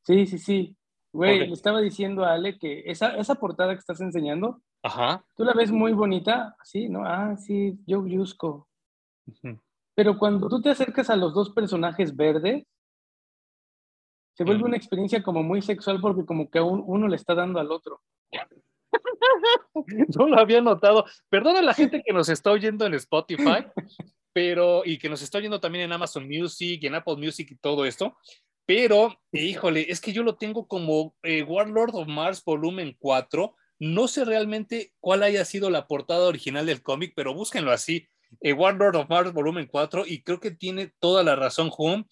[0.06, 0.78] Sí, sí, sí.
[1.12, 5.24] Güey, le estaba diciendo a Ale que esa, esa portada que estás enseñando, Ajá.
[5.38, 7.06] tú la ves muy bonita, sí, ¿no?
[7.06, 8.68] Ah, sí, yo Yusko.
[9.96, 12.66] Pero cuando tú te acercas a los dos personajes verdes,
[14.36, 17.72] se vuelve una experiencia como muy sexual porque como que uno le está dando al
[17.72, 18.02] otro.
[20.18, 21.06] no lo había notado.
[21.30, 23.66] Perdona a la gente que nos está oyendo en Spotify,
[24.34, 27.86] pero y que nos está oyendo también en Amazon Music en Apple Music y todo
[27.86, 28.18] esto.
[28.66, 33.56] Pero, híjole, es que yo lo tengo como eh, Warlord of Mars volumen 4.
[33.80, 38.08] No sé realmente cuál haya sido la portada original del cómic, pero búsquenlo así.
[38.42, 42.06] Eh, Warlord of Mars volumen 4 y creo que tiene toda la razón, Hum.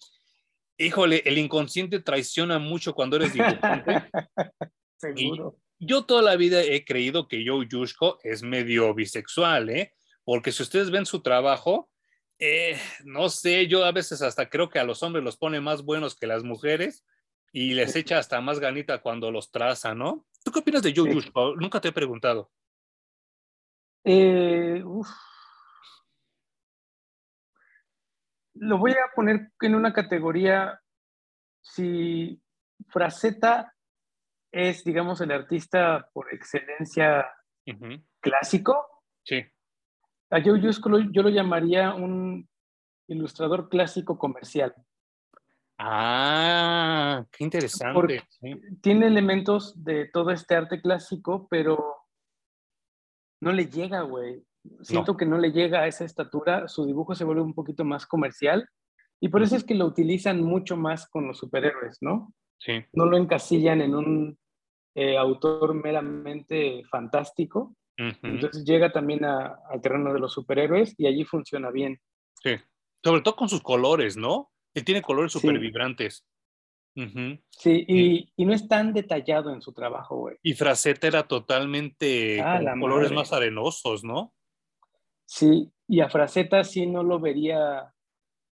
[0.78, 4.10] Híjole, el inconsciente traiciona mucho cuando eres dibujante.
[4.96, 5.58] Seguro.
[5.78, 9.92] yo toda la vida he creído que Joe Yushko es medio bisexual, ¿eh?
[10.24, 11.90] Porque si ustedes ven su trabajo,
[12.38, 15.82] eh, no sé, yo a veces hasta creo que a los hombres los pone más
[15.82, 17.04] buenos que las mujeres
[17.52, 20.26] y les echa hasta más ganita cuando los traza, ¿no?
[20.42, 21.54] ¿Tú qué opinas de Joe Yushko?
[21.56, 22.50] Nunca te he preguntado.
[24.04, 24.82] Eh,
[28.54, 30.80] Lo voy a poner en una categoría,
[31.60, 32.40] si
[32.88, 33.74] Fraceta
[34.50, 37.26] es, digamos, el artista por excelencia
[38.20, 39.44] clásico, sí.
[40.30, 42.48] A Joe Yusko yo lo llamaría un
[43.06, 44.74] ilustrador clásico comercial.
[45.84, 48.22] Ah, qué interesante.
[48.80, 51.96] Tiene elementos de todo este arte clásico, pero
[53.40, 54.44] no le llega, güey.
[54.82, 56.68] Siento que no le llega a esa estatura.
[56.68, 58.68] Su dibujo se vuelve un poquito más comercial.
[59.20, 62.32] Y por eso es que lo utilizan mucho más con los superhéroes, ¿no?
[62.58, 62.84] Sí.
[62.92, 64.38] No lo encasillan en un
[64.94, 71.70] eh, autor meramente fantástico, entonces llega también al terreno de los superhéroes y allí funciona
[71.70, 71.98] bien.
[72.42, 72.56] Sí,
[73.02, 74.51] sobre todo con sus colores, ¿no?
[74.74, 76.26] Él tiene colores súper vibrantes.
[76.94, 80.36] Sí, y, y, no es tan detallado en su trabajo, güey.
[80.42, 84.34] Y Fraceta era totalmente ah, con colores más arenosos, ¿no?
[85.24, 87.90] Sí, y a Fraceta sí no lo vería.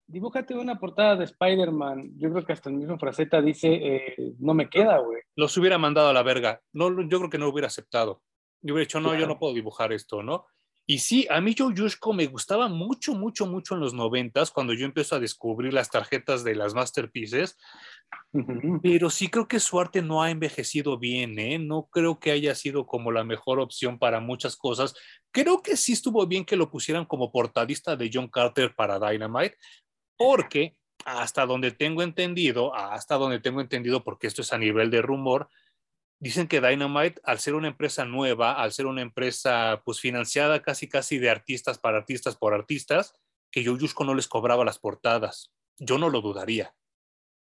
[0.07, 2.13] Dibújate una portada de Spider-Man.
[2.17, 5.21] Yo creo que hasta el mismo Fraceta dice, eh, no me queda, güey.
[5.35, 6.61] Los hubiera mandado a la verga.
[6.73, 8.23] No, yo creo que no lo hubiera aceptado.
[8.61, 10.47] Yo hubiera dicho, no, yo no puedo dibujar esto, ¿no?
[10.85, 14.73] Y sí, a mí Joe Yushko me gustaba mucho, mucho, mucho en los noventas, cuando
[14.73, 17.57] yo empiezo a descubrir las tarjetas de las masterpieces.
[18.81, 21.57] Pero sí creo que su arte no ha envejecido bien, ¿eh?
[21.57, 24.93] No creo que haya sido como la mejor opción para muchas cosas.
[25.31, 29.57] Creo que sí estuvo bien que lo pusieran como portadista de John Carter para Dynamite,
[30.17, 35.01] porque hasta donde tengo entendido, hasta donde tengo entendido, porque esto es a nivel de
[35.01, 35.49] rumor,
[36.23, 40.87] dicen que Dynamite, al ser una empresa nueva, al ser una empresa pues financiada casi
[40.87, 43.13] casi de artistas para artistas por artistas,
[43.51, 45.51] que Yoyushko no les cobraba las portadas.
[45.77, 46.73] Yo no lo dudaría.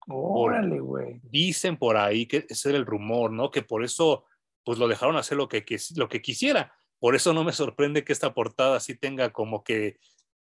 [0.07, 1.22] Órale, güey.
[1.23, 3.49] Dicen por ahí que ese era el rumor, ¿no?
[3.49, 4.26] Que por eso
[4.65, 5.64] pues lo dejaron hacer lo que,
[5.95, 6.76] lo que quisiera.
[6.99, 9.99] Por eso no me sorprende que esta portada sí tenga como que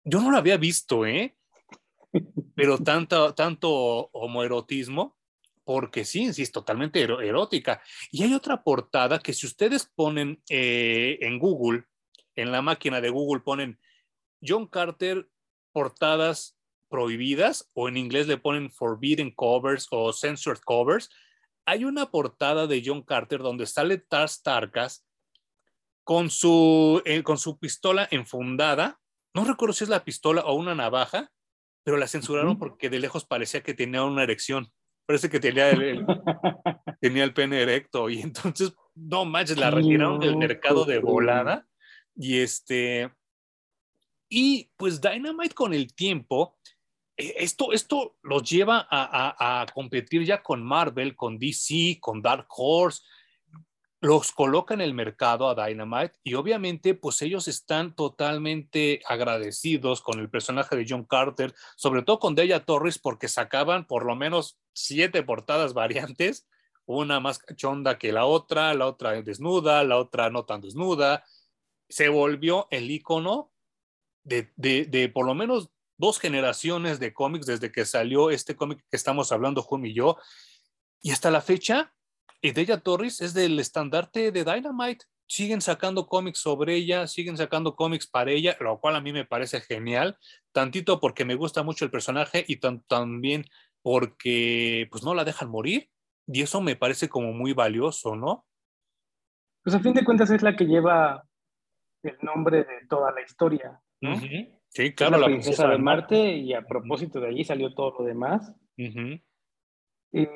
[0.04, 1.38] yo no lo había visto, ¿eh?
[2.56, 5.17] Pero tanto, tanto homoerotismo
[5.68, 7.82] porque sí, sí, es totalmente erótica.
[8.10, 11.84] Y hay otra portada que si ustedes ponen eh, en Google,
[12.38, 13.78] en la máquina de Google ponen
[14.42, 15.28] John Carter
[15.74, 16.58] portadas
[16.88, 21.10] prohibidas o en inglés le ponen forbidden covers o censored covers,
[21.66, 25.06] hay una portada de John Carter donde sale Tars Tarkas
[26.06, 29.02] con su, eh, con su pistola enfundada.
[29.34, 31.30] No recuerdo si es la pistola o una navaja,
[31.84, 34.72] pero la censuraron porque de lejos parecía que tenía una erección
[35.08, 36.06] parece que tenía el,
[37.02, 41.66] tenía el pene erecto y entonces, no manches, la retiraron del mercado de volada
[42.14, 43.10] y este,
[44.30, 46.58] y pues Dynamite con el tiempo,
[47.16, 52.48] e, esto, esto los lleva a, a, competir ya con Marvel, con DC, con Dark
[52.50, 53.02] Horse,
[54.00, 60.20] los coloca en el mercado a Dynamite y obviamente pues ellos están totalmente agradecidos con
[60.20, 64.60] el personaje de John Carter, sobre todo con Deja Torres porque sacaban por lo menos
[64.74, 66.48] siete portadas variantes,
[66.86, 71.26] una más cachonda que la otra, la otra desnuda, la otra no tan desnuda.
[71.90, 73.52] Se volvió el icono
[74.24, 78.80] de, de, de por lo menos dos generaciones de cómics desde que salió este cómic
[78.90, 80.18] que estamos hablando, Jum y yo.
[81.02, 81.94] Y hasta la fecha,
[82.42, 85.06] y Deja Torres es del estandarte de Dynamite.
[85.30, 89.26] Siguen sacando cómics sobre ella, siguen sacando cómics para ella, lo cual a mí me
[89.26, 90.18] parece genial,
[90.54, 93.44] tantito porque me gusta mucho el personaje y también
[93.82, 95.90] porque pues no la dejan morir
[96.28, 98.46] y eso me parece como muy valioso, ¿no?
[99.64, 101.24] Pues a fin de cuentas es la que lleva
[102.04, 104.16] el nombre de toda la historia, ¿no?
[104.70, 108.54] Sí, claro, la, princesa, de Marte, y a propósito de allí salió todo lo demás.
[108.76, 110.28] Y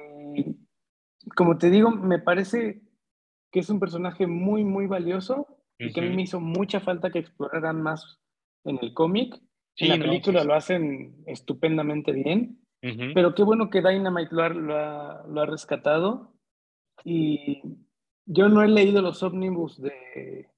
[1.36, 2.82] como te digo, me parece
[3.52, 7.10] que es un personaje muy, muy valioso y que a mí me hizo mucha falta
[7.10, 8.20] que exploraran más
[8.66, 9.42] en el cómic.
[9.78, 12.60] en la película lo hacen estupendamente bien,
[13.14, 16.34] pero qué bueno que Dynamite lo ha, lo, ha, rescatado.
[17.04, 17.62] Y
[18.26, 20.50] yo no he leído los ómnibus de,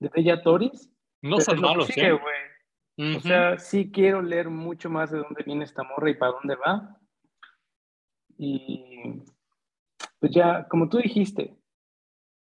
[0.00, 0.90] de Bella Toris.
[1.22, 2.18] No son malos, ¿eh?
[3.16, 6.56] O sea, sí quiero leer mucho más de dónde viene esta morra y para dónde
[6.56, 6.98] va.
[8.36, 9.22] Y
[10.20, 11.56] pues ya, como tú dijiste,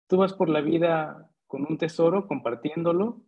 [0.07, 3.21] tú vas por la vida con un tesoro, compartiéndolo,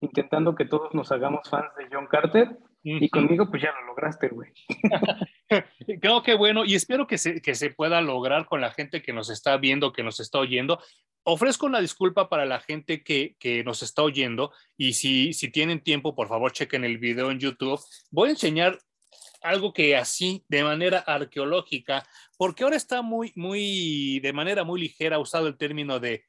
[0.00, 2.58] intentando que todos nos hagamos fans de John Carter.
[2.82, 4.52] Y conmigo, pues ya lo lograste, güey.
[6.00, 9.12] Creo que bueno, y espero que se, que se pueda lograr con la gente que
[9.12, 10.80] nos está viendo, que nos está oyendo.
[11.22, 15.82] Ofrezco una disculpa para la gente que, que nos está oyendo y si, si tienen
[15.82, 17.78] tiempo, por favor, chequen el video en YouTube.
[18.10, 18.78] Voy a enseñar
[19.40, 22.06] algo que así, de manera arqueológica,
[22.36, 26.24] porque ahora está muy, muy, de manera muy ligera usado el término de,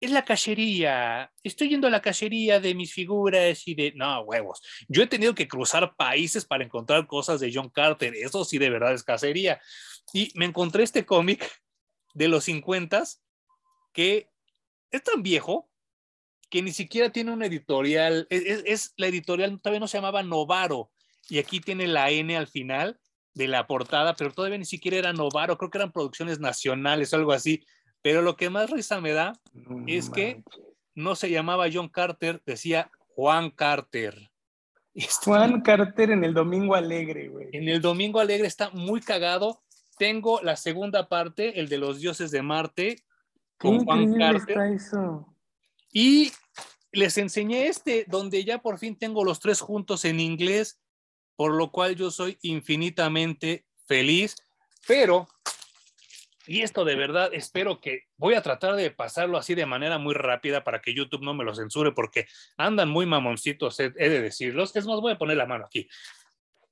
[0.00, 4.62] es la cacería, estoy yendo a la cacería de mis figuras y de, no, huevos,
[4.88, 8.70] yo he tenido que cruzar países para encontrar cosas de John Carter, eso sí de
[8.70, 9.60] verdad es cacería.
[10.12, 11.50] Y me encontré este cómic
[12.14, 13.04] de los 50
[13.92, 14.30] que
[14.90, 15.70] es tan viejo
[16.50, 20.92] que ni siquiera tiene un editorial, es, es, la editorial todavía no se llamaba Novaro,
[21.28, 22.98] y aquí tiene la N al final
[23.34, 27.16] de la portada, pero todavía ni siquiera era Novaro, creo que eran producciones nacionales o
[27.16, 27.62] algo así.
[28.00, 29.34] Pero lo que más risa me da
[29.86, 30.42] es que
[30.94, 34.30] no se llamaba John Carter, decía Juan Carter.
[35.24, 37.48] Juan Carter en el Domingo Alegre, güey.
[37.52, 39.62] En el Domingo Alegre está muy cagado.
[39.98, 43.02] Tengo la segunda parte, el de los dioses de Marte,
[43.58, 44.58] con Juan Carter.
[44.74, 45.34] eso?
[45.92, 46.32] Y
[46.92, 50.80] les enseñé este, donde ya por fin tengo los tres juntos en inglés
[51.36, 54.36] por lo cual yo soy infinitamente feliz,
[54.86, 55.28] pero,
[56.46, 60.14] y esto de verdad, espero que voy a tratar de pasarlo así de manera muy
[60.14, 62.26] rápida para que YouTube no me lo censure, porque
[62.56, 64.74] andan muy mamoncitos, he, de decirlos.
[64.74, 65.88] Es más, voy a poner la mano aquí.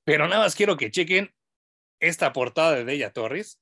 [0.03, 1.33] Pero nada más quiero que chequen
[1.99, 3.61] esta portada de Della Torres.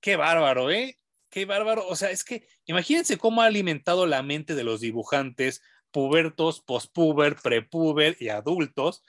[0.00, 0.98] Qué bárbaro, ¿eh?
[1.30, 1.86] Qué bárbaro.
[1.88, 7.36] O sea, es que imagínense cómo ha alimentado la mente de los dibujantes pubertos, postpuber,
[7.36, 9.02] prepuber y adultos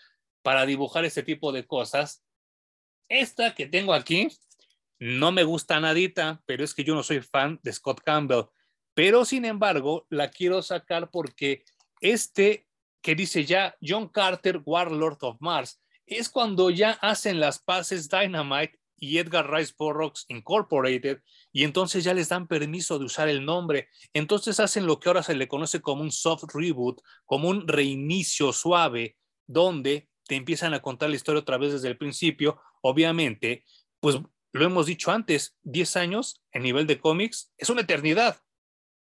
[0.47, 2.23] para dibujar ese tipo de cosas
[3.09, 4.29] esta que tengo aquí
[4.97, 8.45] no me gusta nadita, pero es que yo no soy fan de Scott Campbell.
[8.93, 11.65] Pero sin embargo, la quiero sacar porque
[11.99, 12.65] este
[13.01, 18.79] que dice ya John Carter, Warlord of Mars, es cuando ya hacen las paces Dynamite
[18.95, 23.89] y Edgar Rice Burroughs Incorporated y entonces ya les dan permiso de usar el nombre.
[24.13, 28.53] Entonces hacen lo que ahora se le conoce como un soft reboot, como un reinicio
[28.53, 32.59] suave, donde te empiezan a contar la historia otra vez desde el principio.
[32.81, 33.63] Obviamente,
[33.99, 34.17] pues
[34.51, 38.41] lo hemos dicho antes, 10 años en nivel de cómics es una eternidad.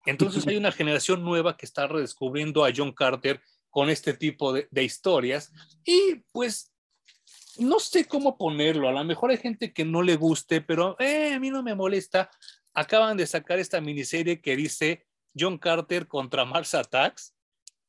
[0.05, 4.67] Entonces hay una generación nueva que está redescubriendo a John Carter con este tipo de,
[4.71, 5.51] de historias
[5.83, 6.71] y pues
[7.59, 11.33] no sé cómo ponerlo, a lo mejor hay gente que no le guste, pero eh,
[11.33, 12.29] a mí no me molesta.
[12.73, 17.33] Acaban de sacar esta miniserie que dice John Carter contra Mars Attacks,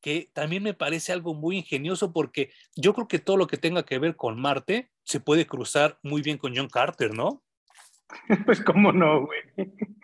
[0.00, 3.84] que también me parece algo muy ingenioso porque yo creo que todo lo que tenga
[3.84, 7.42] que ver con Marte se puede cruzar muy bien con John Carter, ¿no?
[8.46, 9.40] Pues cómo no, güey.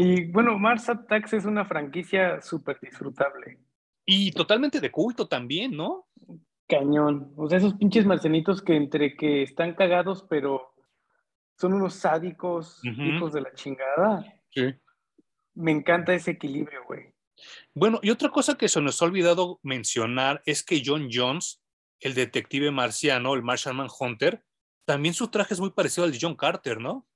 [0.00, 3.58] Y bueno, Mars Attacks es una franquicia súper disfrutable.
[4.06, 6.06] Y totalmente de culto también, ¿no?
[6.68, 7.32] Cañón.
[7.36, 10.72] O sea, esos pinches marcenitos que entre que están cagados, pero
[11.56, 14.24] son unos sádicos, hijos de la chingada.
[14.50, 14.72] Sí.
[15.54, 17.12] Me encanta ese equilibrio, güey.
[17.74, 21.62] Bueno, y otra cosa que se nos ha olvidado mencionar es que John Jones,
[22.00, 24.42] el detective marciano, el Martian Manhunter,
[24.84, 27.06] también su traje es muy parecido al de John Carter, ¿no?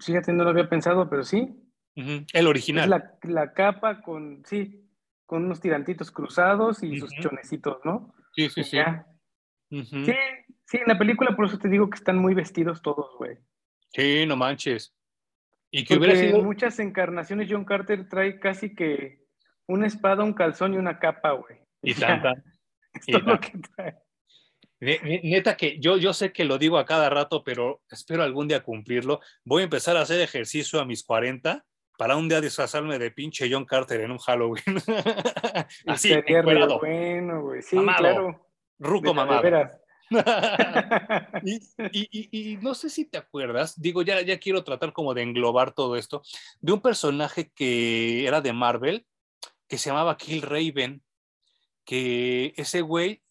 [0.00, 1.54] Fíjate, no lo había pensado, pero sí.
[1.94, 2.84] El original.
[2.84, 4.88] Es la, la, capa con, sí,
[5.26, 8.14] con unos tirantitos cruzados y sus chonecitos, ¿no?
[8.34, 8.78] Sí, sí, sí.
[9.70, 10.12] Sí,
[10.64, 13.36] sí, en la película por eso te digo que están muy vestidos todos, güey.
[13.92, 14.94] Sí, no manches.
[15.70, 16.42] Y que hubiera sido...
[16.42, 19.24] muchas encarnaciones John Carter trae casi que
[19.66, 21.58] una espada, un calzón y una capa, güey.
[21.82, 22.34] Y tanta.
[23.06, 23.96] Es lo que trae.
[24.80, 28.62] Neta que yo, yo sé que lo digo a cada rato, pero espero algún día
[28.62, 29.20] cumplirlo.
[29.44, 31.64] Voy a empezar a hacer ejercicio a mis 40
[31.96, 34.62] para un día disfrazarme de pinche John Carter en un Halloween.
[35.86, 37.62] Así, bueno, güey.
[37.62, 38.46] Sí, claro.
[38.78, 39.42] Ruco mamado.
[41.44, 41.56] y,
[41.92, 45.72] y, y, no sé si te acuerdas, digo, ya, ya quiero tratar como de englobar
[45.72, 46.22] todo esto,
[46.60, 49.06] de un personaje que era de Marvel,
[49.68, 51.02] que se llamaba Kill Raven,
[51.84, 53.22] que ese güey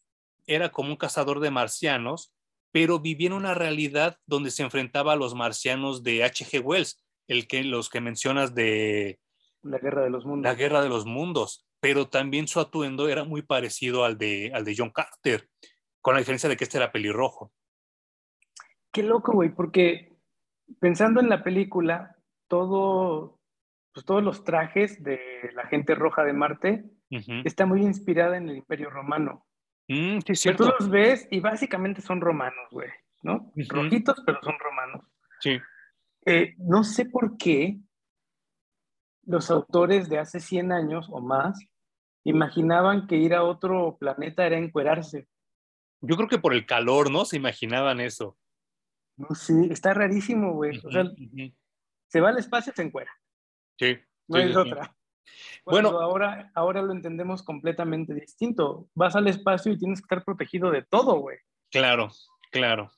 [0.46, 2.34] era como un cazador de marcianos,
[2.72, 6.62] pero vivía en una realidad donde se enfrentaba a los marcianos de H.G.
[6.64, 9.20] Wells el que, los que mencionas de...
[9.64, 10.44] La Guerra de los Mundos.
[10.44, 14.64] La Guerra de los Mundos, pero también su atuendo era muy parecido al de, al
[14.64, 15.50] de John Carter,
[16.02, 17.52] con la diferencia de que este era pelirrojo.
[18.92, 20.18] Qué loco, güey, porque
[20.80, 22.16] pensando en la película,
[22.48, 23.40] todo,
[23.94, 25.20] pues todos los trajes de
[25.54, 26.86] la gente roja de Marte
[27.46, 29.46] está muy inspirada en el Imperio Romano.
[29.88, 30.66] Mm, sí, cierto.
[30.66, 32.90] Tú los ves y básicamente son romanos, güey,
[33.24, 33.52] ¿no?
[33.70, 35.06] Rojitos, pero son romanos.
[35.40, 35.58] Sí.
[36.26, 37.78] Eh, no sé por qué
[39.24, 41.60] los autores de hace 100 años o más
[42.24, 45.28] imaginaban que ir a otro planeta era encuerarse.
[46.02, 47.26] Yo creo que por el calor, ¿no?
[47.26, 48.38] Se imaginaban eso.
[49.16, 50.78] No sé, está rarísimo, güey.
[50.78, 51.06] o sea,
[52.08, 53.12] se va al espacio, se encuera.
[53.80, 53.98] Sí.
[54.28, 54.96] No es otra.
[55.66, 58.90] Bueno, ahora, ahora lo entendemos completamente distinto.
[58.94, 61.38] Vas al espacio y tienes que estar protegido de todo, güey.
[61.70, 62.12] Claro,
[62.52, 62.92] claro.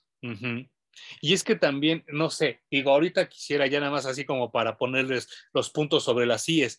[1.22, 4.78] Y es que también, no sé, digo, ahorita quisiera ya nada más así como para
[4.78, 6.78] ponerles los puntos sobre las IES.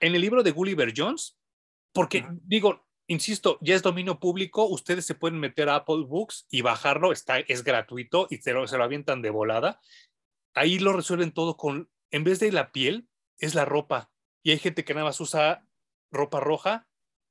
[0.00, 1.38] En el libro de Gulliver Jones,
[1.92, 6.62] porque digo, insisto, ya es dominio público, ustedes se pueden meter a Apple Books y
[6.62, 9.80] bajarlo, está, es gratuito y se lo, se lo avientan de volada.
[10.54, 13.08] Ahí lo resuelven todo con, en vez de la piel,
[13.38, 14.10] es la ropa.
[14.42, 15.66] Y hay gente que nada más usa
[16.10, 16.88] ropa roja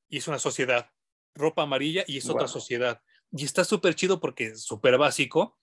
[0.07, 0.91] y es una sociedad,
[1.33, 3.01] ropa amarilla y es otra sociedad
[3.31, 5.57] y está súper chido porque es súper básico,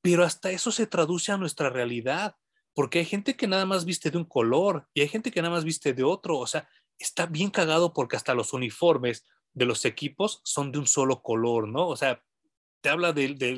[0.00, 2.36] pero hasta eso se traduce a nuestra realidad,
[2.74, 5.54] porque hay gente que nada más viste de un color y hay gente que nada
[5.54, 6.68] más viste de otro, o sea,
[6.98, 9.24] está bien cagado porque hasta los uniformes
[9.56, 11.88] de los equipos son de un solo color, ¿no?
[11.88, 12.22] O sea,
[12.82, 13.14] te habla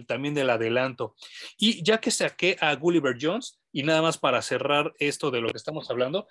[0.06, 1.16] también del adelanto.
[1.58, 5.48] Y ya que saqué a Gulliver Jones, y nada más para cerrar esto de lo
[5.48, 6.26] que estamos hablando,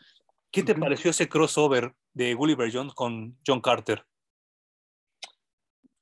[0.52, 4.04] ¿qué te pareció ese crossover de Gulliver Jones con John Carter?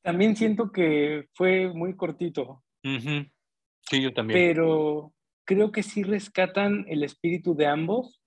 [0.03, 2.63] También siento que fue muy cortito.
[2.83, 4.39] Sí, yo también.
[4.39, 5.11] Pero
[5.43, 8.21] creo que sí rescatan el espíritu de ambos.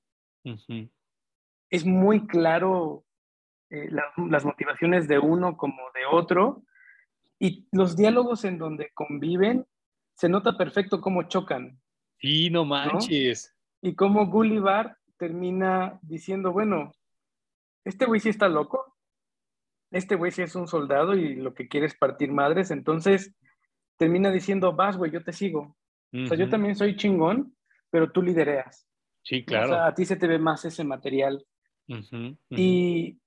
[1.71, 3.05] Es muy claro
[3.71, 6.63] eh, las motivaciones de uno como de otro.
[7.39, 9.67] Y los diálogos en donde conviven,
[10.15, 11.81] se nota perfecto cómo chocan.
[12.19, 13.55] Sí, no manches.
[13.81, 16.93] Y cómo Gulliver termina diciendo, bueno,
[17.85, 18.97] este güey sí está loco,
[19.91, 23.35] este güey sí es un soldado y lo que quiere es partir madres, entonces
[23.97, 25.77] termina diciendo, vas, güey, yo te sigo.
[26.13, 27.55] O sea, yo también soy chingón,
[27.91, 28.89] pero tú lidereas.
[29.23, 29.67] Sí, claro.
[29.67, 31.45] O sea, a ti se te ve más ese material.
[32.51, 33.19] Y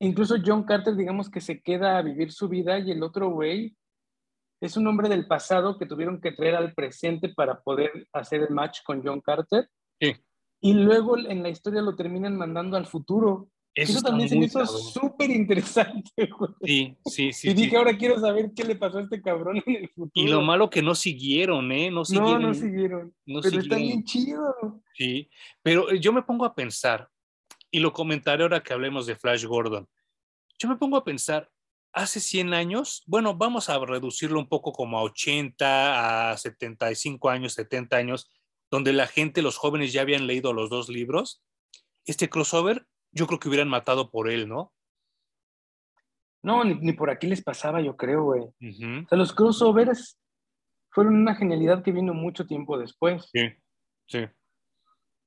[0.00, 3.76] incluso John Carter, digamos que se queda a vivir su vida y el otro güey
[4.60, 8.50] es un hombre del pasado que tuvieron que traer al presente para poder hacer el
[8.50, 9.68] match con John Carter.
[10.00, 10.14] Sí.
[10.60, 13.48] Y luego en la historia lo terminan mandando al futuro.
[13.74, 16.50] Eso, también se me hizo súper interesante, güey.
[16.64, 17.50] Sí, sí, sí.
[17.50, 20.10] Y dije, ahora quiero saber qué le pasó a este cabrón en el futuro.
[20.14, 21.88] Y lo malo que no siguieron, ¿eh?
[21.88, 22.42] No siguieron.
[22.42, 23.14] No, no siguieron.
[23.24, 24.82] pero está bien chido.
[24.94, 25.30] Sí,
[25.62, 27.08] pero yo me pongo a pensar,
[27.70, 29.88] y lo comentaré ahora que hablemos de Flash Gordon.
[30.58, 31.50] Yo me pongo a pensar,
[31.92, 37.54] hace 100 años, bueno, vamos a reducirlo un poco como a 80, a 75 años,
[37.54, 38.30] 70 años,
[38.70, 41.42] donde la gente, los jóvenes ya habían leído los dos libros,
[42.04, 44.72] este crossover yo creo que hubieran matado por él, ¿no?
[46.42, 48.42] No, ni, por aquí les pasaba, yo creo, güey.
[48.42, 50.18] O sea, los crossovers
[50.90, 53.28] fueron una genialidad que vino mucho tiempo después.
[53.32, 53.48] Sí,
[54.06, 54.20] sí.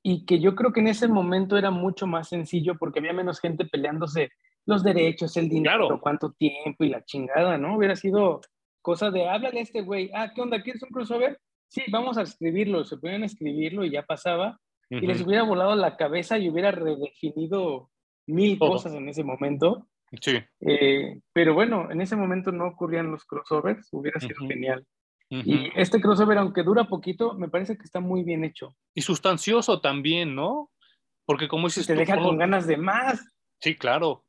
[0.03, 3.39] Y que yo creo que en ese momento era mucho más sencillo porque había menos
[3.39, 4.31] gente peleándose
[4.65, 7.77] los derechos, el dinero, cuánto tiempo y la chingada, ¿no?
[7.77, 8.41] Hubiera sido
[8.81, 10.61] cosa de, háblale a este güey, ah, ¿qué onda?
[10.61, 11.39] ¿Quieres un crossover?
[11.67, 14.59] Sí, vamos a escribirlo, se podían escribirlo y ya pasaba,
[14.89, 17.89] y les hubiera volado la cabeza y hubiera redefinido
[18.27, 19.87] mil cosas en ese momento.
[20.19, 20.37] Sí.
[20.59, 24.85] Eh, pero bueno, en ese momento no ocurrían los crossovers, hubiera sido genial.
[25.33, 28.75] Y este crossover, aunque dura poquito, me parece que está muy bien hecho.
[28.93, 30.69] Y sustancioso también, ¿no?
[31.25, 31.87] Porque como dices...
[31.87, 33.23] Te deja con ganas de más.
[33.61, 34.25] Sí, claro.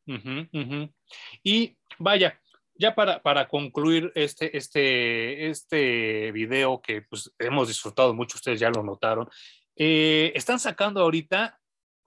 [1.43, 2.41] Y vaya,
[2.77, 8.71] ya para, para concluir este, este, este video que pues, hemos disfrutado mucho, ustedes ya
[8.71, 9.29] lo notaron,
[9.75, 11.59] eh, están sacando ahorita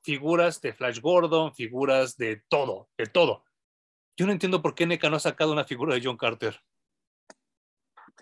[0.04, 3.44] figuras de Flash Gordon, figuras de todo, de todo.
[4.18, 6.62] Yo no entiendo por qué NECA no ha sacado una figura de John Carter.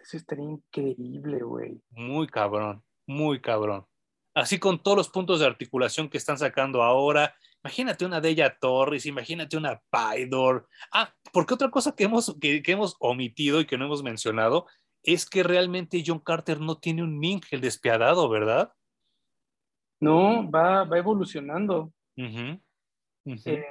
[0.01, 1.81] Eso estaría increíble, güey.
[1.91, 3.85] Muy cabrón, muy cabrón.
[4.33, 8.57] Así con todos los puntos de articulación que están sacando ahora, Imagínate una de ella
[8.59, 10.67] Torres, imagínate una Pydor.
[10.91, 14.67] Ah, porque otra cosa que hemos, que, hemos omitido y que no hemos mencionado
[15.01, 18.73] es que realmente John Carter no tiene un Ming el despiadado, ¿verdad?
[20.01, 21.93] No, va, va evolucionando.
[22.17, 23.65] Eh,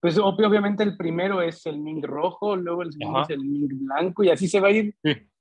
[0.00, 4.22] pues obviamente el primero es el Ming rojo, luego el segundo es el Ming blanco
[4.22, 4.94] y así se va a ir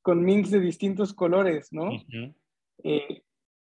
[0.07, 1.89] con Mings de distintos colores, ¿no?
[2.81, 3.23] Eh,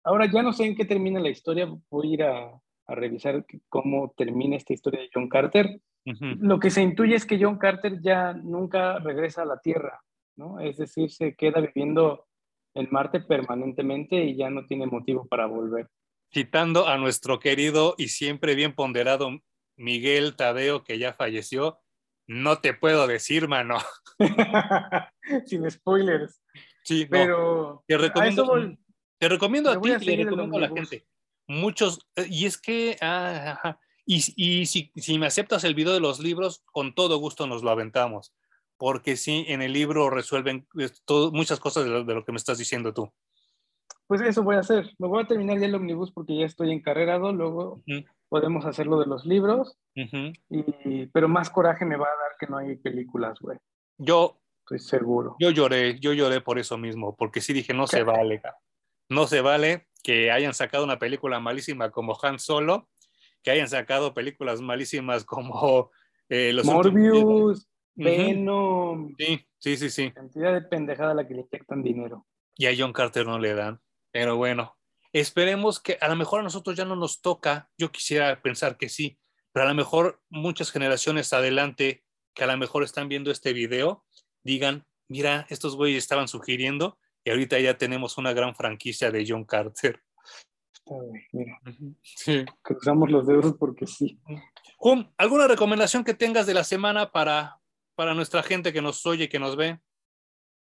[0.02, 3.46] ahora ya no sé en qué termina la historia, voy a ir a, a revisar
[3.68, 5.80] cómo termina esta historia de John Carter.
[6.04, 10.02] Lo que se intuye es que John Carter ya nunca regresa a la Tierra,
[10.34, 10.58] ¿no?
[10.58, 12.26] Es decir, se queda viviendo
[12.74, 15.86] en Marte permanentemente y ya no tiene motivo para volver.
[16.32, 19.38] Citando a nuestro querido y siempre bien ponderado
[19.76, 21.78] Miguel Tadeo, que ya falleció,
[22.26, 23.78] no te puedo decir, mano.
[25.46, 26.42] Sin spoilers.
[26.84, 28.76] Sí, pero te recomiendo,
[29.18, 31.06] te recomiendo a ti y le recomiendo a la gente.
[31.46, 36.00] Muchos, eh, y es que, ah, y, y si, si, me aceptas el video de
[36.00, 38.34] los libros, con todo gusto nos lo aventamos,
[38.76, 40.66] porque sí, en el libro resuelven
[41.04, 43.10] todo, muchas cosas de lo, que me estás diciendo tú.
[44.06, 46.70] Pues eso voy a hacer, me voy a terminar ya el omnibus porque ya estoy
[46.70, 47.82] encarregado, luego
[48.28, 52.46] podemos hacer lo de los libros, y, pero más coraje me va a dar que
[52.46, 53.58] no hay películas, güey.
[53.98, 54.38] Yo...
[54.64, 55.36] Estoy seguro.
[55.38, 58.40] Yo lloré, yo lloré por eso mismo, porque sí dije, no se vale,
[59.10, 62.88] no se vale que hayan sacado una película malísima como Han Solo,
[63.42, 65.90] que hayan sacado películas malísimas como
[66.30, 69.14] eh, los Morbius, Venom.
[69.18, 70.10] Sí, sí, sí, sí.
[70.12, 72.26] Cantidad de pendejada a la que le inyectan dinero.
[72.56, 73.82] Y a John Carter no le dan.
[74.12, 74.78] Pero bueno,
[75.12, 77.68] esperemos que a lo mejor a nosotros ya no nos toca.
[77.76, 79.18] Yo quisiera pensar que sí,
[79.52, 84.04] pero a lo mejor muchas generaciones adelante que a lo mejor están viendo este video
[84.44, 89.44] digan, mira, estos güeyes estaban sugiriendo y ahorita ya tenemos una gran franquicia de John
[89.44, 90.00] Carter.
[91.32, 91.60] mira,
[92.02, 92.44] sí.
[92.62, 94.20] cruzamos los dedos porque sí.
[95.16, 97.58] ¿alguna recomendación que tengas de la semana para,
[97.94, 99.80] para nuestra gente que nos oye, que nos ve?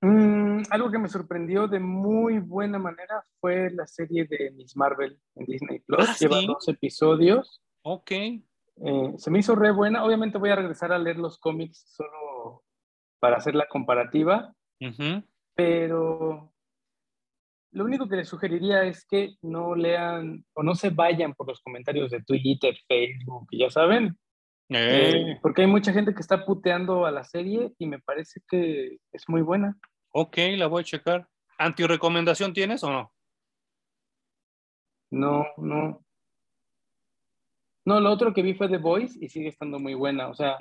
[0.01, 5.19] Mm, algo que me sorprendió de muy buena manera fue la serie de Miss Marvel
[5.35, 6.07] en Disney Plus.
[6.07, 7.61] Ah, Lleva dos episodios.
[7.81, 8.11] Ok.
[8.11, 10.05] Eh, se me hizo re buena.
[10.05, 12.63] Obviamente voy a regresar a leer los cómics solo
[13.19, 14.53] para hacer la comparativa.
[15.55, 16.51] Pero
[17.71, 21.61] lo único que les sugeriría es que no lean o no se vayan por los
[21.61, 24.17] comentarios de Twitter, Facebook, ya saben.
[24.69, 25.11] Eh.
[25.13, 28.97] Eh, porque hay mucha gente que está puteando a la serie y me parece que
[29.11, 29.77] es muy buena.
[30.11, 31.27] Ok, la voy a checar.
[31.57, 33.13] ¿Anti-recomendación tienes o no?
[35.11, 36.03] No, no.
[37.85, 40.27] No, lo otro que vi fue The Voice y sigue estando muy buena.
[40.27, 40.57] O sea,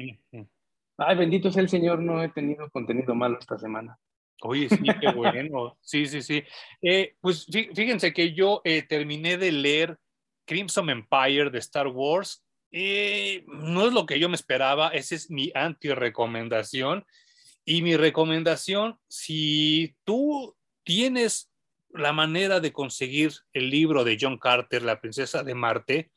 [0.99, 3.99] ay, bendito sea el Señor, no he tenido contenido malo esta semana.
[4.43, 5.79] Oye, sí, qué bueno.
[5.83, 6.43] Sí, sí, sí.
[6.83, 9.99] Eh, pues fíjense que yo eh, terminé de leer
[10.45, 12.45] Crimson Empire de Star Wars.
[12.71, 17.05] Eh, no es lo que yo me esperaba, esa es mi anti-recomendación.
[17.65, 21.51] Y mi recomendación, si tú tienes
[21.91, 26.11] la manera de conseguir el libro de John Carter, La princesa de Marte,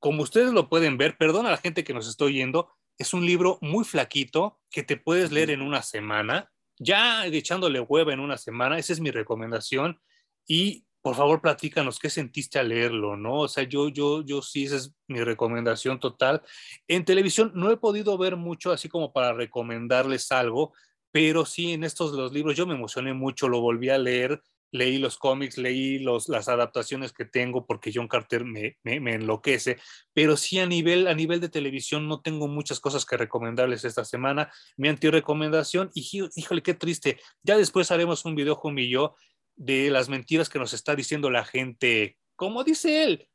[0.00, 3.24] como ustedes lo pueden ver, perdona a la gente que nos está oyendo, es un
[3.24, 8.36] libro muy flaquito que te puedes leer en una semana, ya echándole hueva en una
[8.36, 10.00] semana, esa es mi recomendación.
[10.46, 13.40] Y por favor, platícanos qué sentiste al leerlo, ¿no?
[13.40, 16.42] O sea, yo, yo, yo sí, esa es mi recomendación total.
[16.88, 20.74] En televisión no he podido ver mucho así como para recomendarles algo,
[21.12, 24.98] pero sí en estos los libros yo me emocioné mucho, lo volví a leer, leí
[24.98, 29.78] los cómics, leí los, las adaptaciones que tengo porque John Carter me, me, enloquece,
[30.12, 34.04] pero sí a nivel, a nivel de televisión no tengo muchas cosas que recomendarles esta
[34.04, 34.52] semana.
[34.76, 39.14] Mi anti-recomendación, y híjole, qué triste, ya después haremos un video, Jumi yo,
[39.56, 43.28] de las mentiras que nos está diciendo la gente, como dice él,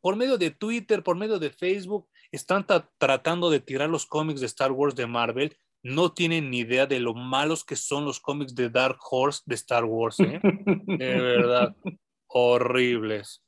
[0.00, 2.66] por medio de Twitter, por medio de Facebook, están
[2.98, 7.00] tratando de tirar los cómics de Star Wars de Marvel no tienen ni idea de
[7.00, 10.20] lo malos que son los cómics de Dark Horse de Star Wars.
[10.20, 10.40] ¿eh?
[10.42, 11.76] de verdad,
[12.26, 13.42] horribles.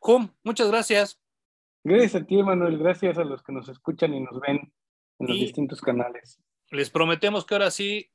[0.00, 1.20] Hum, muchas gracias.
[1.84, 2.78] Gracias a ti, Manuel.
[2.78, 4.72] Gracias a los que nos escuchan y nos ven
[5.18, 6.40] en los distintos canales.
[6.70, 8.11] Les prometemos que ahora sí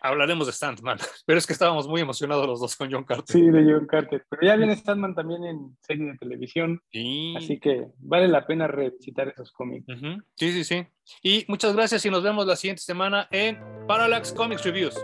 [0.00, 3.32] hablaremos de Sandman, pero es que estábamos muy emocionados los dos con John Carter.
[3.32, 6.80] Sí, de John Carter, pero ya viene Sandman también en serie de televisión,
[7.36, 9.86] así que vale la pena revisitar esos cómics.
[10.36, 10.86] Sí, sí, sí.
[11.22, 14.96] Y muchas gracias y nos vemos la siguiente semana en Parallax Comics Reviews.